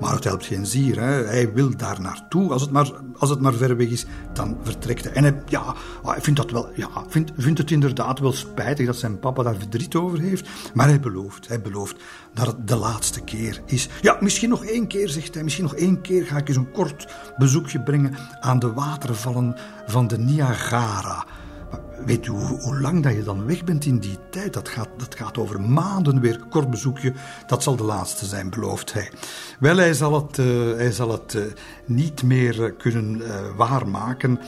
Maar 0.00 0.14
het 0.14 0.24
helpt 0.24 0.46
geen 0.46 0.66
zier. 0.66 1.00
Hè. 1.00 1.24
Hij 1.24 1.52
wil 1.52 1.76
daar 1.76 2.00
naartoe. 2.00 2.52
Als 2.52 2.62
het 2.62 2.70
maar, 2.70 2.90
als 3.18 3.30
het 3.30 3.40
maar 3.40 3.52
ver 3.52 3.76
weg 3.76 3.88
is, 3.88 4.06
dan 4.32 4.56
vertrekt 4.62 5.04
hij. 5.04 5.12
En 5.12 5.22
hij, 5.22 5.42
ja, 5.46 5.74
hij 6.02 6.20
vindt, 6.20 6.40
dat 6.40 6.50
wel, 6.50 6.68
ja, 6.74 6.88
vindt, 7.08 7.32
vindt 7.36 7.58
het 7.58 7.70
inderdaad 7.70 8.18
wel 8.18 8.32
spijtig 8.32 8.86
dat 8.86 8.96
zijn 8.96 9.18
papa 9.18 9.42
daar 9.42 9.56
verdriet 9.58 9.94
over 9.94 10.18
heeft. 10.18 10.48
Maar 10.74 10.88
hij 10.88 11.00
belooft, 11.00 11.48
hij 11.48 11.60
belooft 11.60 11.96
dat 12.34 12.46
het 12.46 12.68
de 12.68 12.76
laatste 12.76 13.20
keer 13.20 13.60
is. 13.66 13.88
Ja, 14.00 14.16
misschien 14.20 14.48
nog 14.48 14.64
één 14.64 14.86
keer, 14.86 15.08
zegt 15.08 15.34
hij. 15.34 15.42
Misschien 15.42 15.64
nog 15.64 15.74
één 15.74 16.00
keer 16.00 16.24
ga 16.24 16.36
ik 16.36 16.48
eens 16.48 16.56
een 16.56 16.72
kort 16.72 17.06
bezoekje 17.38 17.80
brengen 17.80 18.16
aan 18.40 18.58
de 18.58 18.72
watervallen 18.72 19.56
van 19.86 20.06
de 20.06 20.18
Niagara. 20.18 21.24
Weet 22.06 22.26
u 22.26 22.30
hoe, 22.30 22.80
lang 22.80 23.02
dat 23.02 23.12
je 23.12 23.22
dan 23.22 23.46
weg 23.46 23.64
bent 23.64 23.84
in 23.84 23.98
die 23.98 24.18
tijd? 24.30 24.52
Dat 24.52 24.68
gaat, 24.68 24.88
dat 24.96 25.14
gaat 25.14 25.38
over 25.38 25.60
maanden 25.60 26.20
weer. 26.20 26.40
Kort 26.50 26.70
bezoekje, 26.70 27.12
dat 27.46 27.62
zal 27.62 27.76
de 27.76 27.82
laatste 27.82 28.26
zijn, 28.26 28.50
belooft 28.50 28.92
hij. 28.92 29.10
Wel, 29.60 29.76
hij 29.76 29.94
zal 29.94 30.14
het, 30.14 30.38
uh, 30.38 30.46
hij 30.76 30.92
zal 30.92 31.10
het 31.10 31.34
uh, 31.34 31.42
niet 31.84 32.22
meer 32.22 32.60
uh, 32.60 32.70
kunnen 32.78 33.22
waarmaken. 33.56 34.38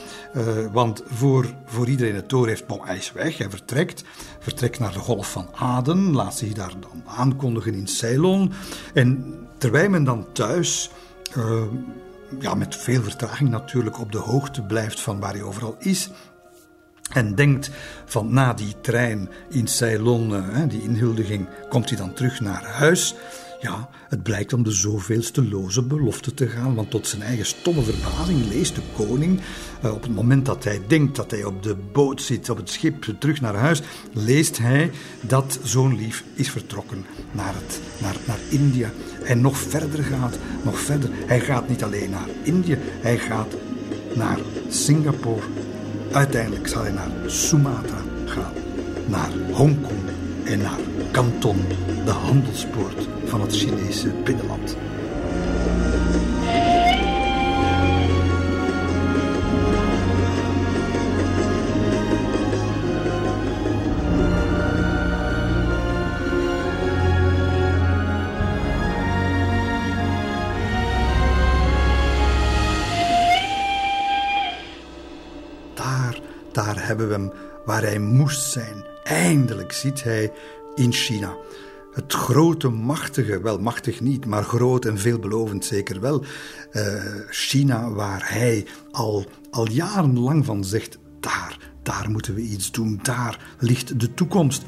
want 0.72 1.02
voor, 1.07 1.46
voor 1.64 1.88
iedereen 1.88 2.14
het 2.14 2.28
door 2.28 2.46
heeft, 2.48 2.66
bon, 2.66 2.80
hij 2.84 2.96
is 2.96 3.12
weg, 3.12 3.38
hij 3.38 3.50
vertrekt. 3.50 4.05
Vertrekt 4.38 4.78
naar 4.78 4.92
de 4.92 4.98
Golf 4.98 5.30
van 5.30 5.48
Aden, 5.55 6.12
laat 6.12 6.36
zich 6.36 6.52
daar 6.52 6.72
dan 6.80 7.02
aankondigen 7.07 7.74
in 7.74 7.86
Ceylon. 7.86 8.52
En 8.94 9.34
terwijl 9.59 9.90
men 9.90 10.05
dan 10.05 10.26
thuis 10.32 10.90
ja, 12.40 12.55
met 12.55 12.76
veel 12.76 13.02
vertraging 13.02 13.50
natuurlijk 13.50 14.00
op 14.00 14.12
de 14.12 14.18
hoogte 14.18 14.62
blijft 14.62 15.00
van 15.00 15.20
waar 15.20 15.32
hij 15.32 15.42
overal 15.42 15.76
is, 15.78 16.11
en 17.12 17.34
denkt 17.34 17.70
van 18.05 18.32
na 18.32 18.52
die 18.52 18.74
trein 18.80 19.28
in 19.48 19.66
Ceylon, 19.66 20.34
eh, 20.34 20.62
die 20.68 20.82
inhuldiging, 20.82 21.48
komt 21.68 21.88
hij 21.88 21.98
dan 21.98 22.14
terug 22.14 22.40
naar 22.40 22.64
huis. 22.64 23.14
Ja, 23.61 23.88
het 24.09 24.22
blijkt 24.22 24.52
om 24.52 24.62
de 24.62 24.70
zoveelste 24.70 25.48
loze 25.48 25.82
belofte 25.82 26.34
te 26.34 26.48
gaan, 26.48 26.74
want 26.74 26.90
tot 26.90 27.07
zijn 27.07 27.22
eigen 27.22 27.46
stomme 27.46 27.82
verbazing 27.82 28.48
leest 28.48 28.74
de 28.74 28.80
koning, 28.96 29.40
eh, 29.82 29.92
op 29.92 30.02
het 30.02 30.14
moment 30.14 30.46
dat 30.46 30.64
hij 30.64 30.80
denkt 30.86 31.16
dat 31.16 31.30
hij 31.30 31.44
op 31.44 31.62
de 31.62 31.76
boot 31.92 32.22
zit, 32.22 32.50
op 32.50 32.57
het 32.57 32.70
schip, 32.70 33.05
terug 33.18 33.40
naar 33.40 33.55
huis, 33.55 33.82
leest 34.12 34.59
hij 34.59 34.90
dat 35.20 35.59
zo'n 35.62 35.96
lief 35.96 36.24
is 36.34 36.50
vertrokken 36.50 37.05
naar, 37.32 37.55
het, 37.55 37.80
naar, 38.00 38.16
naar 38.26 38.38
India. 38.50 38.90
En 39.24 39.40
nog 39.40 39.57
verder 39.57 40.02
gaat, 40.05 40.38
nog 40.62 40.80
verder. 40.80 41.11
Hij 41.26 41.40
gaat 41.40 41.68
niet 41.68 41.84
alleen 41.84 42.11
naar 42.11 42.28
India, 42.42 42.76
hij 42.80 43.18
gaat 43.18 43.55
naar 44.14 44.38
Singapore 44.68 45.42
Uiteindelijk 46.14 46.66
zal 46.66 46.82
hij 46.82 46.92
naar 46.92 47.10
Sumatra 47.26 47.98
gaan, 48.26 48.52
naar 49.06 49.30
Hongkong 49.52 50.00
en 50.44 50.58
naar 50.58 50.78
Canton, 51.12 51.56
de 52.04 52.10
handelspoort 52.10 53.08
van 53.24 53.40
het 53.40 53.56
Chinese 53.56 54.08
binnenland. 54.24 54.76
Hebben 76.99 77.09
we 77.09 77.22
hem 77.22 77.32
waar 77.64 77.82
hij 77.82 77.99
moest 77.99 78.51
zijn. 78.51 78.84
Eindelijk 79.05 79.72
ziet 79.72 80.03
hij 80.03 80.32
in 80.74 80.92
China. 80.92 81.36
Het 81.92 82.12
grote, 82.12 82.68
machtige, 82.68 83.40
wel 83.40 83.59
machtig 83.59 84.01
niet, 84.01 84.26
maar 84.26 84.42
groot 84.42 84.84
en 84.84 84.99
veelbelovend 84.99 85.64
zeker 85.64 86.01
wel. 86.01 86.24
Uh, 86.72 86.82
China, 87.30 87.90
waar 87.90 88.22
hij 88.24 88.66
al, 88.90 89.24
al 89.51 89.68
jarenlang 89.70 90.45
van 90.45 90.64
zegt: 90.64 90.99
daar, 91.20 91.59
daar 91.82 92.11
moeten 92.11 92.34
we 92.34 92.40
iets 92.40 92.70
doen, 92.70 92.99
daar 93.03 93.55
ligt 93.59 94.01
de 94.01 94.14
toekomst. 94.14 94.62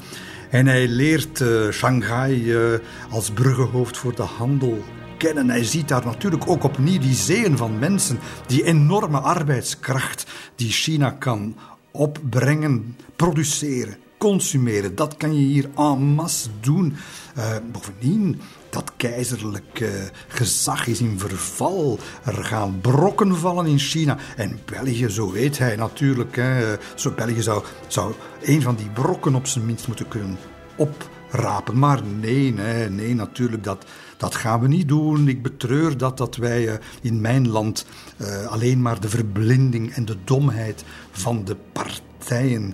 En 0.49 0.67
hij 0.67 0.87
leert 0.87 1.39
uh, 1.39 1.71
Shanghai 1.71 2.43
uh, 2.43 2.79
als 3.09 3.31
bruggenhoofd 3.31 3.97
voor 3.97 4.15
de 4.15 4.21
handel 4.21 4.83
kennen. 5.17 5.49
Hij 5.49 5.63
ziet 5.63 5.87
daar 5.87 6.05
natuurlijk 6.05 6.49
ook 6.49 6.63
opnieuw 6.63 6.99
die 6.99 7.15
zeeën 7.15 7.57
van 7.57 7.79
mensen, 7.79 8.19
die 8.45 8.63
enorme 8.63 9.19
arbeidskracht 9.19 10.25
die 10.55 10.71
China 10.71 11.11
kan 11.11 11.55
opbrengen, 11.97 12.95
produceren, 13.15 13.97
consumeren. 14.17 14.95
Dat 14.95 15.17
kan 15.17 15.33
je 15.35 15.45
hier 15.45 15.69
en 15.75 15.99
masse 15.99 16.49
doen. 16.59 16.95
Uh, 17.37 17.55
bovendien, 17.71 18.39
dat 18.69 18.91
keizerlijk 18.97 19.79
uh, 19.79 19.89
gezag 20.27 20.87
is 20.87 21.01
in 21.01 21.19
verval. 21.19 21.99
Er 22.25 22.43
gaan 22.45 22.79
brokken 22.81 23.37
vallen 23.37 23.65
in 23.65 23.79
China. 23.79 24.17
En 24.35 24.59
België, 24.65 25.09
zo 25.09 25.31
weet 25.31 25.57
hij 25.57 25.75
natuurlijk. 25.75 26.35
Hè, 26.35 26.75
zo 26.95 27.11
België 27.11 27.41
zou, 27.41 27.63
zou 27.87 28.13
een 28.41 28.61
van 28.61 28.75
die 28.75 28.89
brokken 28.89 29.35
op 29.35 29.47
zijn 29.47 29.65
minst 29.65 29.87
moeten 29.87 30.07
kunnen 30.07 30.37
oprapen. 30.75 31.79
Maar 31.79 32.01
nee, 32.19 32.53
nee, 32.53 32.89
nee, 32.89 33.15
natuurlijk, 33.15 33.63
dat, 33.63 33.85
dat 34.17 34.35
gaan 34.35 34.59
we 34.59 34.67
niet 34.67 34.87
doen. 34.87 35.27
Ik 35.27 35.41
betreur 35.41 35.97
dat, 35.97 36.17
dat 36.17 36.35
wij 36.35 36.67
uh, 36.67 36.73
in 37.01 37.21
mijn 37.21 37.49
land 37.49 37.85
uh, 38.17 38.45
alleen 38.45 38.81
maar 38.81 38.99
de 38.99 39.09
verblinding 39.09 39.93
en 39.93 40.05
de 40.05 40.17
domheid 40.23 40.83
van 41.11 41.45
de 41.45 41.55
partijen 41.71 42.73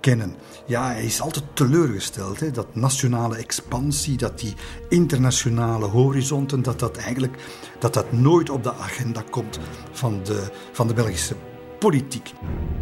kennen. 0.00 0.34
Ja, 0.66 0.86
hij 0.86 1.04
is 1.04 1.20
altijd 1.20 1.44
teleurgesteld. 1.52 2.40
Hè? 2.40 2.50
Dat 2.50 2.74
nationale 2.74 3.36
expansie, 3.36 4.16
dat 4.16 4.38
die 4.38 4.54
internationale 4.88 5.86
horizonten, 5.86 6.62
dat 6.62 6.78
dat 6.78 6.96
eigenlijk 6.96 7.36
dat 7.78 7.94
dat 7.94 8.12
nooit 8.12 8.50
op 8.50 8.62
de 8.62 8.74
agenda 8.74 9.22
komt 9.30 9.58
van 9.92 10.20
de, 10.24 10.50
van 10.72 10.86
de 10.86 10.94
Belgische 10.94 11.34
politiek. 11.78 12.32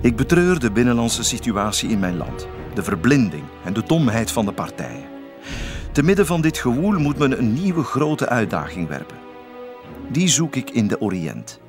Ik 0.00 0.16
betreur 0.16 0.58
de 0.58 0.70
binnenlandse 0.70 1.22
situatie 1.22 1.88
in 1.88 1.98
mijn 1.98 2.16
land. 2.16 2.46
de 2.74 2.82
verblinding 2.82 3.42
en 3.64 3.72
de 3.72 3.82
domheid 3.86 4.30
van 4.30 4.44
de 4.44 4.52
partijen. 4.52 5.11
Te 5.92 6.02
midden 6.02 6.26
van 6.26 6.40
dit 6.40 6.58
gewoel 6.58 6.98
moet 6.98 7.18
men 7.18 7.38
een 7.38 7.52
nieuwe 7.52 7.82
grote 7.82 8.28
uitdaging 8.28 8.88
werpen. 8.88 9.16
Die 10.08 10.28
zoek 10.28 10.56
ik 10.56 10.70
in 10.70 10.88
de 10.88 11.00
Oriënt. 11.00 11.60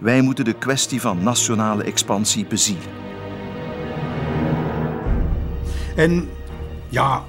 Wij 0.00 0.20
moeten 0.20 0.44
de 0.44 0.52
kwestie 0.52 1.00
van 1.00 1.22
nationale 1.22 1.84
expansie 1.84 2.46
bezielen. 2.46 2.90
En 5.96 6.28
ja, 6.88 7.24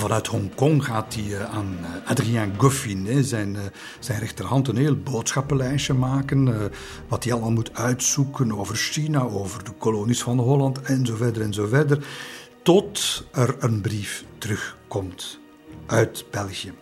Vanuit 0.00 0.26
Hongkong 0.26 0.84
gaat 0.84 1.14
hij 1.14 1.36
eh, 1.36 1.54
aan 1.54 1.76
eh, 1.82 2.10
Adrien 2.10 2.52
Goffin, 2.56 3.24
zijn, 3.24 3.56
eh, 3.56 3.62
zijn 3.98 4.18
rechterhand, 4.18 4.68
een 4.68 4.76
heel 4.76 4.96
boodschappenlijstje 4.96 5.94
maken. 5.94 6.70
Wat 7.08 7.24
hij 7.24 7.32
allemaal 7.32 7.50
moet 7.50 7.74
uitzoeken 7.74 8.58
over 8.58 8.76
China, 8.76 9.20
over 9.20 9.64
de 9.64 9.70
kolonies 9.78 10.22
van 10.22 10.38
Holland 10.38 10.80
en 10.80 11.06
zo 11.06 11.16
verder 11.16 11.42
en 11.42 11.54
zo 11.54 11.66
verder. 11.66 12.06
Tot 12.62 13.24
er 13.32 13.56
een 13.58 13.80
brief 13.80 14.24
terugkomt 14.38 15.38
uit 15.86 16.24
België. 16.30 16.72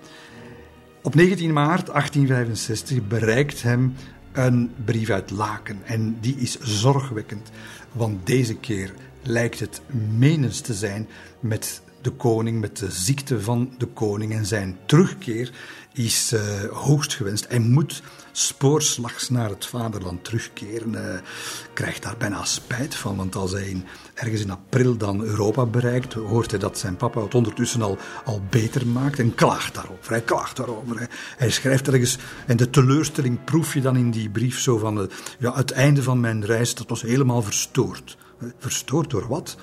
Op 1.02 1.14
19 1.14 1.52
maart 1.52 1.86
1865 1.86 3.06
bereikt 3.06 3.62
hem 3.62 3.94
een 4.32 4.72
brief 4.84 5.10
uit 5.10 5.30
Laken. 5.30 5.78
En 5.84 6.20
die 6.20 6.36
is 6.36 6.58
zorgwekkend, 6.60 7.50
want 7.92 8.26
deze 8.26 8.54
keer 8.54 8.94
lijkt 9.22 9.60
het 9.60 9.80
menens 10.16 10.60
te 10.60 10.74
zijn 10.74 11.08
met 11.40 11.82
de 12.00 12.10
koning, 12.10 12.60
met 12.60 12.76
de 12.76 12.90
ziekte 12.90 13.40
van 13.40 13.74
de 13.78 13.86
koning. 13.86 14.32
En 14.32 14.46
zijn 14.46 14.78
terugkeer 14.86 15.52
is 15.92 16.32
uh, 16.32 16.40
hoogst 16.70 17.14
gewenst. 17.14 17.48
Hij 17.48 17.58
moet 17.58 18.02
spoorslags 18.32 19.28
naar 19.28 19.48
het 19.48 19.66
vaderland 19.66 20.24
terugkeren. 20.24 20.92
Uh, 20.92 21.00
krijgt 21.72 22.02
daar 22.02 22.16
bijna 22.16 22.44
spijt 22.44 22.94
van, 22.94 23.16
want 23.16 23.34
als 23.34 23.52
hij 23.52 23.82
ergens 24.18 24.40
in 24.40 24.50
april 24.50 24.96
dan 24.96 25.22
Europa 25.22 25.66
bereikt, 25.66 26.12
hoort 26.12 26.50
hij 26.50 26.60
dat 26.60 26.78
zijn 26.78 26.96
papa 26.96 27.22
het 27.22 27.34
ondertussen 27.34 27.82
al, 27.82 27.98
al 28.24 28.42
beter 28.50 28.86
maakt 28.86 29.18
en 29.18 29.34
klaagt 29.34 29.74
daarover. 29.74 30.10
Hij 30.10 30.20
klaagt 30.20 30.56
daarover. 30.56 30.96
Hij, 30.96 31.08
hij 31.36 31.50
schrijft 31.50 31.88
ergens, 31.88 32.18
en 32.46 32.56
de 32.56 32.70
teleurstelling 32.70 33.44
proef 33.44 33.74
je 33.74 33.80
dan 33.80 33.96
in 33.96 34.10
die 34.10 34.30
brief 34.30 34.60
zo 34.60 34.78
van, 34.78 35.00
uh, 35.00 35.06
ja, 35.38 35.54
het 35.54 35.70
einde 35.70 36.02
van 36.02 36.20
mijn 36.20 36.44
reis, 36.44 36.74
dat 36.74 36.88
was 36.88 37.02
helemaal 37.02 37.42
verstoord. 37.42 38.16
Verstoord 38.58 39.10
door 39.10 39.28
wat? 39.28 39.56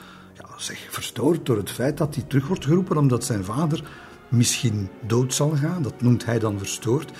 zeg, 0.58 0.88
verstoord 0.90 1.46
door 1.46 1.58
het 1.58 1.72
feit 1.72 1.98
dat 1.98 2.16
hij 2.16 2.24
terug 2.24 2.48
wordt 2.48 2.66
geroepen 2.66 2.98
omdat 2.98 3.24
zijn 3.24 3.44
vader 3.44 3.84
misschien 4.30 4.90
dood 5.08 5.34
zal 5.34 5.50
gaan. 5.50 5.82
Dat 5.82 6.02
noemt 6.02 6.26
hij 6.26 6.40
dan 6.40 6.58
verstoord. 6.58 7.12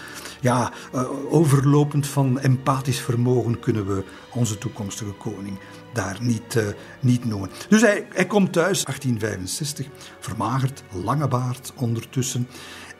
Ja, 0.42 0.72
uh, 0.96 1.34
overlopend 1.34 2.08
van 2.08 2.40
empathisch 2.40 3.00
vermogen 3.00 3.60
kunnen 3.60 3.88
we 3.88 4.04
onze 4.34 4.58
toekomstige 4.58 5.12
koning 5.12 5.60
daar 5.96 6.18
niet, 6.22 6.56
uh, 6.56 6.64
niet 7.00 7.26
noemen. 7.26 7.50
Dus 7.70 7.82
hij, 7.82 8.08
hij 8.14 8.26
komt 8.26 8.54
thuis, 8.54 8.84
1865, 8.84 9.88
vermagerd, 10.20 10.84
lange 11.04 11.28
baard 11.28 11.74
ondertussen. 11.76 12.48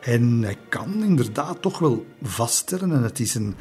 En 0.02 0.42
hij 0.42 0.58
kan 0.70 1.04
inderdaad 1.04 1.62
toch 1.62 1.80
wel 1.80 2.06
vaststellen, 2.22 2.92
en 2.92 3.04
het 3.04 3.20
is 3.20 3.36
een, 3.36 3.56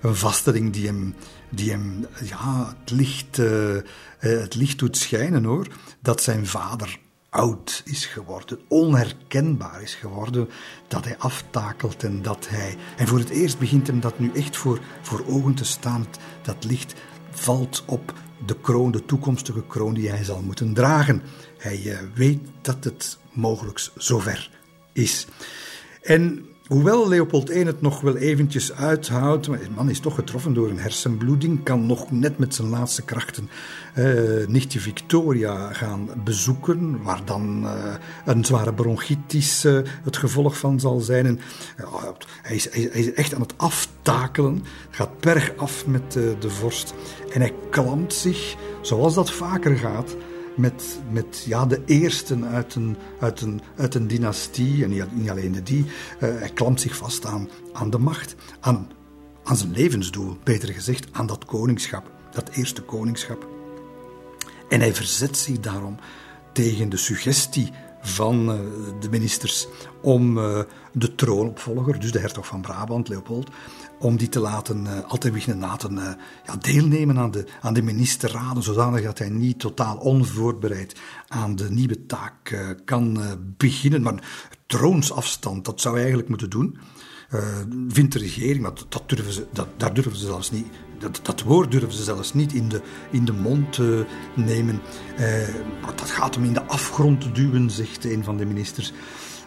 een 0.00 0.16
vaststelling 0.16 0.72
die 0.72 0.86
hem, 0.86 1.14
die 1.50 1.70
hem 1.70 2.06
ja, 2.24 2.74
het, 2.80 2.90
licht, 2.90 3.38
uh, 3.38 3.76
het 4.18 4.54
licht 4.54 4.78
doet 4.78 4.96
schijnen 4.96 5.44
hoor, 5.44 5.66
dat 6.00 6.22
zijn 6.22 6.46
vader 6.46 6.98
oud 7.34 7.82
is 7.84 8.06
geworden, 8.06 8.58
onherkenbaar 8.68 9.82
is 9.82 9.94
geworden, 9.94 10.48
dat 10.88 11.04
hij 11.04 11.18
aftakelt 11.18 12.02
en 12.02 12.22
dat 12.22 12.48
hij. 12.48 12.76
En 12.96 13.06
voor 13.06 13.18
het 13.18 13.28
eerst 13.28 13.58
begint 13.58 13.86
hem 13.86 14.00
dat 14.00 14.18
nu 14.18 14.30
echt 14.34 14.56
voor, 14.56 14.80
voor 15.02 15.24
ogen 15.26 15.54
te 15.54 15.64
staan. 15.64 16.06
Dat 16.42 16.64
licht 16.64 16.94
valt 17.30 17.82
op 17.86 18.14
de 18.46 18.56
kroon, 18.60 18.90
de 18.90 19.04
toekomstige 19.04 19.66
kroon 19.66 19.94
die 19.94 20.08
hij 20.08 20.24
zal 20.24 20.42
moeten 20.42 20.74
dragen. 20.74 21.22
Hij 21.58 21.82
uh, 21.84 21.98
weet 22.14 22.40
dat 22.60 22.84
het 22.84 23.18
mogelijk 23.32 23.88
zover 23.96 24.50
is. 24.92 25.26
En 26.02 26.46
Hoewel 26.64 27.08
Leopold 27.08 27.50
I 27.50 27.64
het 27.64 27.80
nog 27.80 28.00
wel 28.00 28.16
eventjes 28.16 28.72
uithoudt, 28.72 29.48
maar 29.48 29.58
man 29.74 29.90
is 29.90 30.00
toch 30.00 30.14
getroffen 30.14 30.54
door 30.54 30.70
een 30.70 30.78
hersenbloeding, 30.78 31.62
kan 31.62 31.86
nog 31.86 32.10
net 32.10 32.38
met 32.38 32.54
zijn 32.54 32.68
laatste 32.68 33.02
krachten 33.02 33.48
uh, 33.98 34.46
nichtje 34.46 34.80
Victoria 34.80 35.72
gaan 35.72 36.08
bezoeken, 36.24 37.02
waar 37.02 37.20
dan 37.24 37.62
uh, 37.62 37.94
een 38.24 38.44
zware 38.44 38.74
bronchitis 38.74 39.64
uh, 39.64 39.78
het 40.02 40.16
gevolg 40.16 40.58
van 40.58 40.80
zal 40.80 41.00
zijn. 41.00 41.26
En, 41.26 41.40
hij, 42.42 42.56
is, 42.56 42.70
hij, 42.70 42.82
is, 42.82 43.12
echt 43.12 43.34
aan 43.34 43.40
het 43.40 43.54
aftakelen, 43.56 44.64
gaat 44.90 45.20
berg 45.20 45.56
af 45.56 45.86
met 45.86 46.12
de 46.12 46.50
vorst 46.50 46.94
en 47.32 47.40
hij 47.40 47.52
klampt 47.70 48.14
zich, 48.14 48.56
zoals 48.80 49.14
dat 49.14 49.30
vaker 49.30 49.76
gaat, 49.76 50.16
met, 50.56 51.00
met 51.10 51.44
ja, 51.46 51.66
de 51.66 51.82
eersten 51.86 52.44
uit 52.46 52.74
een, 52.74 52.96
uit 53.20 53.40
een, 53.40 53.60
uit 53.76 53.94
een 53.94 54.06
dynastie, 54.06 54.84
en 54.84 54.90
niet, 55.12 55.30
alleen 55.30 55.52
de 55.52 55.62
die. 55.62 55.84
Uh, 55.84 55.90
hij 56.18 56.50
klampt 56.54 56.80
zich 56.80 56.96
vast 56.96 57.26
aan, 57.26 57.48
aan 57.72 57.90
de 57.90 57.98
macht, 57.98 58.34
aan, 58.60 58.90
aan 59.44 59.56
zijn 59.56 59.72
levensdoel, 59.72 60.36
beter 60.44 60.72
gezegd, 60.72 61.08
aan 61.12 61.26
dat 61.26 61.44
koningschap, 61.44 62.10
dat 62.30 62.48
eerste 62.48 62.82
koningschap. 62.82 63.48
En 64.68 64.80
hij 64.80 64.94
verzet 64.94 65.36
zich 65.36 65.60
daarom 65.60 65.96
tegen 66.52 66.88
de 66.88 66.96
suggestie 66.96 67.70
van 68.00 68.50
uh, 68.50 68.60
de 69.00 69.08
ministers 69.10 69.66
om 70.02 70.38
uh, 70.38 70.60
de 70.92 71.14
troonopvolger, 71.14 72.00
dus 72.00 72.12
de 72.12 72.18
hertog 72.18 72.46
van 72.46 72.60
Brabant, 72.60 73.08
Leopold, 73.08 73.50
om 73.98 74.16
die 74.16 74.28
te 74.28 74.40
laten, 74.40 74.84
uh, 74.84 75.10
altijd 75.10 75.44
te 75.44 75.56
laten 75.56 75.96
uh, 75.96 76.08
ja, 76.46 76.56
deelnemen 76.56 77.18
aan 77.18 77.30
de, 77.30 77.44
aan 77.60 77.74
de 77.74 77.82
ministerraden, 77.82 78.62
zodanig 78.62 79.02
dat 79.02 79.18
hij 79.18 79.28
niet 79.28 79.58
totaal 79.58 79.96
onvoorbereid 79.96 81.00
aan 81.28 81.56
de 81.56 81.70
nieuwe 81.70 82.06
taak 82.06 82.50
uh, 82.50 82.68
kan 82.84 83.18
beginnen. 83.56 84.02
Maar 84.02 84.28
troonsafstand, 84.66 85.64
dat 85.64 85.80
zou 85.80 85.94
hij 85.94 86.02
eigenlijk 86.02 86.30
moeten 86.30 86.50
doen. 86.50 86.78
vindt 87.88 88.12
de 88.12 88.18
regering, 88.18 88.60
maar 88.60 88.72
dat, 88.88 89.02
durven 89.06 89.32
ze, 89.32 89.46
dat, 89.52 89.68
daar 89.76 89.94
durven 89.94 90.16
ze 90.16 90.26
zelfs 90.26 90.50
niet, 90.50 90.66
dat, 90.98 91.20
dat 91.22 91.42
woord 91.42 91.70
durven 91.70 91.92
ze 91.92 92.02
zelfs 92.02 92.34
niet 92.34 92.52
in 92.52 92.68
de, 92.68 92.80
in 93.10 93.24
de 93.24 93.32
mond 93.32 93.78
nemen. 94.34 94.80
dat 95.96 96.10
gaat 96.10 96.34
hem 96.34 96.44
in 96.44 96.52
de 96.52 96.64
afgrond 96.64 97.34
duwen, 97.34 97.70
zegt 97.70 98.04
een 98.04 98.24
van 98.24 98.36
de 98.36 98.44
ministers. 98.44 98.92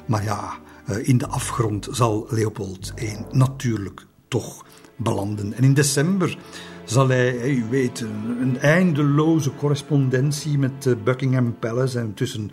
Maar 0.05 0.23
ja, 0.23 0.53
in 1.01 1.17
de 1.17 1.27
afgrond 1.27 1.87
zal 1.91 2.27
Leopold 2.29 2.93
I 3.01 3.17
natuurlijk 3.31 4.05
toch 4.27 4.65
belanden. 4.95 5.53
En 5.53 5.63
in 5.63 5.73
december 5.73 6.37
zal 6.83 7.07
hij, 7.07 7.49
u 7.49 7.65
weet, 7.69 7.99
een 8.39 8.59
eindeloze 8.59 9.55
correspondentie 9.55 10.57
met 10.57 11.03
Buckingham 11.03 11.55
Palace 11.59 11.99
en 11.99 12.13
tussen 12.13 12.51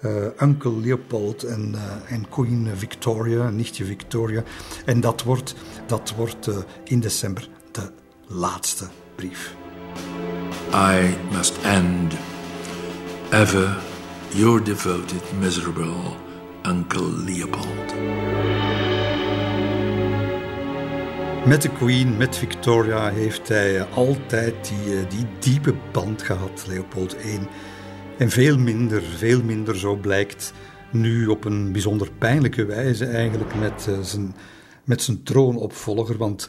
uh, 0.00 0.12
Uncle 0.40 0.80
Leopold 0.80 1.42
en, 1.42 1.72
uh, 1.74 2.12
en 2.12 2.28
Queen 2.28 2.68
Victoria, 2.74 3.50
nichtje 3.50 3.84
Victoria. 3.84 4.42
En 4.84 5.00
dat 5.00 5.22
wordt, 5.22 5.54
dat 5.86 6.14
wordt 6.16 6.50
in 6.84 7.00
december 7.00 7.48
de 7.70 7.90
laatste 8.26 8.84
brief. 9.14 9.54
I 10.72 11.16
must 11.30 11.58
end. 11.62 12.14
Ever 13.30 13.76
your 14.34 14.64
devoted, 14.64 15.22
miserable 15.40 16.16
Uncle 16.62 17.24
Leopold. 17.24 18.53
Met 21.46 21.62
de 21.62 21.72
Queen, 21.72 22.16
met 22.16 22.36
Victoria, 22.36 23.10
heeft 23.10 23.48
hij 23.48 23.84
altijd 23.84 24.54
die, 24.68 24.98
eh, 24.98 25.10
die 25.10 25.26
diepe 25.38 25.74
band 25.92 26.22
gehad, 26.22 26.64
Leopold 26.66 27.16
I. 27.24 27.38
En 28.18 28.30
veel 28.30 28.58
minder, 28.58 29.02
veel 29.02 29.42
minder, 29.42 29.78
zo 29.78 29.96
blijkt 29.96 30.52
nu 30.92 31.26
op 31.26 31.44
een 31.44 31.72
bijzonder 31.72 32.10
pijnlijke 32.18 32.64
wijze 32.64 33.06
eigenlijk 33.06 33.54
met 33.54 33.86
uh, 33.88 34.00
zijn, 34.00 34.34
met 34.84 35.02
zijn 35.02 35.22
troonopvolger. 35.22 36.16
Want 36.16 36.48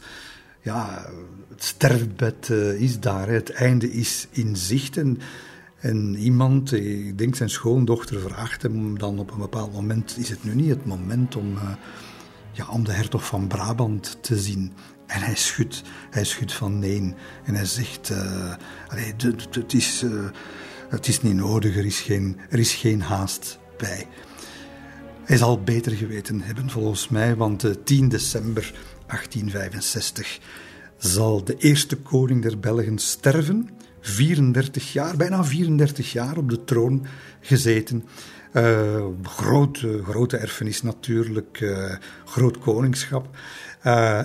ja, 0.62 1.06
het 1.48 1.64
sterfbed 1.64 2.50
is 2.78 3.00
daar, 3.00 3.28
het 3.28 3.50
einde 3.50 3.92
is 3.92 4.28
in 4.30 4.56
zicht. 4.56 4.96
En, 4.96 5.18
en 5.80 6.16
iemand, 6.16 6.72
ik 6.72 7.18
denk 7.18 7.34
zijn 7.36 7.50
schoondochter, 7.50 8.20
vraagt 8.20 8.62
hem 8.62 8.98
dan 8.98 9.18
op 9.18 9.30
een 9.30 9.38
bepaald 9.38 9.72
moment: 9.72 10.16
is 10.18 10.28
het 10.28 10.44
nu 10.44 10.54
niet 10.54 10.68
het 10.68 10.86
moment 10.86 11.36
om. 11.36 11.58
Ja, 12.56 12.66
om 12.68 12.84
de 12.84 12.92
hertog 12.92 13.26
van 13.26 13.46
Brabant 13.46 14.18
te 14.20 14.38
zien. 14.38 14.72
En 15.06 15.20
hij 15.20 15.34
schudt, 15.34 15.82
hij 16.10 16.24
schudt 16.24 16.52
van 16.52 16.78
nee. 16.78 17.14
En 17.44 17.54
hij 17.54 17.64
zegt, 17.64 18.12
allee, 18.88 19.14
het, 19.50 19.74
is, 19.74 20.02
uh, 20.02 20.24
het 20.88 21.08
is 21.08 21.22
niet 21.22 21.34
nodig, 21.34 21.76
er 21.76 21.84
is, 21.84 22.00
geen, 22.00 22.36
er 22.50 22.58
is 22.58 22.74
geen 22.74 23.02
haast 23.02 23.58
bij. 23.76 24.06
Hij 25.24 25.36
zal 25.36 25.62
beter 25.62 25.92
geweten 25.92 26.40
hebben, 26.40 26.70
volgens 26.70 27.08
mij, 27.08 27.36
want 27.36 27.64
uh, 27.64 27.74
10 27.84 28.08
december 28.08 28.74
1865 29.06 30.38
zal 30.96 31.44
de 31.44 31.56
eerste 31.56 31.96
koning 31.96 32.42
der 32.42 32.58
Belgen 32.58 32.98
sterven. 32.98 33.68
34 34.00 34.92
jaar, 34.92 35.16
bijna 35.16 35.44
34 35.44 36.12
jaar 36.12 36.36
op 36.36 36.50
de 36.50 36.64
troon 36.64 37.06
gezeten. 37.40 38.04
Uh, 38.56 39.04
grote, 39.22 40.02
grote 40.04 40.36
erfenis 40.36 40.82
natuurlijk, 40.82 41.60
uh, 41.60 41.94
groot 42.24 42.58
koningschap. 42.58 43.36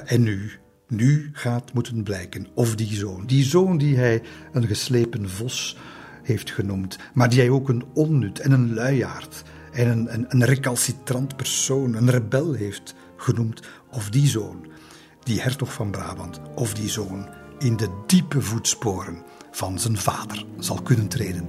En 0.05 0.21
nu, 0.21 0.51
nu 0.87 1.29
gaat 1.33 1.73
moeten 1.73 2.03
blijken 2.03 2.47
of 2.53 2.75
die 2.75 2.95
zoon, 2.95 3.25
die 3.25 3.43
zoon 3.43 3.77
die 3.77 3.97
hij 3.97 4.21
een 4.51 4.67
geslepen 4.67 5.29
vos 5.29 5.77
heeft 6.23 6.51
genoemd, 6.51 6.97
maar 7.13 7.29
die 7.29 7.39
hij 7.39 7.49
ook 7.49 7.69
een 7.69 7.85
onnut 7.93 8.39
en 8.39 8.51
een 8.51 8.73
luiaard 8.73 9.43
en 9.71 9.87
een, 9.87 10.13
een, 10.13 10.25
een 10.29 10.45
recalcitrant 10.45 11.35
persoon, 11.35 11.93
een 11.93 12.09
rebel 12.09 12.53
heeft 12.53 12.95
genoemd, 13.17 13.61
of 13.91 14.09
die 14.09 14.27
zoon, 14.27 14.65
die 15.23 15.41
hertog 15.41 15.73
van 15.73 15.91
Brabant, 15.91 16.41
of 16.55 16.73
die 16.73 16.89
zoon 16.89 17.29
in 17.59 17.77
de 17.77 18.03
diepe 18.07 18.41
voetsporen 18.41 19.23
van 19.51 19.79
zijn 19.79 19.97
vader 19.97 20.45
zal 20.59 20.81
kunnen 20.81 21.07
treden. 21.07 21.45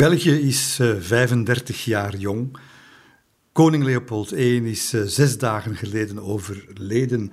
België 0.00 0.32
is 0.32 0.78
35 1.00 1.76
eh, 1.76 1.84
jaar 1.84 2.16
jong. 2.16 2.56
Koning 3.52 3.84
Leopold 3.84 4.32
I 4.32 4.70
is 4.70 4.92
eh, 4.92 5.02
zes 5.04 5.38
dagen 5.38 5.76
geleden 5.76 6.18
overleden. 6.18 7.32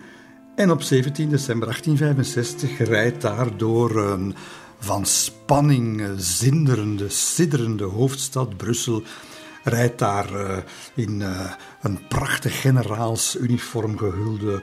En 0.56 0.72
op 0.72 0.82
17 0.82 1.30
december 1.30 1.68
1865 1.68 2.88
rijdt 2.88 3.22
daar 3.22 3.58
door 3.58 3.98
een 3.98 4.36
van 4.80 5.06
spanning 5.06 6.02
eh, 6.02 6.10
zinderende, 6.18 7.10
sidderende 7.10 7.84
hoofdstad 7.84 8.58
Brussel. 8.58 9.04
Rijdt 9.64 10.00
daar 10.00 10.30
in 10.96 11.24
een 11.82 12.08
prachtig 12.08 12.62
generaalsuniform 12.62 13.98
gehulde 13.98 14.62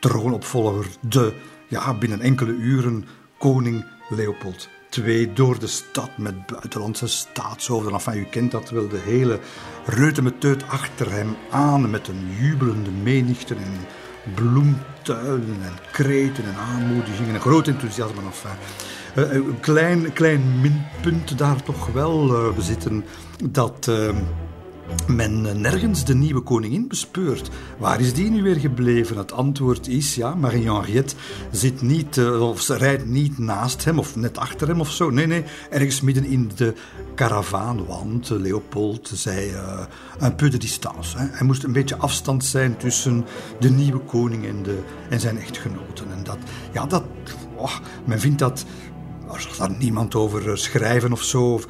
troonopvolger, 0.00 0.86
de 1.08 1.32
ja, 1.68 1.94
binnen 1.94 2.20
enkele 2.20 2.52
uren 2.52 3.04
koning 3.38 3.84
Leopold 4.08 4.68
II 4.98 5.32
door 5.32 5.58
de 5.58 5.66
stad 5.66 6.10
met 6.16 6.46
buitenlandse 6.46 7.08
staatshoofden. 7.08 7.92
Enfin, 7.92 8.18
u 8.18 8.24
kent 8.24 8.50
dat 8.50 8.70
wel, 8.70 8.88
de 8.88 8.98
hele 8.98 9.38
reutemeteut 9.86 10.68
achter 10.68 11.12
hem 11.12 11.36
aan 11.50 11.90
met 11.90 12.08
een 12.08 12.28
jubelende 12.40 12.90
menigte 12.90 13.54
en 13.54 13.86
bloemtuinen 14.34 15.62
en 15.62 15.78
kreten 15.92 16.44
en 16.44 16.54
aanmoedigingen 16.54 17.34
en 17.34 17.40
groot 17.40 17.68
enthousiasme. 17.68 18.20
Enfin. 18.22 18.50
Uh, 19.16 19.32
een 19.32 19.60
klein, 19.60 20.12
klein 20.12 20.60
minpunt 20.60 21.38
daar 21.38 21.62
toch 21.62 21.86
wel 21.86 22.52
bezitten 22.54 23.04
dat... 23.44 23.86
Uh, 23.90 24.08
men 25.06 25.60
nergens 25.60 26.04
de 26.04 26.14
nieuwe 26.14 26.40
koningin 26.40 26.88
bespeurt. 26.88 27.50
Waar 27.78 28.00
is 28.00 28.14
die 28.14 28.30
nu 28.30 28.42
weer 28.42 28.56
gebleven? 28.56 29.16
Het 29.16 29.32
antwoord 29.32 29.88
is 29.88 30.14
ja, 30.14 30.34
Marie-Henriette 30.34 31.14
zit 31.50 31.82
niet, 31.82 32.16
uh, 32.16 32.48
of 32.48 32.60
ze 32.60 32.76
rijdt 32.76 33.06
niet 33.06 33.38
naast 33.38 33.84
hem 33.84 33.98
of 33.98 34.16
net 34.16 34.38
achter 34.38 34.68
hem 34.68 34.80
of 34.80 34.90
zo. 34.90 35.10
Nee, 35.10 35.26
nee, 35.26 35.44
ergens 35.70 36.00
midden 36.00 36.24
in 36.24 36.50
de 36.56 36.74
karavaan, 37.14 37.86
want 37.86 38.28
Leopold 38.28 39.10
zei 39.14 39.50
uh, 39.50 39.80
un 40.22 40.34
peu 40.34 40.48
de 40.48 40.58
distance. 40.58 41.18
Hè. 41.18 41.26
Hij 41.30 41.46
moest 41.46 41.64
een 41.64 41.72
beetje 41.72 41.96
afstand 41.96 42.44
zijn 42.44 42.76
tussen 42.76 43.24
de 43.60 43.70
nieuwe 43.70 44.00
koning 44.00 44.46
en, 44.46 44.62
de, 44.62 44.78
en 45.08 45.20
zijn 45.20 45.38
echtgenoten. 45.38 46.06
En 46.16 46.24
dat, 46.24 46.38
ja, 46.72 46.86
dat, 46.86 47.04
oh, 47.56 47.76
men 48.04 48.20
vindt 48.20 48.38
dat, 48.38 48.64
er 49.32 49.40
zal 49.40 49.68
daar 49.68 49.76
niemand 49.78 50.14
over 50.14 50.58
schrijven 50.58 51.12
of 51.12 51.22
zo 51.22 51.60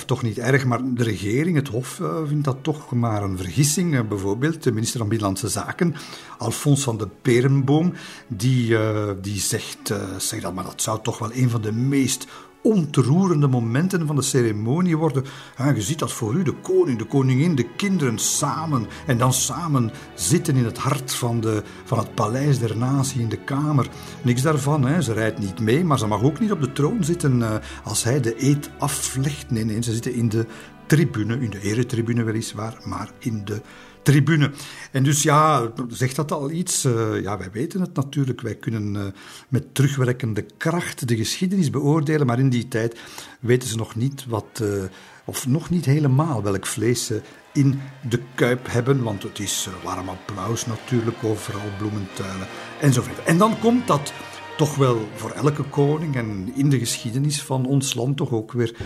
toch 0.00 0.22
niet 0.22 0.38
erg, 0.38 0.64
maar 0.64 0.80
de 0.84 1.02
regering, 1.02 1.56
het 1.56 1.68
Hof, 1.68 1.98
uh, 1.98 2.16
vindt 2.26 2.44
dat 2.44 2.56
toch 2.62 2.92
maar 2.92 3.22
een 3.22 3.36
vergissing. 3.36 3.94
Uh, 3.94 4.00
bijvoorbeeld 4.08 4.62
de 4.62 4.72
minister 4.72 4.98
van 4.98 5.08
Binnenlandse 5.08 5.48
Zaken, 5.48 5.94
Alfons 6.38 6.82
van 6.82 6.98
de 6.98 7.08
Perenboom, 7.22 7.92
die, 8.26 8.70
uh, 8.70 9.10
die 9.20 9.40
zegt, 9.40 9.94
zegt 10.18 10.42
dat, 10.42 10.54
maar 10.54 10.64
dat 10.64 10.82
zou 10.82 10.98
toch 11.02 11.18
wel 11.18 11.32
een 11.32 11.50
van 11.50 11.62
de 11.62 11.72
meest 11.72 12.26
ontroerende 12.62 13.46
momenten 13.46 14.06
van 14.06 14.16
de 14.16 14.22
ceremonie 14.22 14.96
worden. 14.96 15.24
Ja, 15.58 15.70
je 15.70 15.82
ziet 15.82 15.98
dat 15.98 16.12
voor 16.12 16.34
u, 16.34 16.42
de 16.42 16.54
koning, 16.54 16.98
de 16.98 17.04
koningin, 17.04 17.54
de 17.54 17.68
kinderen 17.76 18.18
samen 18.18 18.86
en 19.06 19.18
dan 19.18 19.32
samen 19.32 19.90
zitten 20.14 20.56
in 20.56 20.64
het 20.64 20.78
hart 20.78 21.14
van, 21.14 21.40
de, 21.40 21.62
van 21.84 21.98
het 21.98 22.14
paleis 22.14 22.58
der 22.58 22.76
natie 22.76 23.20
in 23.20 23.28
de 23.28 23.44
kamer. 23.44 23.88
Niks 24.22 24.42
daarvan, 24.42 24.84
hè. 24.84 25.02
ze 25.02 25.12
rijdt 25.12 25.38
niet 25.38 25.60
mee, 25.60 25.84
maar 25.84 25.98
ze 25.98 26.06
mag 26.06 26.22
ook 26.22 26.40
niet 26.40 26.52
op 26.52 26.60
de 26.60 26.72
troon 26.72 27.04
zitten 27.04 27.38
uh, 27.38 27.54
als 27.84 28.04
hij 28.04 28.20
de 28.20 28.44
eet 28.44 28.70
aflegt. 28.78 29.50
Nee, 29.50 29.64
nee, 29.64 29.82
ze 29.82 29.92
zitten 29.92 30.14
in 30.14 30.28
de 30.28 30.46
tribune, 30.86 31.40
in 31.40 31.50
de 31.50 31.60
eretribune 31.60 32.22
weliswaar, 32.22 32.76
maar 32.84 33.10
in 33.18 33.44
de 33.44 33.62
tribune. 34.02 34.50
En 34.90 35.02
dus 35.02 35.22
ja, 35.22 35.72
zegt 35.88 36.16
dat 36.16 36.32
al 36.32 36.50
iets? 36.50 36.84
Uh, 36.84 37.22
ja, 37.22 37.38
wij 37.38 37.50
weten 37.52 37.80
het 37.80 37.94
natuurlijk. 37.94 38.40
Wij 38.40 38.54
kunnen 38.54 38.94
uh, 38.94 39.04
met 39.48 39.74
terugwerkende 39.74 40.46
kracht 40.56 41.08
de 41.08 41.16
geschiedenis 41.16 41.70
beoordelen, 41.70 42.26
maar 42.26 42.38
in 42.38 42.50
die 42.50 42.68
tijd 42.68 43.00
weten 43.40 43.68
ze 43.68 43.76
nog 43.76 43.94
niet 43.94 44.26
wat, 44.28 44.60
uh, 44.62 44.82
of 45.24 45.46
nog 45.46 45.70
niet 45.70 45.84
helemaal 45.84 46.42
welk 46.42 46.66
vlees 46.66 47.06
ze 47.06 47.20
in 47.52 47.80
de 48.08 48.20
kuip 48.34 48.66
hebben, 48.70 49.02
want 49.02 49.22
het 49.22 49.38
is 49.38 49.68
warm 49.84 50.08
applaus 50.08 50.66
natuurlijk, 50.66 51.24
overal 51.24 51.68
bloementuinen 51.78 52.46
enzovoort. 52.80 53.22
En 53.22 53.38
dan 53.38 53.58
komt 53.58 53.86
dat 53.86 54.12
toch 54.56 54.76
wel 54.76 55.08
voor 55.14 55.30
elke 55.30 55.62
koning 55.62 56.16
en 56.16 56.52
in 56.54 56.70
de 56.70 56.78
geschiedenis 56.78 57.42
van 57.42 57.66
ons 57.66 57.94
land 57.94 58.16
toch 58.16 58.32
ook 58.32 58.52
weer 58.52 58.76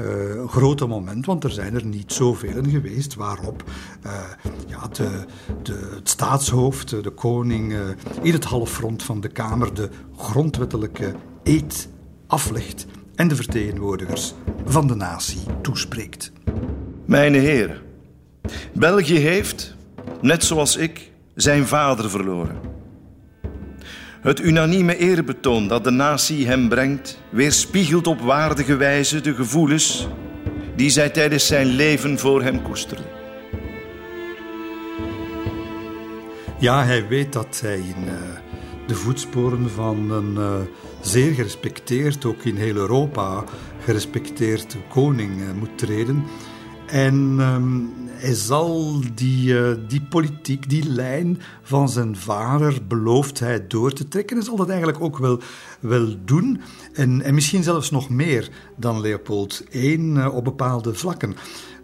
uh, 0.00 0.06
een 0.36 0.48
grote 0.48 0.86
moment, 0.86 1.26
want 1.26 1.44
er 1.44 1.50
zijn 1.50 1.74
er 1.74 1.84
niet 1.84 2.12
zoveel 2.12 2.62
geweest 2.68 3.14
waarop 3.14 3.64
uh, 4.06 4.12
ja, 4.66 4.88
de, 4.88 5.24
de, 5.62 5.90
het 5.94 6.08
staatshoofd, 6.08 7.02
de 7.02 7.10
koning, 7.10 7.72
uh, 7.72 7.80
in 8.22 8.32
het 8.32 8.44
halfrond 8.44 9.02
van 9.02 9.20
de 9.20 9.28
Kamer 9.28 9.74
de 9.74 9.88
grondwettelijke 10.16 11.14
eed 11.42 11.88
aflegt 12.26 12.86
en 13.14 13.28
de 13.28 13.36
vertegenwoordigers 13.36 14.34
van 14.64 14.86
de 14.86 14.94
natie 14.94 15.40
toespreekt. 15.62 16.32
Mijn 17.04 17.34
heren, 17.34 17.80
België 18.72 19.18
heeft, 19.18 19.76
net 20.20 20.44
zoals 20.44 20.76
ik, 20.76 21.10
zijn 21.34 21.66
vader 21.66 22.10
verloren. 22.10 22.81
Het 24.22 24.40
unanieme 24.40 24.96
eerbetoon 24.96 25.68
dat 25.68 25.84
de 25.84 25.90
natie 25.90 26.46
hem 26.46 26.68
brengt, 26.68 27.18
weerspiegelt 27.30 28.06
op 28.06 28.20
waardige 28.20 28.76
wijze 28.76 29.20
de 29.20 29.34
gevoelens 29.34 30.08
die 30.76 30.90
zij 30.90 31.10
tijdens 31.10 31.46
zijn 31.46 31.66
leven 31.66 32.18
voor 32.18 32.42
hem 32.42 32.62
koesterde. 32.62 33.02
Ja, 36.58 36.84
hij 36.84 37.08
weet 37.08 37.32
dat 37.32 37.60
hij 37.62 37.76
in 37.76 38.04
uh, 38.04 38.12
de 38.86 38.94
voetsporen 38.94 39.70
van 39.70 40.10
een 40.10 40.34
uh, 40.34 40.54
zeer 41.00 41.34
gerespecteerd, 41.34 42.24
ook 42.24 42.44
in 42.44 42.56
heel 42.56 42.76
Europa, 42.76 43.44
gerespecteerd 43.84 44.76
koning 44.88 45.40
uh, 45.40 45.52
moet 45.58 45.78
treden. 45.78 46.24
En 46.86 47.14
um, 47.40 47.92
hij 48.22 48.34
zal 48.34 49.00
die, 49.14 49.54
uh, 49.54 49.74
die 49.88 50.02
politiek, 50.02 50.68
die 50.68 50.88
lijn 50.88 51.40
van 51.62 51.88
zijn 51.88 52.16
vader, 52.16 52.86
belooft 52.86 53.38
hij 53.38 53.66
door 53.66 53.92
te 53.92 54.08
trekken. 54.08 54.36
En 54.36 54.42
zal 54.42 54.56
dat 54.56 54.68
eigenlijk 54.68 55.00
ook 55.00 55.18
wel, 55.18 55.40
wel 55.80 56.16
doen. 56.24 56.60
En, 56.92 57.22
en 57.22 57.34
misschien 57.34 57.62
zelfs 57.62 57.90
nog 57.90 58.08
meer 58.08 58.50
dan 58.76 59.00
Leopold 59.00 59.64
I 59.74 59.96
uh, 59.96 60.34
op 60.34 60.44
bepaalde 60.44 60.94
vlakken. 60.94 61.34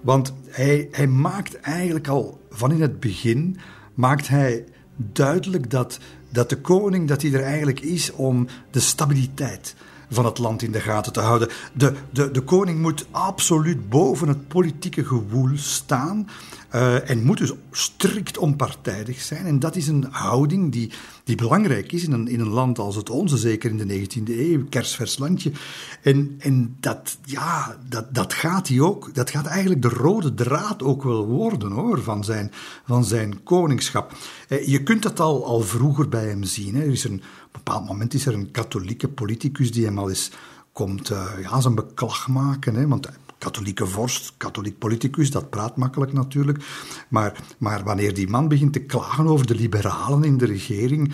Want 0.01 0.33
hij, 0.47 0.89
hij 0.91 1.07
maakt 1.07 1.61
eigenlijk 1.61 2.09
al 2.09 2.41
van 2.51 2.73
in 2.73 2.81
het 2.81 3.01
begin 3.01 3.57
maakt 3.95 4.29
hij 4.29 4.65
duidelijk 4.97 5.71
dat, 5.71 5.99
dat 6.31 6.49
de 6.49 6.61
koning 6.61 7.09
dat 7.09 7.23
hij 7.23 7.33
er 7.33 7.43
eigenlijk 7.43 7.81
is 7.81 8.13
om 8.13 8.47
de 8.71 8.81
stabiliteit 8.81 9.75
van 10.11 10.25
het 10.25 10.39
land 10.39 10.63
in 10.63 10.73
de 10.73 10.81
gaten 10.81 11.13
te 11.13 11.21
houden. 11.21 11.49
De, 11.73 11.93
de, 12.11 12.31
de 12.31 12.41
koning 12.41 12.81
moet 12.81 13.07
absoluut 13.11 13.89
boven 13.89 14.29
het 14.29 14.49
politieke 14.49 15.05
gewoel 15.05 15.51
staan. 15.55 16.29
Uh, 16.75 17.11
en 17.11 17.25
moet 17.25 17.39
dus 17.39 17.53
strikt 17.71 18.39
onpartijdig 18.39 19.21
zijn. 19.21 19.47
En 19.47 19.59
dat 19.59 19.77
is 19.77 19.89
een 19.89 20.07
houding 20.11 20.73
die, 20.73 20.91
die 21.25 21.37
belangrijk 21.37 21.93
is 21.93 22.05
in 22.05 22.13
een, 22.13 22.29
in 22.29 22.41
een 22.41 22.49
land 22.49 22.79
als 22.79 22.97
het 22.97 23.11
onze, 23.11 23.37
zeker 23.37 23.71
in 23.71 23.77
de 23.77 24.07
19e 24.07 24.39
eeuw, 24.39 24.65
kersvers 24.69 25.19
landje. 25.19 25.53
En, 26.03 26.35
en 26.39 26.77
dat, 26.81 27.19
ja, 27.25 27.77
dat, 27.89 28.15
dat 28.15 28.33
gaat 28.33 28.69
hij 28.69 28.81
ook, 28.81 29.15
dat 29.15 29.31
gaat 29.31 29.47
eigenlijk 29.47 29.83
de 29.83 29.89
rode 29.89 30.35
draad 30.35 30.83
ook 30.83 31.03
wel 31.03 31.27
worden 31.27 31.71
hoor, 31.71 32.03
van 32.03 32.25
zijn, 32.25 32.53
van 32.87 33.05
zijn 33.05 33.43
koningschap. 33.43 34.17
Uh, 34.49 34.67
je 34.67 34.83
kunt 34.83 35.03
dat 35.03 35.21
al, 35.21 35.45
al 35.45 35.61
vroeger 35.61 36.09
bij 36.09 36.27
hem 36.27 36.45
zien. 36.45 36.75
Hè. 36.75 36.83
Er 36.83 36.93
is 36.93 37.05
een, 37.05 37.15
op 37.15 37.21
een 37.21 37.61
bepaald 37.65 37.87
moment 37.87 38.15
is 38.15 38.27
er 38.27 38.35
een 38.35 38.51
katholieke 38.51 39.09
politicus 39.09 39.73
die 39.73 39.85
hem 39.85 39.99
al 39.99 40.09
eens 40.09 40.31
komt 40.73 41.11
uh, 41.11 41.25
ja, 41.43 41.61
zijn 41.61 41.75
beklag 41.75 42.29
maken. 42.29 42.75
Hè, 42.75 42.89
want 42.89 43.09
katholieke 43.39 43.87
vorst, 43.87 44.33
katholiek 44.37 44.79
politicus, 44.79 45.31
dat 45.31 45.51
praat 45.51 45.77
makkelijk 45.77 46.13
natuurlijk. 46.13 46.65
Maar, 47.09 47.41
maar 47.59 47.85
wanneer 47.85 48.15
die 48.15 48.29
man 48.29 48.49
begint 48.49 48.73
te 48.73 48.81
klagen 48.81 49.27
over 49.27 49.47
de 49.47 49.55
liberalen 49.55 50.25
in 50.25 50.37
de 50.37 50.47
regering, 50.47 51.13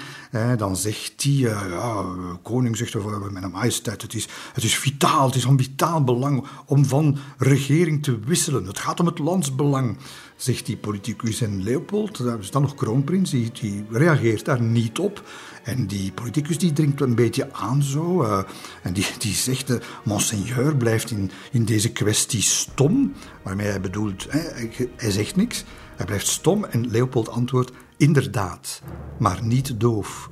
dan 0.56 0.76
zegt 0.76 1.22
hij, 1.22 1.32
uh, 1.32 1.60
ja, 1.70 2.04
koning 2.42 2.76
zegt 2.76 2.96
over 2.96 3.32
mijn 3.32 3.50
majesteit, 3.50 4.02
het 4.02 4.14
is, 4.14 4.28
het 4.52 4.64
is 4.64 4.78
vitaal, 4.78 5.26
het 5.26 5.34
is 5.34 5.42
van 5.42 5.58
vitaal 5.58 6.04
belang 6.04 6.46
om 6.66 6.84
van 6.84 7.18
regering 7.38 8.02
te 8.02 8.18
wisselen. 8.18 8.66
Het 8.66 8.78
gaat 8.78 9.00
om 9.00 9.06
het 9.06 9.18
landsbelang, 9.18 9.96
zegt 10.36 10.66
die 10.66 10.76
politicus. 10.76 11.40
En 11.40 11.62
Leopold, 11.62 12.18
dat 12.18 12.38
is 12.38 12.50
dan 12.50 12.62
nog 12.62 12.74
kroonprins, 12.74 13.30
die, 13.30 13.50
die 13.60 13.84
reageert 13.90 14.44
daar 14.44 14.60
niet 14.60 14.98
op. 14.98 15.22
En 15.64 15.86
die 15.86 16.12
politicus 16.12 16.58
die 16.58 16.72
dringt 16.72 17.00
een 17.00 17.14
beetje 17.14 17.52
aan 17.52 17.82
zo. 17.82 18.22
Uh, 18.22 18.42
en 18.82 18.92
die, 18.92 19.06
die 19.18 19.34
zegt, 19.34 19.70
uh, 19.70 19.76
monseigneur 20.04 20.76
blijft 20.76 21.10
in, 21.10 21.30
in 21.50 21.64
deze 21.64 21.92
kwestie 21.92 22.42
stom. 22.42 23.12
Waarmee 23.42 23.66
hij 23.66 23.80
bedoelt, 23.80 24.26
hij, 24.28 24.70
hij 24.96 25.10
zegt 25.10 25.36
niks. 25.36 25.64
Hij 25.96 26.06
blijft 26.06 26.26
stom 26.26 26.64
en 26.64 26.90
Leopold 26.90 27.28
antwoordt, 27.28 27.72
inderdaad, 27.96 28.82
maar 29.18 29.42
niet 29.42 29.80
doof. 29.80 30.28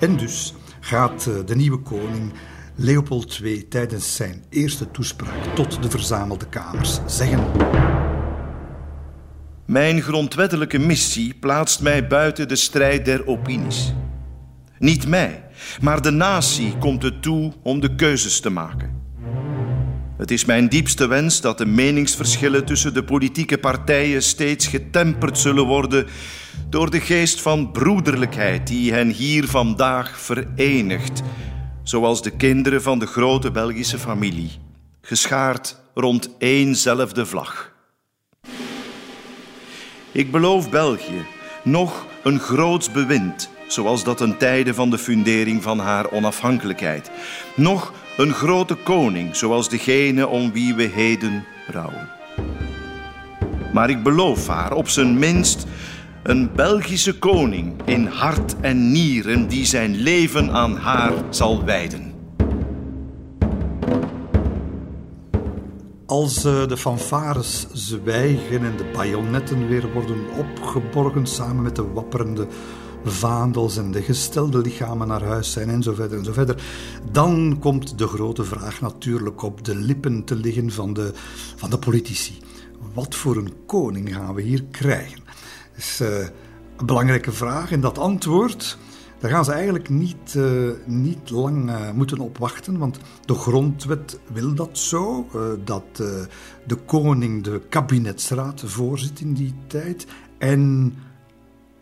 En 0.00 0.16
dus 0.16 0.54
gaat 0.80 1.26
uh, 1.26 1.34
de 1.46 1.56
nieuwe 1.56 1.78
koning 1.78 2.32
Leopold 2.74 3.40
II 3.42 3.68
tijdens 3.68 4.16
zijn 4.16 4.44
eerste 4.48 4.90
toespraak 4.90 5.54
tot 5.54 5.82
de 5.82 5.90
verzamelde 5.90 6.46
kamers 6.48 6.98
zeggen... 7.06 7.44
Mijn 9.66 10.02
grondwettelijke 10.02 10.78
missie 10.78 11.34
plaatst 11.34 11.80
mij 11.80 12.06
buiten 12.06 12.48
de 12.48 12.56
strijd 12.56 13.04
der 13.04 13.26
opinies. 13.26 13.92
Niet 14.84 15.06
mij, 15.06 15.44
maar 15.80 16.02
de 16.02 16.10
natie 16.10 16.76
komt 16.78 17.02
het 17.02 17.22
toe 17.22 17.52
om 17.62 17.80
de 17.80 17.94
keuzes 17.94 18.40
te 18.40 18.50
maken. 18.50 19.02
Het 20.16 20.30
is 20.30 20.44
mijn 20.44 20.68
diepste 20.68 21.06
wens 21.06 21.40
dat 21.40 21.58
de 21.58 21.66
meningsverschillen 21.66 22.64
tussen 22.64 22.94
de 22.94 23.04
politieke 23.04 23.58
partijen 23.58 24.22
steeds 24.22 24.66
getemperd 24.66 25.38
zullen 25.38 25.64
worden 25.64 26.06
door 26.68 26.90
de 26.90 27.00
geest 27.00 27.40
van 27.40 27.70
broederlijkheid 27.70 28.66
die 28.66 28.92
hen 28.92 29.08
hier 29.08 29.48
vandaag 29.48 30.20
verenigt, 30.20 31.22
zoals 31.82 32.22
de 32.22 32.30
kinderen 32.30 32.82
van 32.82 32.98
de 32.98 33.06
grote 33.06 33.50
Belgische 33.50 33.98
familie, 33.98 34.50
geschaard 35.00 35.76
rond 35.94 36.30
éénzelfde 36.38 37.26
vlag. 37.26 37.72
Ik 40.12 40.30
beloof 40.30 40.70
België 40.70 41.24
nog 41.62 42.06
een 42.22 42.38
groots 42.40 42.90
bewind 42.90 43.52
zoals 43.74 44.04
dat 44.04 44.16
ten 44.16 44.36
tijde 44.36 44.74
van 44.74 44.90
de 44.90 44.98
fundering 44.98 45.62
van 45.62 45.78
haar 45.78 46.10
onafhankelijkheid. 46.10 47.10
Nog 47.56 47.92
Een 48.16 48.32
grote 48.32 48.74
koning, 48.74 49.36
zoals 49.36 49.68
degene 49.68 50.28
om 50.28 50.52
wie 50.52 50.74
we 50.74 50.82
heden 50.82 51.44
rouwen. 51.66 52.08
Maar 53.72 53.90
ik 53.90 54.02
beloof 54.02 54.46
haar 54.46 54.72
op 54.72 54.88
zijn 54.88 55.18
minst 55.18 55.66
een 56.22 56.50
Belgische 56.54 57.18
koning 57.18 57.74
in 57.84 58.06
hart 58.06 58.60
en 58.60 58.92
nieren 58.92 59.48
die 59.48 59.64
zijn 59.64 59.96
leven 59.96 60.50
aan 60.50 60.76
haar 60.76 61.12
zal 61.30 61.64
wijden. 61.64 62.12
Als 66.06 66.44
uh, 66.44 66.66
de 66.66 66.76
fanfares 66.76 67.66
zwijgen 67.72 68.64
en 68.64 68.76
de 68.76 68.90
bajonetten 68.92 69.68
weer 69.68 69.92
worden 69.92 70.24
opgeborgen 70.38 71.26
samen 71.26 71.62
met 71.62 71.76
de 71.76 71.92
wapperende 71.92 72.46
vaandels 73.04 73.76
en 73.76 73.90
de 73.90 74.02
gestelde 74.02 74.58
lichamen 74.58 75.08
naar 75.08 75.22
huis 75.22 75.52
zijn 75.52 75.68
en 75.68 75.82
zo 75.82 75.94
verder 75.94 76.18
en 76.18 76.24
zo 76.24 76.32
verder, 76.32 76.62
dan 77.12 77.56
komt 77.60 77.98
de 77.98 78.06
grote 78.06 78.44
vraag 78.44 78.80
natuurlijk 78.80 79.42
op 79.42 79.64
de 79.64 79.74
lippen 79.74 80.24
te 80.24 80.36
liggen 80.36 80.70
van 80.70 80.92
de, 80.92 81.12
van 81.56 81.70
de 81.70 81.78
politici. 81.78 82.38
Wat 82.94 83.14
voor 83.14 83.36
een 83.36 83.52
koning 83.66 84.14
gaan 84.14 84.34
we 84.34 84.42
hier 84.42 84.64
krijgen? 84.70 85.20
Dat 85.24 85.76
is 85.76 86.00
uh, 86.02 86.18
een 86.76 86.86
belangrijke 86.86 87.32
vraag 87.32 87.72
en 87.72 87.80
dat 87.80 87.98
antwoord 87.98 88.78
daar 89.18 89.30
gaan 89.32 89.44
ze 89.44 89.52
eigenlijk 89.52 89.88
niet, 89.88 90.34
uh, 90.36 90.70
niet 90.84 91.30
lang 91.30 91.70
uh, 91.70 91.90
moeten 91.90 92.18
op 92.18 92.38
wachten, 92.38 92.78
want 92.78 92.98
de 93.24 93.34
grondwet 93.34 94.18
wil 94.32 94.54
dat 94.54 94.78
zo, 94.78 95.26
dat 95.64 95.96
de 96.66 96.76
koning 96.86 97.42
de 97.42 97.60
kabinetsraad 97.68 98.62
voorzit 98.66 99.20
in 99.20 99.32
die 99.32 99.54
tijd. 99.66 100.06
En 100.38 100.94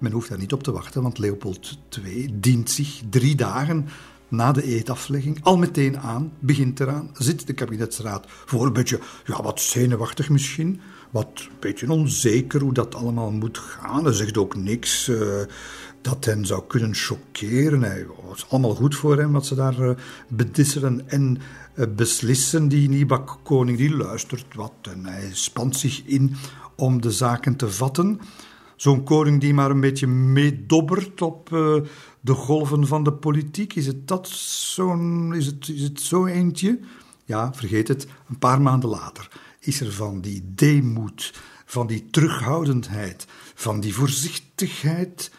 men 0.02 0.12
hoeft 0.12 0.28
daar 0.28 0.38
niet 0.38 0.52
op 0.52 0.62
te 0.62 0.72
wachten, 0.72 1.02
want 1.02 1.18
Leopold 1.18 1.78
II 2.04 2.30
dient 2.34 2.70
zich 2.70 3.02
drie 3.10 3.34
dagen 3.34 3.88
na 4.28 4.52
de 4.52 4.62
eetaflegging 4.62 5.38
al 5.42 5.56
meteen 5.56 5.98
aan, 5.98 6.32
begint 6.38 6.80
eraan, 6.80 7.10
zit 7.12 7.46
de 7.46 7.52
kabinetsraad 7.52 8.24
voor. 8.26 8.66
Een 8.66 8.72
beetje, 8.72 9.00
ja, 9.24 9.42
wat 9.42 9.60
zenuwachtig 9.60 10.28
misschien, 10.28 10.80
wat 11.10 11.30
een 11.34 11.56
beetje 11.60 11.90
onzeker 11.90 12.60
hoe 12.60 12.72
dat 12.72 12.94
allemaal 12.94 13.30
moet 13.30 13.58
gaan. 13.58 14.04
Hij 14.04 14.12
zegt 14.12 14.38
ook 14.38 14.56
niks 14.56 15.10
dat 16.02 16.24
hen 16.24 16.46
zou 16.46 16.62
kunnen 16.66 16.94
choqueren. 16.94 17.82
Het 17.82 18.06
is 18.36 18.46
allemaal 18.48 18.74
goed 18.74 18.96
voor 18.96 19.18
hem 19.18 19.32
wat 19.32 19.46
ze 19.46 19.54
daar 19.54 19.78
uh, 19.80 19.90
bedisselen 20.28 21.08
en 21.08 21.38
uh, 21.74 21.86
beslissen. 21.96 22.68
Die 22.68 22.88
Nibak-koning 22.88 23.78
die 23.78 23.96
luistert 23.96 24.54
wat 24.54 24.72
en 24.82 25.06
hij 25.06 25.28
spant 25.32 25.76
zich 25.76 26.02
in 26.04 26.36
om 26.76 27.00
de 27.00 27.10
zaken 27.10 27.56
te 27.56 27.70
vatten. 27.70 28.20
Zo'n 28.82 29.04
koning 29.04 29.40
die 29.40 29.54
maar 29.54 29.70
een 29.70 29.80
beetje 29.80 30.06
meedobbert 30.06 31.22
op 31.22 31.50
uh, 31.52 31.76
de 32.20 32.32
golven 32.32 32.86
van 32.86 33.04
de 33.04 33.12
politiek. 33.12 33.74
Is 33.74 33.86
het 33.86 34.08
dat 34.08 34.28
zo'n, 34.28 35.34
is 35.34 35.46
het, 35.46 35.68
is 35.68 35.82
het 35.82 36.00
zo 36.00 36.26
eentje? 36.26 36.78
Ja, 37.24 37.54
vergeet 37.54 37.88
het, 37.88 38.06
een 38.28 38.38
paar 38.38 38.60
maanden 38.60 38.90
later 38.90 39.28
is 39.60 39.80
er 39.80 39.92
van 39.92 40.20
die 40.20 40.42
deemoed, 40.54 41.34
van 41.64 41.86
die 41.86 42.06
terughoudendheid, 42.10 43.26
van 43.54 43.80
die 43.80 43.94
voorzichtigheid 43.94 45.30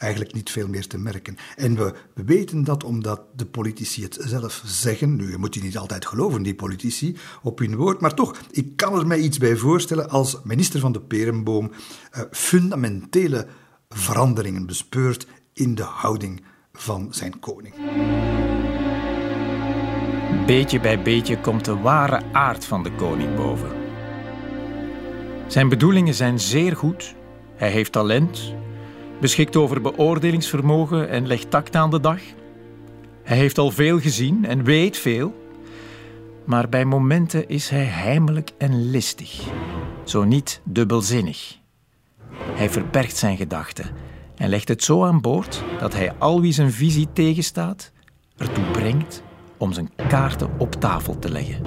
eigenlijk 0.00 0.34
niet 0.34 0.50
veel 0.50 0.68
meer 0.68 0.86
te 0.86 0.98
merken. 0.98 1.36
En 1.56 1.76
we, 1.76 1.94
weten 2.14 2.64
dat 2.64 2.84
omdat 2.84 3.22
de 3.36 3.46
politici 3.46 4.02
het 4.02 4.18
zelf 4.20 4.62
zeggen. 4.64 5.16
Nu, 5.16 5.30
je 5.30 5.38
moet 5.38 5.54
je 5.54 5.62
niet 5.62 5.78
altijd 5.78 6.06
geloven, 6.06 6.42
die 6.42 6.54
politici, 6.54 7.16
op 7.42 7.58
hun 7.58 7.76
woord. 7.76 8.00
Maar 8.00 8.14
toch, 8.14 8.36
ik 8.50 8.76
kan 8.76 8.98
er 8.98 9.06
mij 9.06 9.18
iets 9.18 9.38
bij 9.38 9.56
voorstellen 9.56 10.10
als 10.10 10.40
minister 10.44 10.80
van 10.80 10.92
de 10.92 11.00
Perenboom 11.00 11.70
uh, 11.70 12.22
fundamentele 12.30 13.46
veranderingen 13.88 14.66
bespeurt 14.66 15.26
in 15.52 15.74
de 15.74 15.82
houding 15.82 16.42
van 16.72 17.08
zijn 17.10 17.38
koning. 17.38 17.74
Beetje 20.46 20.80
bij 20.80 21.02
beetje 21.02 21.40
komt 21.40 21.64
de 21.64 21.76
ware 21.76 22.22
aard 22.32 22.64
van 22.64 22.82
de 22.82 22.92
koning 22.92 23.36
boven. 23.36 23.70
Zijn 25.46 25.68
bedoelingen 25.68 26.14
zijn 26.14 26.40
zeer 26.40 26.76
goed. 26.76 27.14
Hij 27.54 27.70
heeft 27.70 27.92
talent, 27.92 28.54
beschikt 29.20 29.56
over 29.56 29.80
beoordelingsvermogen 29.80 31.08
en 31.08 31.26
legt 31.26 31.50
tact 31.50 31.76
aan 31.76 31.90
de 31.90 32.00
dag. 32.00 32.20
Hij 33.22 33.36
heeft 33.36 33.58
al 33.58 33.70
veel 33.70 34.00
gezien 34.00 34.44
en 34.44 34.64
weet 34.64 34.96
veel, 34.96 35.34
maar 36.44 36.68
bij 36.68 36.84
momenten 36.84 37.48
is 37.48 37.68
hij 37.68 37.84
heimelijk 37.84 38.50
en 38.58 38.90
listig, 38.90 39.40
zo 40.04 40.24
niet 40.24 40.60
dubbelzinnig. 40.64 41.58
Hij 42.54 42.70
verbergt 42.70 43.16
zijn 43.16 43.36
gedachten 43.36 43.86
en 44.36 44.48
legt 44.48 44.68
het 44.68 44.82
zo 44.82 45.04
aan 45.04 45.20
boord 45.20 45.62
dat 45.78 45.94
hij 45.94 46.12
al 46.18 46.40
wie 46.40 46.52
zijn 46.52 46.72
visie 46.72 47.08
tegenstaat 47.12 47.92
ertoe 48.36 48.64
brengt 48.64 49.22
om 49.56 49.72
zijn 49.72 49.90
kaarten 50.08 50.50
op 50.58 50.72
tafel 50.72 51.18
te 51.18 51.30
leggen. 51.30 51.62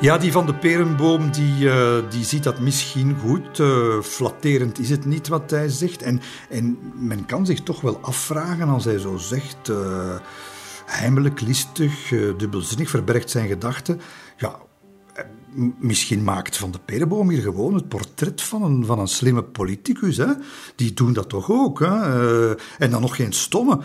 Ja, 0.00 0.18
die 0.18 0.32
van 0.32 0.46
de 0.46 0.54
perenboom 0.54 1.30
die, 1.30 1.64
uh, 1.64 1.96
die 2.10 2.24
ziet 2.24 2.42
dat 2.42 2.60
misschien 2.60 3.16
goed. 3.18 3.58
Uh, 3.58 4.00
flatterend 4.00 4.78
is 4.78 4.90
het 4.90 5.04
niet 5.04 5.28
wat 5.28 5.50
hij 5.50 5.68
zegt. 5.68 6.02
En, 6.02 6.20
en 6.48 6.78
men 6.94 7.26
kan 7.26 7.46
zich 7.46 7.62
toch 7.62 7.80
wel 7.80 7.98
afvragen 8.00 8.68
als 8.68 8.84
hij 8.84 8.98
zo 8.98 9.16
zegt... 9.16 9.68
Uh, 9.68 10.16
heimelijk, 10.86 11.40
listig, 11.40 12.12
dubbelzinnig, 12.36 12.90
verbergt 12.90 13.30
zijn 13.30 13.48
gedachten. 13.48 14.00
Ja, 14.36 14.58
misschien 15.78 16.24
maakt 16.24 16.56
Van 16.56 16.70
de 16.70 16.78
Perenboom 16.84 17.30
hier 17.30 17.42
gewoon 17.42 17.74
het 17.74 17.88
portret 17.88 18.42
van 18.42 18.62
een, 18.62 18.84
van 18.84 18.98
een 18.98 19.08
slimme 19.08 19.42
politicus. 19.42 20.16
Hè? 20.16 20.32
Die 20.76 20.92
doen 20.92 21.12
dat 21.12 21.28
toch 21.28 21.50
ook. 21.50 21.80
Hè? 21.80 22.56
en 22.78 22.90
dan 22.90 23.00
nog 23.00 23.16
geen 23.16 23.32
stomme. 23.32 23.78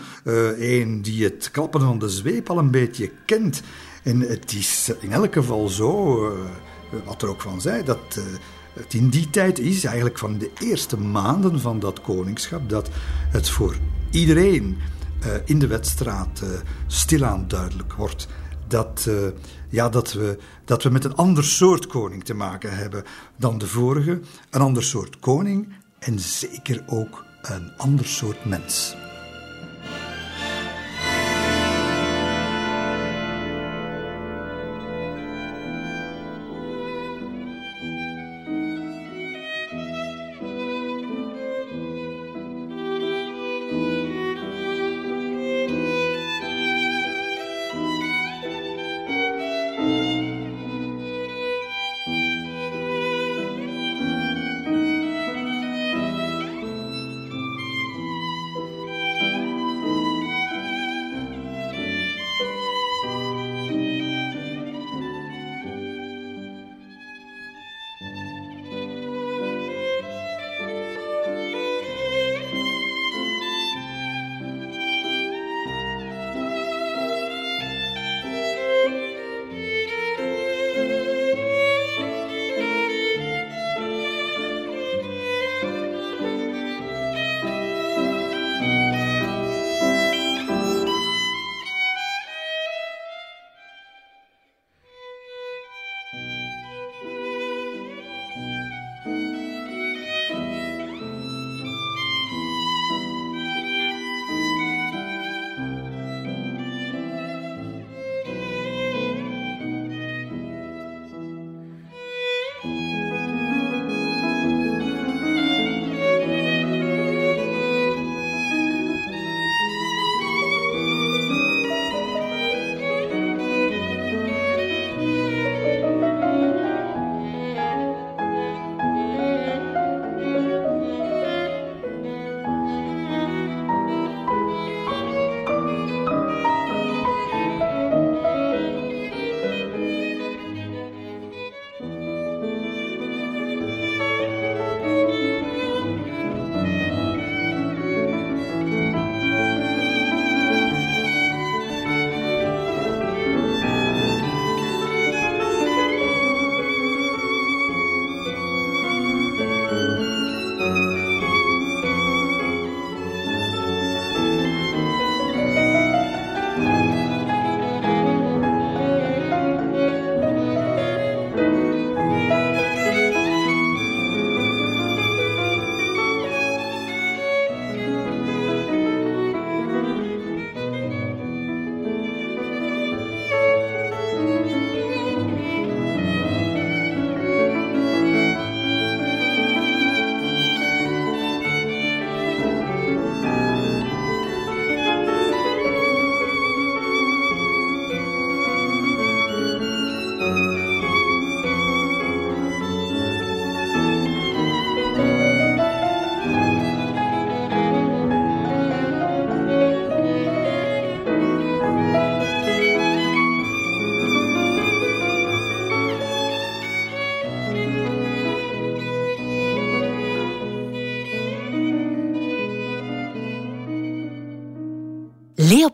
Een 0.58 1.02
die 1.02 1.24
het 1.24 1.50
klappen 1.50 1.80
van 1.80 1.98
de 1.98 2.08
zweep 2.08 2.50
al 2.50 2.58
een 2.58 2.70
beetje 2.70 3.10
kent. 3.24 3.62
En 4.06 4.20
het 4.20 4.52
is 4.52 4.92
in 5.00 5.12
elk 5.12 5.32
geval 5.32 5.68
zo, 5.68 6.22
uh, 6.30 6.38
wat 7.04 7.22
er 7.22 7.28
ook 7.28 7.40
van 7.40 7.60
zei, 7.60 7.84
dat 7.84 8.16
uh, 8.18 8.24
het 8.72 8.94
in 8.94 9.08
die 9.08 9.30
tijd 9.30 9.58
is, 9.58 9.84
eigenlijk 9.84 10.18
van 10.18 10.38
de 10.38 10.50
eerste 10.58 10.98
maanden 10.98 11.60
van 11.60 11.78
dat 11.78 12.00
koningschap, 12.00 12.68
dat 12.68 12.88
het 13.30 13.48
voor 13.48 13.76
iedereen 14.10 14.78
uh, 15.26 15.32
in 15.44 15.58
de 15.58 15.66
wedstraat 15.66 16.42
stilaan 16.86 17.48
duidelijk 17.48 17.92
wordt 17.92 18.28
dat, 18.68 19.08
ja, 19.68 19.88
dat, 19.88 20.12
we, 20.12 20.38
dat 20.64 20.82
we 20.82 20.90
met 20.90 21.04
een 21.04 21.14
ander 21.14 21.44
soort 21.44 21.86
koning 21.86 22.24
te 22.24 22.34
maken 22.34 22.76
hebben 22.76 23.04
dan 23.36 23.58
de 23.58 23.66
vorige. 23.66 24.20
Een 24.50 24.60
ander 24.60 24.82
soort 24.82 25.18
koning 25.18 25.72
en 25.98 26.20
zeker 26.20 26.82
ook 26.86 27.24
een 27.42 27.72
ander 27.76 28.06
soort 28.06 28.44
mens. 28.44 28.96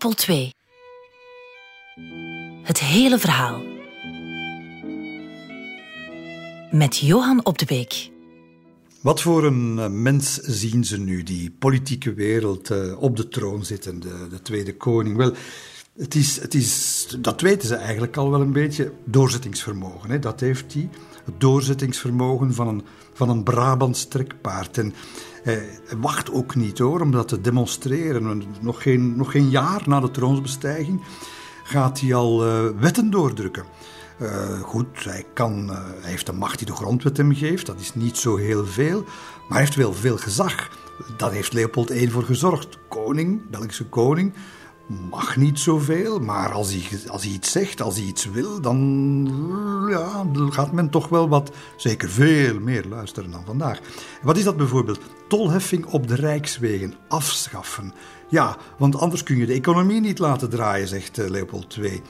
Leopold 0.02 0.28
II. 0.28 0.52
Het 2.62 2.80
hele 2.80 3.18
verhaal. 3.18 3.62
Met 6.70 6.96
Johan 6.96 7.44
Op 7.44 7.58
de 7.58 7.64
Beek. 7.64 8.10
Wat 9.00 9.20
voor 9.20 9.44
een 9.44 9.78
eh, 9.78 9.88
mens 9.88 10.34
zien 10.34 10.84
ze 10.84 10.98
nu, 10.98 11.22
die 11.22 11.50
politieke 11.50 12.14
wereld 12.14 12.70
uh, 12.70 13.02
op 13.02 13.16
de 13.16 13.28
troon 13.28 13.64
zitten, 13.64 14.00
de, 14.00 14.26
de 14.30 14.42
tweede 14.42 14.76
koning? 14.76 15.16
Wel, 15.16 15.32
het 15.96 16.14
is, 16.14 16.40
het 16.40 16.54
is, 16.54 17.06
dat 17.18 17.40
weten 17.40 17.68
ze 17.68 17.74
eigenlijk 17.74 18.16
al 18.16 18.30
wel 18.30 18.40
een 18.40 18.52
beetje, 18.52 18.92
doorzettingsvermogen. 19.04 20.10
Hè? 20.10 20.18
Dat 20.18 20.40
heeft 20.40 20.72
hij, 20.74 20.88
doorzettingsvermogen 21.38 22.54
van 22.54 22.68
een, 22.68 22.82
van 23.12 23.28
een 23.28 23.42
Brabants 23.42 24.04
trekpaard. 24.04 24.78
En 24.78 24.94
hij 25.42 25.80
wacht 26.00 26.32
ook 26.32 26.54
niet 26.54 26.78
hoor, 26.78 27.00
om 27.00 27.10
dat 27.10 27.28
te 27.28 27.40
demonstreren. 27.40 28.42
Nog 28.60 28.82
geen, 28.82 29.16
nog 29.16 29.30
geen 29.30 29.50
jaar 29.50 29.82
na 29.86 30.00
de 30.00 30.10
troonsbestijging 30.10 31.02
gaat 31.64 32.00
hij 32.00 32.14
al 32.14 32.46
uh, 32.46 32.80
wetten 32.80 33.10
doordrukken. 33.10 33.64
Uh, 34.22 34.60
goed, 34.60 35.04
hij, 35.04 35.24
kan, 35.34 35.68
hij 36.00 36.10
heeft 36.10 36.26
de 36.26 36.32
macht 36.32 36.58
die 36.58 36.66
de 36.66 36.74
grondwet 36.74 37.16
hem 37.16 37.34
geeft, 37.34 37.66
dat 37.66 37.80
is 37.80 37.94
niet 37.94 38.16
zo 38.16 38.36
heel 38.36 38.66
veel, 38.66 39.02
maar 39.02 39.58
hij 39.58 39.60
heeft 39.60 39.74
wel 39.74 39.94
veel 39.94 40.16
gezag. 40.16 40.70
Daar 41.16 41.32
heeft 41.32 41.52
Leopold 41.52 41.90
I 41.90 42.10
voor 42.10 42.22
gezorgd. 42.22 42.78
Koning, 42.88 43.50
Belgische 43.50 43.84
koning, 43.84 44.32
mag 45.10 45.36
niet 45.36 45.58
zoveel, 45.58 46.18
maar 46.18 46.52
als 46.52 46.72
hij, 46.72 47.10
als 47.10 47.22
hij 47.22 47.32
iets 47.32 47.52
zegt, 47.52 47.82
als 47.82 47.96
hij 47.96 48.04
iets 48.04 48.24
wil, 48.24 48.60
dan 48.60 48.78
ja, 49.88 50.26
gaat 50.50 50.72
men 50.72 50.90
toch 50.90 51.08
wel 51.08 51.28
wat, 51.28 51.50
zeker 51.76 52.08
veel 52.08 52.60
meer 52.60 52.84
luisteren 52.88 53.30
dan 53.30 53.44
vandaag. 53.44 53.80
Wat 54.22 54.36
is 54.36 54.44
dat 54.44 54.56
bijvoorbeeld? 54.56 55.00
Tolheffing 55.28 55.86
op 55.86 56.08
de 56.08 56.14
rijkswegen 56.14 56.94
afschaffen. 57.08 57.92
Ja, 58.28 58.56
want 58.78 58.98
anders 58.98 59.22
kun 59.22 59.36
je 59.36 59.46
de 59.46 59.52
economie 59.52 60.00
niet 60.00 60.18
laten 60.18 60.50
draaien, 60.50 60.88
zegt 60.88 61.18
eh, 61.18 61.28
Leopold 61.28 61.76
II. 61.76 62.02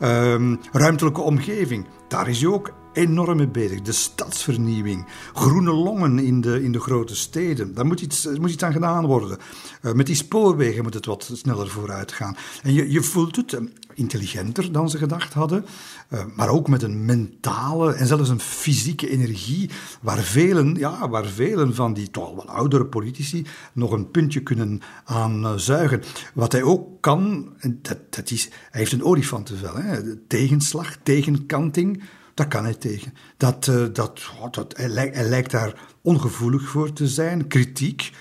Um, 0.00 0.60
ruimtelijke 0.72 1.20
omgeving, 1.20 1.86
daar 2.08 2.28
is 2.28 2.40
hij 2.40 2.50
ook 2.50 2.72
enorm 2.96 3.36
mee 3.36 3.48
bezig. 3.48 3.82
De 3.82 3.92
stadsvernieuwing, 3.92 5.06
groene 5.34 5.72
longen 5.72 6.18
in 6.18 6.40
de, 6.40 6.62
in 6.62 6.72
de 6.72 6.80
grote 6.80 7.16
steden, 7.16 7.74
daar 7.74 7.86
moet 7.86 8.00
iets, 8.00 8.28
moet 8.40 8.50
iets 8.50 8.62
aan 8.62 8.72
gedaan 8.72 9.06
worden. 9.06 9.38
Uh, 9.82 9.92
met 9.92 10.06
die 10.06 10.14
spoorwegen 10.14 10.82
moet 10.82 10.94
het 10.94 11.06
wat 11.06 11.30
sneller 11.32 11.68
vooruit 11.68 12.12
gaan. 12.12 12.36
En 12.62 12.72
je, 12.72 12.90
je 12.90 13.02
voelt 13.02 13.36
het 13.36 13.52
uh, 13.52 13.60
intelligenter 13.94 14.72
dan 14.72 14.90
ze 14.90 14.98
gedacht 14.98 15.32
hadden, 15.32 15.64
uh, 16.10 16.24
maar 16.36 16.48
ook 16.48 16.68
met 16.68 16.82
een 16.82 17.04
mentale 17.04 17.94
en 17.94 18.06
zelfs 18.06 18.28
een 18.28 18.40
fysieke 18.40 19.08
energie, 19.08 19.70
waar 20.00 20.18
velen, 20.18 20.74
ja, 20.74 21.08
waar 21.08 21.26
velen 21.26 21.74
van 21.74 21.94
die 21.94 22.10
toch 22.10 22.34
wel 22.34 22.48
oudere 22.48 22.86
politici 22.86 23.46
nog 23.72 23.92
een 23.92 24.10
puntje 24.10 24.40
kunnen 24.40 24.80
aan 25.04 25.60
zuigen. 25.60 26.02
Wat 26.34 26.52
hij 26.52 26.62
ook 26.62 27.00
kan, 27.00 27.52
dat, 27.82 27.98
dat 28.10 28.30
is, 28.30 28.48
hij 28.70 28.80
heeft 28.80 28.92
een 28.92 29.04
olifantenvel, 29.04 29.74
hè? 29.74 30.16
tegenslag, 30.16 30.96
tegenkanting. 31.02 32.02
Daar 32.36 32.48
kan 32.48 32.64
hij 32.64 32.74
tegen. 32.74 33.12
Dat, 33.36 33.66
uh, 33.66 33.86
dat, 33.92 34.30
oh, 34.40 34.50
dat, 34.50 34.76
hij, 34.76 34.88
lijkt, 35.28 35.50
daar 35.50 35.74
ongevoelig 36.02 36.68
voor 36.68 36.92
te 36.92 37.08
zijn, 37.08 37.46
kritiek. 37.46 38.12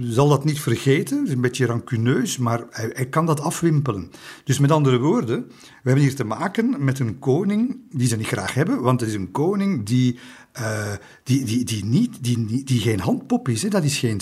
Zal 0.00 0.28
dat 0.28 0.44
niet 0.44 0.60
vergeten, 0.60 1.26
is 1.26 1.32
een 1.32 1.40
beetje 1.40 1.66
rancuneus, 1.66 2.38
maar 2.38 2.64
hij, 2.70 3.08
kan 3.08 3.26
dat 3.26 3.40
afwimpelen. 3.40 4.10
Dus 4.44 4.58
met 4.58 4.70
andere 4.70 4.98
woorden, 4.98 5.46
we 5.48 5.74
hebben 5.82 6.02
hier 6.02 6.14
te 6.14 6.24
maken 6.24 6.84
met 6.84 6.98
een 6.98 7.18
koning 7.18 7.76
die 7.90 8.08
ze 8.08 8.16
niet 8.16 8.26
graag 8.26 8.54
hebben, 8.54 8.82
want 8.82 9.00
het 9.00 9.08
is 9.08 9.14
een 9.14 9.30
koning 9.30 9.86
die, 9.86 10.18
uh, 10.60 10.92
die, 11.22 11.44
die, 11.44 11.64
die, 11.64 11.84
niet, 11.84 12.24
die, 12.24 12.64
die 12.64 12.80
geen 12.80 13.00
handpop 13.00 13.48
is. 13.48 13.62
Hè. 13.62 13.68
Dat 13.68 13.84
is 13.84 13.98
geen 13.98 14.20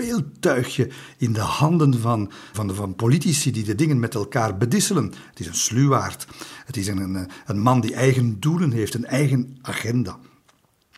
speeltuigje 0.00 0.88
in 1.16 1.32
de 1.32 1.40
handen 1.40 2.00
van, 2.00 2.30
van, 2.52 2.74
van 2.74 2.94
politici 2.94 3.50
die 3.50 3.64
de 3.64 3.74
dingen 3.74 3.98
met 3.98 4.14
elkaar 4.14 4.56
bedisselen. 4.56 5.04
Het 5.30 5.40
is 5.40 5.46
een 5.46 5.54
sluwaard. 5.54 6.26
Het 6.64 6.76
is 6.76 6.86
een, 6.86 7.28
een 7.46 7.60
man 7.60 7.80
die 7.80 7.94
eigen 7.94 8.40
doelen 8.40 8.72
heeft, 8.72 8.94
een 8.94 9.06
eigen 9.06 9.58
agenda. 9.62 10.18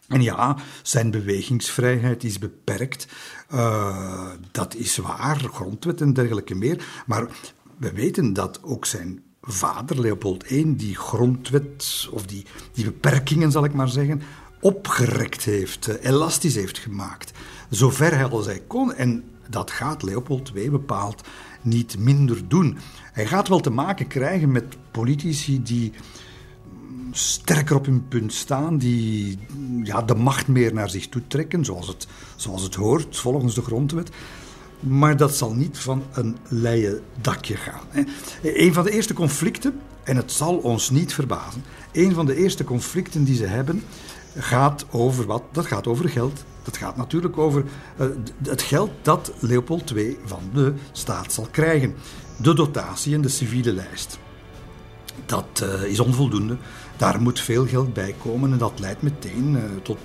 En 0.08 0.22
ja, 0.22 0.56
zijn 0.82 1.10
bewegingsvrijheid 1.10 2.24
is 2.24 2.38
beperkt. 2.38 3.06
Uh, 3.54 4.30
dat 4.50 4.74
is 4.74 4.96
waar, 4.96 5.38
grondwet 5.38 6.00
en 6.00 6.12
dergelijke 6.12 6.54
meer. 6.54 6.84
Maar 7.06 7.26
we 7.76 7.92
weten 7.92 8.32
dat 8.32 8.62
ook 8.62 8.86
zijn 8.86 9.22
vader, 9.40 10.00
Leopold 10.00 10.50
I, 10.50 10.76
die 10.76 10.96
grondwet, 10.96 12.08
of 12.10 12.26
die, 12.26 12.46
die 12.72 12.84
beperkingen 12.84 13.52
zal 13.52 13.64
ik 13.64 13.74
maar 13.74 13.88
zeggen, 13.88 14.22
opgerekt 14.60 15.44
heeft, 15.44 15.88
uh, 15.88 15.94
elastisch 16.02 16.54
heeft 16.54 16.78
gemaakt 16.78 17.32
zover 17.74 18.14
hij 18.14 18.24
als 18.24 18.46
hij 18.46 18.62
kon. 18.66 18.94
En 18.94 19.24
dat 19.48 19.70
gaat 19.70 20.02
Leopold 20.02 20.52
II 20.54 20.70
bepaald 20.70 21.22
niet 21.62 21.98
minder 21.98 22.48
doen. 22.48 22.78
Hij 23.12 23.26
gaat 23.26 23.48
wel 23.48 23.60
te 23.60 23.70
maken 23.70 24.06
krijgen 24.06 24.52
met 24.52 24.76
politici 24.90 25.62
die 25.62 25.92
sterker 27.10 27.76
op 27.76 27.86
hun 27.86 28.08
punt 28.08 28.32
staan, 28.32 28.78
die 28.78 29.38
ja, 29.82 30.02
de 30.02 30.14
macht 30.14 30.48
meer 30.48 30.74
naar 30.74 30.90
zich 30.90 31.08
toe 31.08 31.22
trekken, 31.26 31.64
zoals 31.64 31.88
het, 31.88 32.06
zoals 32.36 32.62
het 32.62 32.74
hoort, 32.74 33.16
volgens 33.16 33.54
de 33.54 33.62
grondwet. 33.62 34.10
Maar 34.80 35.16
dat 35.16 35.36
zal 35.36 35.54
niet 35.54 35.78
van 35.78 36.02
een 36.12 36.36
leien 36.48 37.00
dakje 37.20 37.56
gaan. 37.56 37.84
Hè. 37.88 38.02
Een 38.42 38.72
van 38.72 38.84
de 38.84 38.90
eerste 38.90 39.14
conflicten, 39.14 39.80
en 40.02 40.16
het 40.16 40.32
zal 40.32 40.56
ons 40.56 40.90
niet 40.90 41.14
verbazen, 41.14 41.64
een 41.92 42.14
van 42.14 42.26
de 42.26 42.36
eerste 42.36 42.64
conflicten 42.64 43.24
die 43.24 43.36
ze 43.36 43.46
hebben, 43.46 43.82
gaat 44.36 44.86
over 44.90 45.26
wat? 45.26 45.42
Dat 45.52 45.66
gaat 45.66 45.86
over 45.86 46.08
geld. 46.08 46.44
Dat 46.62 46.76
gaat 46.76 46.96
natuurlijk 46.96 47.38
over 47.38 47.64
uh, 48.00 48.06
het 48.42 48.62
geld 48.62 48.90
dat 49.02 49.32
Leopold 49.38 49.90
II 49.90 50.18
van 50.24 50.42
de 50.54 50.74
staat 50.92 51.32
zal 51.32 51.48
krijgen. 51.50 51.94
De 52.36 52.54
dotatie 52.54 53.14
en 53.14 53.20
de 53.20 53.28
civiele 53.28 53.72
lijst. 53.72 54.18
Dat 55.26 55.62
uh, 55.62 55.82
is 55.82 56.00
onvoldoende. 56.00 56.56
Daar 56.96 57.20
moet 57.20 57.40
veel 57.40 57.66
geld 57.66 57.92
bij 57.94 58.14
komen 58.22 58.52
en 58.52 58.58
dat 58.58 58.72
leidt 58.80 59.02
meteen 59.02 59.54
uh, 59.54 59.62
tot 59.82 59.98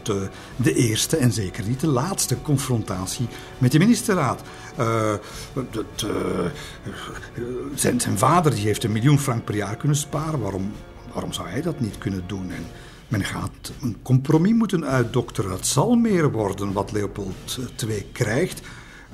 de 0.56 0.74
eerste 0.74 1.18
en 1.18 1.32
zeker 1.32 1.68
niet 1.68 1.80
de 1.80 1.88
laatste 1.88 2.42
confrontatie 2.42 3.28
met 3.58 3.72
de 3.72 3.80
ministerraad. 3.80 4.42
Dat, 5.54 6.06
zijn, 7.76 8.02
zijn 8.02 8.18
vader 8.18 8.56
die 8.56 8.66
heeft 8.66 8.84
een 8.84 8.92
miljoen 8.92 9.20
frank 9.20 9.44
per 9.44 9.56
jaar 9.56 9.76
kunnen 9.76 9.98
sparen. 9.98 10.40
Waarom, 10.40 10.72
waarom 11.14 11.34
zou 11.34 11.48
hij 11.48 11.62
dat 11.62 11.80
niet 11.80 11.98
kunnen 11.98 12.24
doen? 12.28 12.52
En, 12.52 12.66
men 13.08 13.24
gaat 13.24 13.72
een 13.82 13.98
compromis 14.02 14.54
moeten 14.54 14.86
uitdokteren. 14.86 15.52
Het 15.52 15.66
zal 15.66 15.96
meer 15.96 16.32
worden 16.32 16.74
wat 16.74 16.92
Leopold 16.92 17.60
II 17.88 18.06
krijgt. 18.12 18.62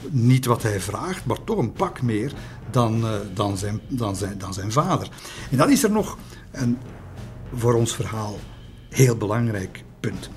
Niet 0.10 0.46
wat 0.46 0.64
hij 0.64 0.80
vraagt, 0.80 1.26
maar 1.26 1.44
toch 1.44 1.58
een 1.58 1.74
pak 1.74 2.02
meer 2.02 2.34
dan, 2.72 2.98
uh, 3.06 3.16
dan, 3.34 3.58
zijn, 3.58 3.82
dan, 3.88 4.16
zijn, 4.16 4.38
dan 4.38 4.54
zijn 4.54 4.72
vader. 4.72 5.10
En 5.52 5.58
dan 5.58 5.72
is 5.72 5.84
er 5.84 5.92
nog 5.92 6.18
een 6.52 6.78
voor 7.56 7.74
ons 7.74 7.96
verhaal 7.96 8.40
heel 8.90 9.18
belangrijk 9.18 9.84
punt. 10.00 10.30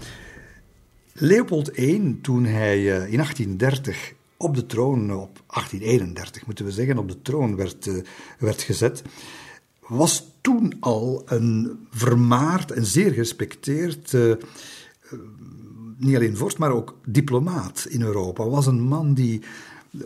Leopold 1.12 1.78
I, 1.78 2.18
toen 2.22 2.44
hij 2.44 2.78
uh, 2.78 2.92
in 2.92 3.16
1830 3.16 4.14
op 4.36 4.54
de 4.54 4.66
troon, 4.66 5.14
op 5.14 5.42
1831 5.46 6.46
moeten 6.46 6.64
we 6.64 6.70
zeggen, 6.70 6.98
op 6.98 7.08
de 7.08 7.22
troon 7.22 7.56
werd, 7.56 7.90
werd 8.38 8.62
gezet, 8.62 9.02
was 9.88 10.30
toen 10.40 10.76
al 10.80 11.22
een 11.26 11.78
vermaard 11.90 12.70
en 12.70 12.86
zeer 12.86 13.10
gerespecteerd, 13.10 14.12
uh, 14.12 14.34
niet 15.96 16.16
alleen 16.16 16.36
vorst, 16.36 16.58
maar 16.58 16.70
ook 16.70 16.98
diplomaat 17.06 17.86
in 17.88 18.02
Europa. 18.02 18.48
Was 18.48 18.66
een 18.66 18.82
man 18.82 19.14
die 19.14 19.42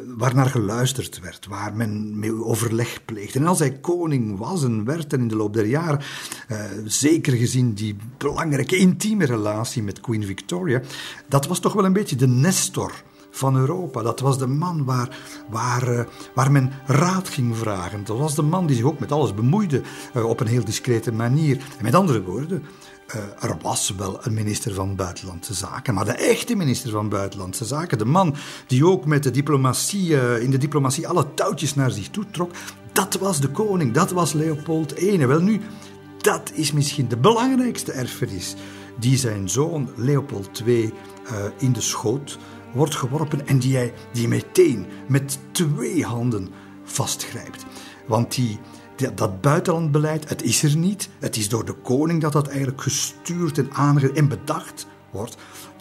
waar 0.07 0.35
naar 0.35 0.51
geluisterd 0.51 1.21
werd, 1.21 1.47
waar 1.47 1.75
men 1.75 2.19
mee 2.19 2.45
overleg 2.45 3.05
pleegde. 3.05 3.39
En 3.39 3.47
als 3.47 3.59
hij 3.59 3.73
koning 3.73 4.39
was 4.39 4.65
en 4.65 4.85
werd 4.85 5.13
en 5.13 5.21
in 5.21 5.29
de 5.29 5.37
loop 5.37 5.55
der 5.55 5.67
jaren, 5.67 6.01
zeker 6.85 7.33
gezien 7.33 7.75
die 7.75 7.97
belangrijke 8.19 8.77
intieme 8.77 9.25
relatie 9.25 9.83
met 9.83 10.01
Queen 10.01 10.25
Victoria, 10.25 10.83
dat 11.29 11.47
was 11.47 11.61
toch 11.61 11.73
wel 11.73 11.85
een 11.85 11.93
beetje 11.93 12.17
de 12.17 12.27
Nestor 12.27 12.93
van 13.31 13.57
Europa. 13.57 14.03
Dat 14.03 14.21
was 14.21 14.39
de 14.39 14.47
man 14.47 14.85
waar, 14.85 15.19
waar, 15.49 15.93
uh, 15.93 16.01
waar 16.35 16.53
men 16.53 16.73
raad 16.87 17.29
ging 17.29 17.57
vragen. 17.57 18.05
Dat 18.05 18.19
was 18.19 18.35
de 18.35 18.43
man 18.43 18.67
die 18.67 18.77
zich 18.77 18.85
ook 18.85 18.99
met 18.99 19.13
alles 19.13 19.35
bemoeide 19.35 19.83
uh, 20.15 20.25
op 20.25 20.41
een 20.41 20.47
heel 20.47 20.65
discrete 20.65 21.13
manier. 21.13 21.57
En 21.57 21.83
met 21.85 21.95
andere 21.95 22.23
woorden, 22.23 22.63
uh, 23.15 23.51
er 23.51 23.57
was 23.63 23.95
wel 23.97 24.19
een 24.23 24.35
minister 24.35 24.75
van 24.75 24.97
Buitenlandse 24.97 25.55
Zaken, 25.55 25.95
maar 25.95 26.05
de 26.05 26.13
echte 26.13 26.55
minister 26.55 26.91
van 26.91 27.09
Buitenlandse 27.09 27.65
Zaken, 27.65 27.99
de 27.99 28.05
man 28.05 28.35
die 28.67 28.87
ook 28.87 29.07
met 29.07 29.23
de 29.23 29.31
diplomatie, 29.31 30.41
in 30.41 30.51
de 30.51 30.59
diplomatie 30.59 31.09
alle 31.09 31.35
touwtjes 31.35 31.75
naar 31.75 31.91
zich 31.91 32.09
toe 32.09 32.25
trok, 32.31 32.51
dat 32.93 33.15
was 33.15 33.41
de 33.41 33.49
koning, 33.49 33.93
dat 33.93 34.11
was 34.11 34.33
Leopold 34.33 35.03
I. 35.03 35.27
Wel 35.27 35.41
nu, 35.41 35.61
dat 36.19 36.51
is 36.55 36.73
misschien 36.73 37.09
de 37.09 37.17
belangrijkste 37.17 37.93
erfenis 37.93 38.55
die 38.99 39.17
zijn 39.17 39.49
zoon 39.49 39.91
Leopold 39.97 40.63
II 40.67 40.93
in 41.59 41.73
de 41.73 41.81
schoot 41.81 42.39
wordt 42.75 42.95
geworpen 42.95 43.47
en 43.47 43.59
die 43.59 43.77
hij 43.77 43.93
die 44.13 44.29
meteen 44.29 44.87
met 45.09 45.39
twee 45.53 46.05
handen 46.05 46.49
vastgrijpt. 46.85 47.65
Want 48.07 48.35
die, 48.35 48.59
dat 49.15 49.41
buitenlandbeleid, 49.41 50.29
het 50.29 50.43
is 50.43 50.63
er 50.63 50.77
niet. 50.77 51.09
Het 51.19 51.37
is 51.37 51.49
door 51.49 51.65
de 51.65 51.73
koning 51.73 52.21
dat 52.21 52.33
dat 52.33 52.49
eigenlijk 52.49 52.83
gestuurd 52.83 53.59
en 53.59 53.73
aange 53.73 54.13
en 54.13 54.29
bedacht 54.29 54.87
wordt. 55.11 55.37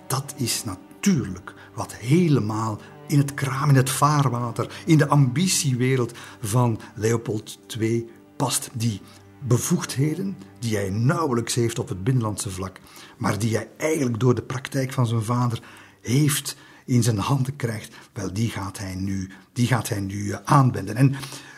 Dat 0.08 0.34
is 0.38 0.64
natuurlijk 0.64 1.54
wat 1.74 1.96
helemaal 1.96 2.80
in 3.08 3.18
het 3.18 3.34
kraam, 3.34 3.70
in 3.70 3.76
het 3.76 3.90
vaarwater, 3.90 4.84
in 4.86 4.98
de 4.98 5.08
ambitiewereld 5.08 6.14
van 6.42 6.80
Leopold 6.96 7.60
II 7.80 8.10
past. 8.36 8.70
Die 8.74 9.02
bevoegdheden 9.40 10.38
die 10.60 10.76
hij 10.76 10.90
nauwelijks 10.90 11.56
heeft 11.56 11.80
op 11.80 11.90
het 11.90 12.04
binnenlandse 12.04 12.50
vlak, 12.50 12.80
maar 13.18 13.40
die 13.40 13.56
hij 13.56 13.70
eigenlijk 13.78 14.20
door 14.20 14.36
de 14.36 14.42
praktijk 14.42 14.94
van 14.94 15.08
zijn 15.08 15.24
vader 15.24 15.62
heeft 16.02 16.56
in 16.90 17.04
zijn 17.04 17.18
handen 17.18 17.56
krijgt, 17.56 17.96
wel, 18.14 18.34
die 18.34 18.50
gaat 18.50 18.78
hij 18.78 18.96
nu, 18.96 19.30
die 19.54 19.68
gaat 19.68 19.90
hij 19.90 20.00
nu 20.00 20.32
eh, 20.32 20.40
aanwenden. 20.44 20.96
En 20.96 21.16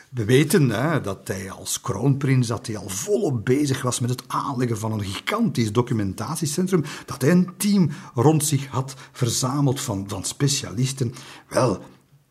we 0.09 0.25
weten 0.25 0.69
hè, 0.69 1.01
dat 1.01 1.27
hij 1.27 1.51
als 1.51 1.81
kroonprins 1.81 2.47
dat 2.47 2.67
hij 2.67 2.77
al 2.77 2.89
volop 2.89 3.45
bezig 3.45 3.81
was 3.81 3.99
met 3.99 4.09
het 4.09 4.23
aanleggen 4.27 4.77
van 4.77 4.91
een 4.91 5.03
gigantisch 5.03 5.71
documentatiecentrum, 5.71 6.83
dat 7.05 7.21
hij 7.21 7.31
een 7.31 7.53
team 7.57 7.89
rond 8.13 8.45
zich 8.45 8.67
had 8.67 8.95
verzameld 9.11 9.81
van, 9.81 10.03
van 10.07 10.23
specialisten. 10.23 11.13
Wel, 11.49 11.79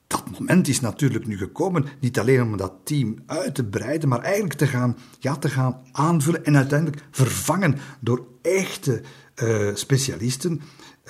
dat 0.07 0.39
moment 0.39 0.69
is 0.69 0.81
natuurlijk 0.81 1.27
nu 1.27 1.37
gekomen, 1.37 1.87
niet 2.01 2.19
alleen 2.19 2.43
om 2.43 2.57
dat 2.57 2.73
team 2.85 3.17
uit 3.27 3.55
te 3.55 3.65
breiden, 3.65 4.09
maar 4.09 4.21
eigenlijk 4.21 4.55
te 4.55 4.67
gaan, 4.67 4.97
ja, 5.19 5.37
te 5.37 5.49
gaan 5.49 5.81
aanvullen 5.93 6.45
en 6.45 6.57
uiteindelijk 6.57 7.03
vervangen 7.11 7.79
door 8.01 8.27
echte 8.43 9.03
uh, 9.43 9.75
specialisten. 9.75 10.61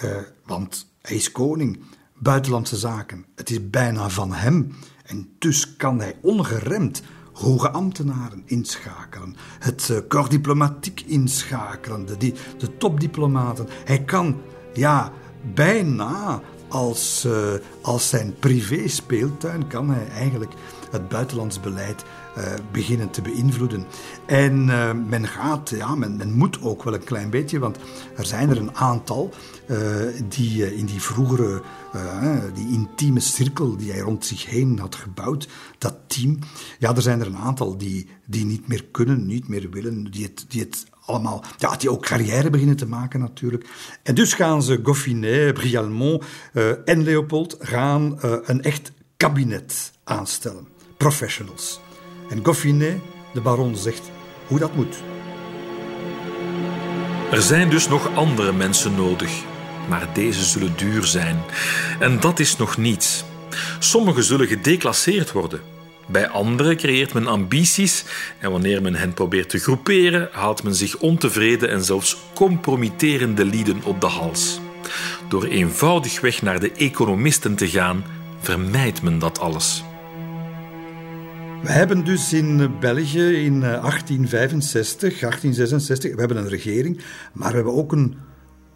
Uh, 0.04 0.16
want 0.44 0.89
hij 1.10 1.18
is 1.18 1.32
koning, 1.32 1.80
buitenlandse 2.18 2.76
zaken. 2.76 3.24
Het 3.34 3.50
is 3.50 3.70
bijna 3.70 4.08
van 4.08 4.32
hem. 4.32 4.74
En 5.04 5.28
dus 5.38 5.76
kan 5.76 6.00
hij 6.00 6.16
ongeremd 6.22 7.02
hoge 7.32 7.70
ambtenaren 7.70 8.42
inschakelen, 8.46 9.36
het 9.58 10.02
corps 10.08 10.28
diplomatiek 10.28 11.00
inschakelen, 11.00 12.06
de, 12.06 12.32
de 12.58 12.76
topdiplomaten. 12.76 13.66
Hij 13.84 14.04
kan, 14.04 14.40
ja, 14.72 15.12
bijna 15.54 16.40
als, 16.68 17.24
uh, 17.26 17.52
als 17.82 18.08
zijn 18.08 18.34
privé-speeltuin 18.38 19.66
kan 19.66 19.90
hij 19.90 20.08
eigenlijk 20.08 20.52
het 20.90 21.08
buitenlands 21.08 21.60
beleid 21.60 22.04
uh, 22.38 22.44
beginnen 22.72 23.10
te 23.10 23.22
beïnvloeden. 23.22 23.86
En 24.26 24.66
uh, 24.66 24.90
men 25.08 25.26
gaat, 25.26 25.70
ja, 25.70 25.94
men, 25.94 26.32
moet 26.32 26.62
ook 26.62 26.82
wel 26.82 26.94
een 26.94 27.04
klein 27.04 27.30
beetje, 27.30 27.58
want 27.58 27.78
er 28.16 28.26
zijn 28.26 28.50
er 28.50 28.56
een 28.56 28.76
aantal 28.76 29.30
uh, 29.66 29.78
die 30.28 30.76
in 30.76 30.86
die 30.86 31.02
vroegere, 31.02 31.62
die 32.54 32.68
intieme 32.68 33.20
cirkel 33.20 33.76
die 33.76 33.90
hij 33.90 34.00
rond 34.00 34.26
zich 34.26 34.46
heen 34.46 34.78
had 34.78 34.94
gebouwd, 34.94 35.48
dat 35.78 35.94
team, 36.06 36.38
ja, 36.78 36.94
er 36.96 37.02
zijn 37.02 37.20
er 37.20 37.26
een 37.26 37.36
aantal 37.36 37.76
die, 37.76 38.08
die 38.26 38.44
niet 38.44 38.68
meer 38.68 38.84
kunnen, 38.90 39.26
niet 39.26 39.48
meer 39.48 39.70
willen, 39.70 40.10
die 40.10 40.24
het, 40.24 40.44
die 40.48 40.60
het 40.60 40.86
allemaal, 41.04 41.44
ja, 41.58 41.76
die 41.76 41.90
ook 41.90 42.06
carrière 42.06 42.50
beginnen 42.50 42.76
te 42.76 42.86
maken 42.86 43.20
natuurlijk. 43.20 43.68
En 44.02 44.14
dus 44.14 44.34
gaan 44.34 44.62
ze 44.62 44.80
Goffinet, 44.82 45.54
Brialmont 45.54 46.24
en 46.84 47.02
Leopold 47.02 47.56
gaan 47.60 48.18
een 48.44 48.62
echt 48.62 48.92
kabinet 49.16 49.92
aanstellen. 50.04 50.68
Professionals. 51.00 51.80
En 52.28 52.44
Goffinet, 52.44 53.00
de 53.32 53.40
baron, 53.40 53.76
zegt 53.76 54.10
hoe 54.46 54.58
dat 54.58 54.74
moet. 54.74 55.02
Er 57.30 57.42
zijn 57.42 57.70
dus 57.70 57.88
nog 57.88 58.14
andere 58.14 58.52
mensen 58.52 58.94
nodig, 58.94 59.42
maar 59.88 60.08
deze 60.14 60.44
zullen 60.44 60.76
duur 60.76 61.04
zijn. 61.04 61.42
En 62.00 62.20
dat 62.20 62.38
is 62.38 62.56
nog 62.56 62.76
niets. 62.76 63.24
Sommigen 63.78 64.24
zullen 64.24 64.46
gedeclasseerd 64.46 65.32
worden. 65.32 65.60
Bij 66.06 66.28
anderen 66.28 66.76
creëert 66.76 67.14
men 67.14 67.26
ambities 67.26 68.04
en 68.38 68.50
wanneer 68.50 68.82
men 68.82 68.94
hen 68.94 69.14
probeert 69.14 69.48
te 69.48 69.58
groeperen, 69.58 70.28
haalt 70.32 70.62
men 70.62 70.74
zich 70.74 70.96
ontevreden 70.96 71.70
en 71.70 71.84
zelfs 71.84 72.16
compromitterende 72.34 73.44
lieden 73.44 73.80
op 73.84 74.00
de 74.00 74.06
hals. 74.06 74.60
Door 75.28 75.44
eenvoudigweg 75.44 76.42
naar 76.42 76.60
de 76.60 76.72
economisten 76.72 77.54
te 77.54 77.68
gaan, 77.68 78.04
vermijdt 78.40 79.02
men 79.02 79.18
dat 79.18 79.38
alles. 79.38 79.84
We 81.62 81.72
hebben 81.72 82.04
dus 82.04 82.32
in 82.32 82.78
België 82.80 83.44
in 83.44 83.60
1865, 83.60 85.12
eh, 85.12 85.20
1866, 85.20 86.14
we 86.14 86.18
hebben 86.18 86.36
een 86.36 86.48
regering, 86.48 87.00
maar 87.32 87.48
we 87.48 87.54
hebben 87.54 87.74
ook 87.74 87.92
een 87.92 88.14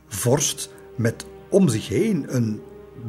vorst 0.09 0.71
met 0.97 1.27
om 1.49 1.69
zich 1.69 1.89
heen 1.89 2.25
een 2.29 2.61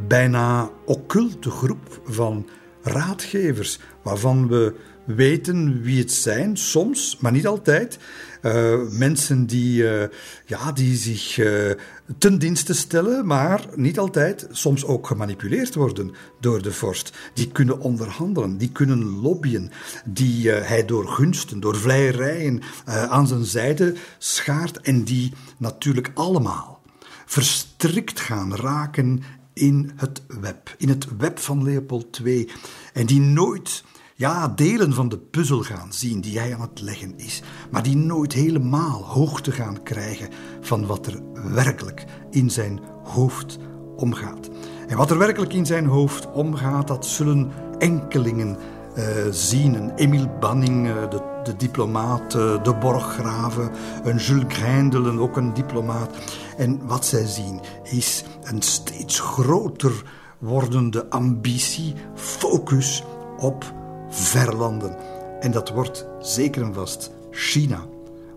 bijna 0.08 0.70
occulte 0.86 1.50
groep 1.50 2.02
van 2.06 2.50
raadgevers, 2.82 3.80
waarvan 4.04 4.48
we 4.48 4.76
weten 5.06 5.82
wie 5.82 6.00
het 6.00 6.12
zijn, 6.12 6.58
soms, 6.58 7.18
maar 7.20 7.32
niet 7.32 7.48
altijd. 7.48 7.98
Uh, 8.42 8.90
mensen 8.90 9.46
die, 9.46 9.84
uh, 9.84 10.04
ja, 10.46 10.72
die 10.72 10.96
zich 10.96 11.38
uh, 11.38 11.72
ten 12.18 12.40
dienste 12.40 12.74
stellen, 12.74 13.26
maar 13.26 13.66
niet 13.76 14.00
altijd, 14.00 14.48
soms 14.52 14.86
ook 14.86 15.08
gemanipuleerd 15.08 15.76
worden 15.76 16.12
door 16.40 16.62
de 16.62 16.72
vorst. 16.72 17.18
Die 17.34 17.52
kunnen 17.52 17.80
onderhandelen, 17.80 18.58
die 18.58 18.72
kunnen 18.72 19.20
lobbyen, 19.20 19.72
die 20.06 20.50
hij 20.50 20.86
door 20.86 21.08
gunsten, 21.08 21.60
door 21.60 21.76
vleierijen 21.76 22.62
aan 22.86 23.28
zijn 23.28 23.46
zijde 23.46 23.94
schaart 24.18 24.82
en 24.82 25.04
die 25.04 25.34
natuurlijk 25.58 26.12
allemaal 26.14 26.82
verstrikt 27.26 28.20
gaan 28.20 28.56
raken 28.56 29.24
in 29.54 29.92
het 29.96 30.22
web, 30.28 30.76
in 30.78 30.90
het 30.90 31.18
web 31.18 31.40
van 31.40 31.64
Leopold 31.64 32.20
II. 32.24 32.50
En 32.94 33.06
die 33.06 33.20
nooit 33.20 33.84
ja, 34.18 34.48
delen 34.48 34.94
van 34.94 35.10
de 35.10 35.18
puzzel 35.18 35.62
gaan 35.62 35.94
zien 35.94 36.22
die 36.22 36.40
hij 36.40 36.54
aan 36.54 36.62
het 36.62 36.82
leggen 36.82 37.14
is, 37.18 37.42
maar 37.72 37.84
die 37.84 37.96
nooit 37.96 38.34
helemaal 38.34 39.04
hoogte 39.04 39.52
gaan 39.52 39.84
krijgen 39.84 40.30
van 40.62 40.86
wat 40.86 41.06
er 41.06 41.22
werkelijk 41.54 42.06
in 42.30 42.50
zijn 42.50 42.80
hoofd 43.04 43.58
omgaat. 43.96 44.50
En 44.88 44.98
wat 44.98 45.12
er 45.12 45.18
werkelijk 45.18 45.54
in 45.54 45.66
zijn 45.66 45.86
hoofd 45.86 46.32
omgaat, 46.32 46.88
dat 46.88 47.06
zullen 47.06 47.52
enkelingen 47.78 48.58
uh, 48.98 49.04
zien. 49.32 49.74
Een 49.74 49.96
Emile 49.96 50.30
Banning, 50.40 50.88
uh, 50.88 51.10
de, 51.10 51.22
de, 51.44 51.56
diplomaat, 51.56 52.36
uh, 52.36 52.64
de 52.64 52.76
Borggraven, 52.76 53.72
een 54.04 54.18
Jules 54.18 54.54
Greindelen, 54.54 55.20
ook 55.20 55.38
een 55.38 55.54
diplomaat. 55.54 56.16
En 56.58 56.88
wat 56.88 57.06
zij 57.06 57.26
zien 57.26 57.60
is 57.84 58.24
een 58.44 58.62
steeds 58.62 59.20
groter 59.20 60.04
wordende 60.40 61.10
ambitie, 61.10 61.94
focus 62.14 63.04
op 63.38 63.74
verlanden. 64.16 64.98
En 65.40 65.52
dat 65.52 65.70
wordt 65.70 66.06
zeker 66.20 66.64
en 66.64 66.74
vast 66.74 67.12
China. 67.32 67.86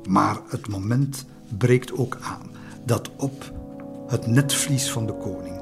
Maar 0.08 0.36
het 0.48 0.68
moment 0.68 1.24
breekt 1.58 1.92
ook 1.92 2.16
aan 2.20 2.50
dat 2.84 3.10
op 3.16 3.52
het 4.06 4.26
netvlies 4.26 4.90
van 4.90 5.06
de 5.06 5.14
koning 5.14 5.60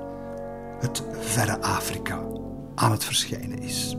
het 0.80 1.02
verre 1.18 1.60
Afrika 1.60 2.22
aan 2.74 2.90
het 2.90 3.04
verschijnen 3.04 3.58
is. 3.58 3.96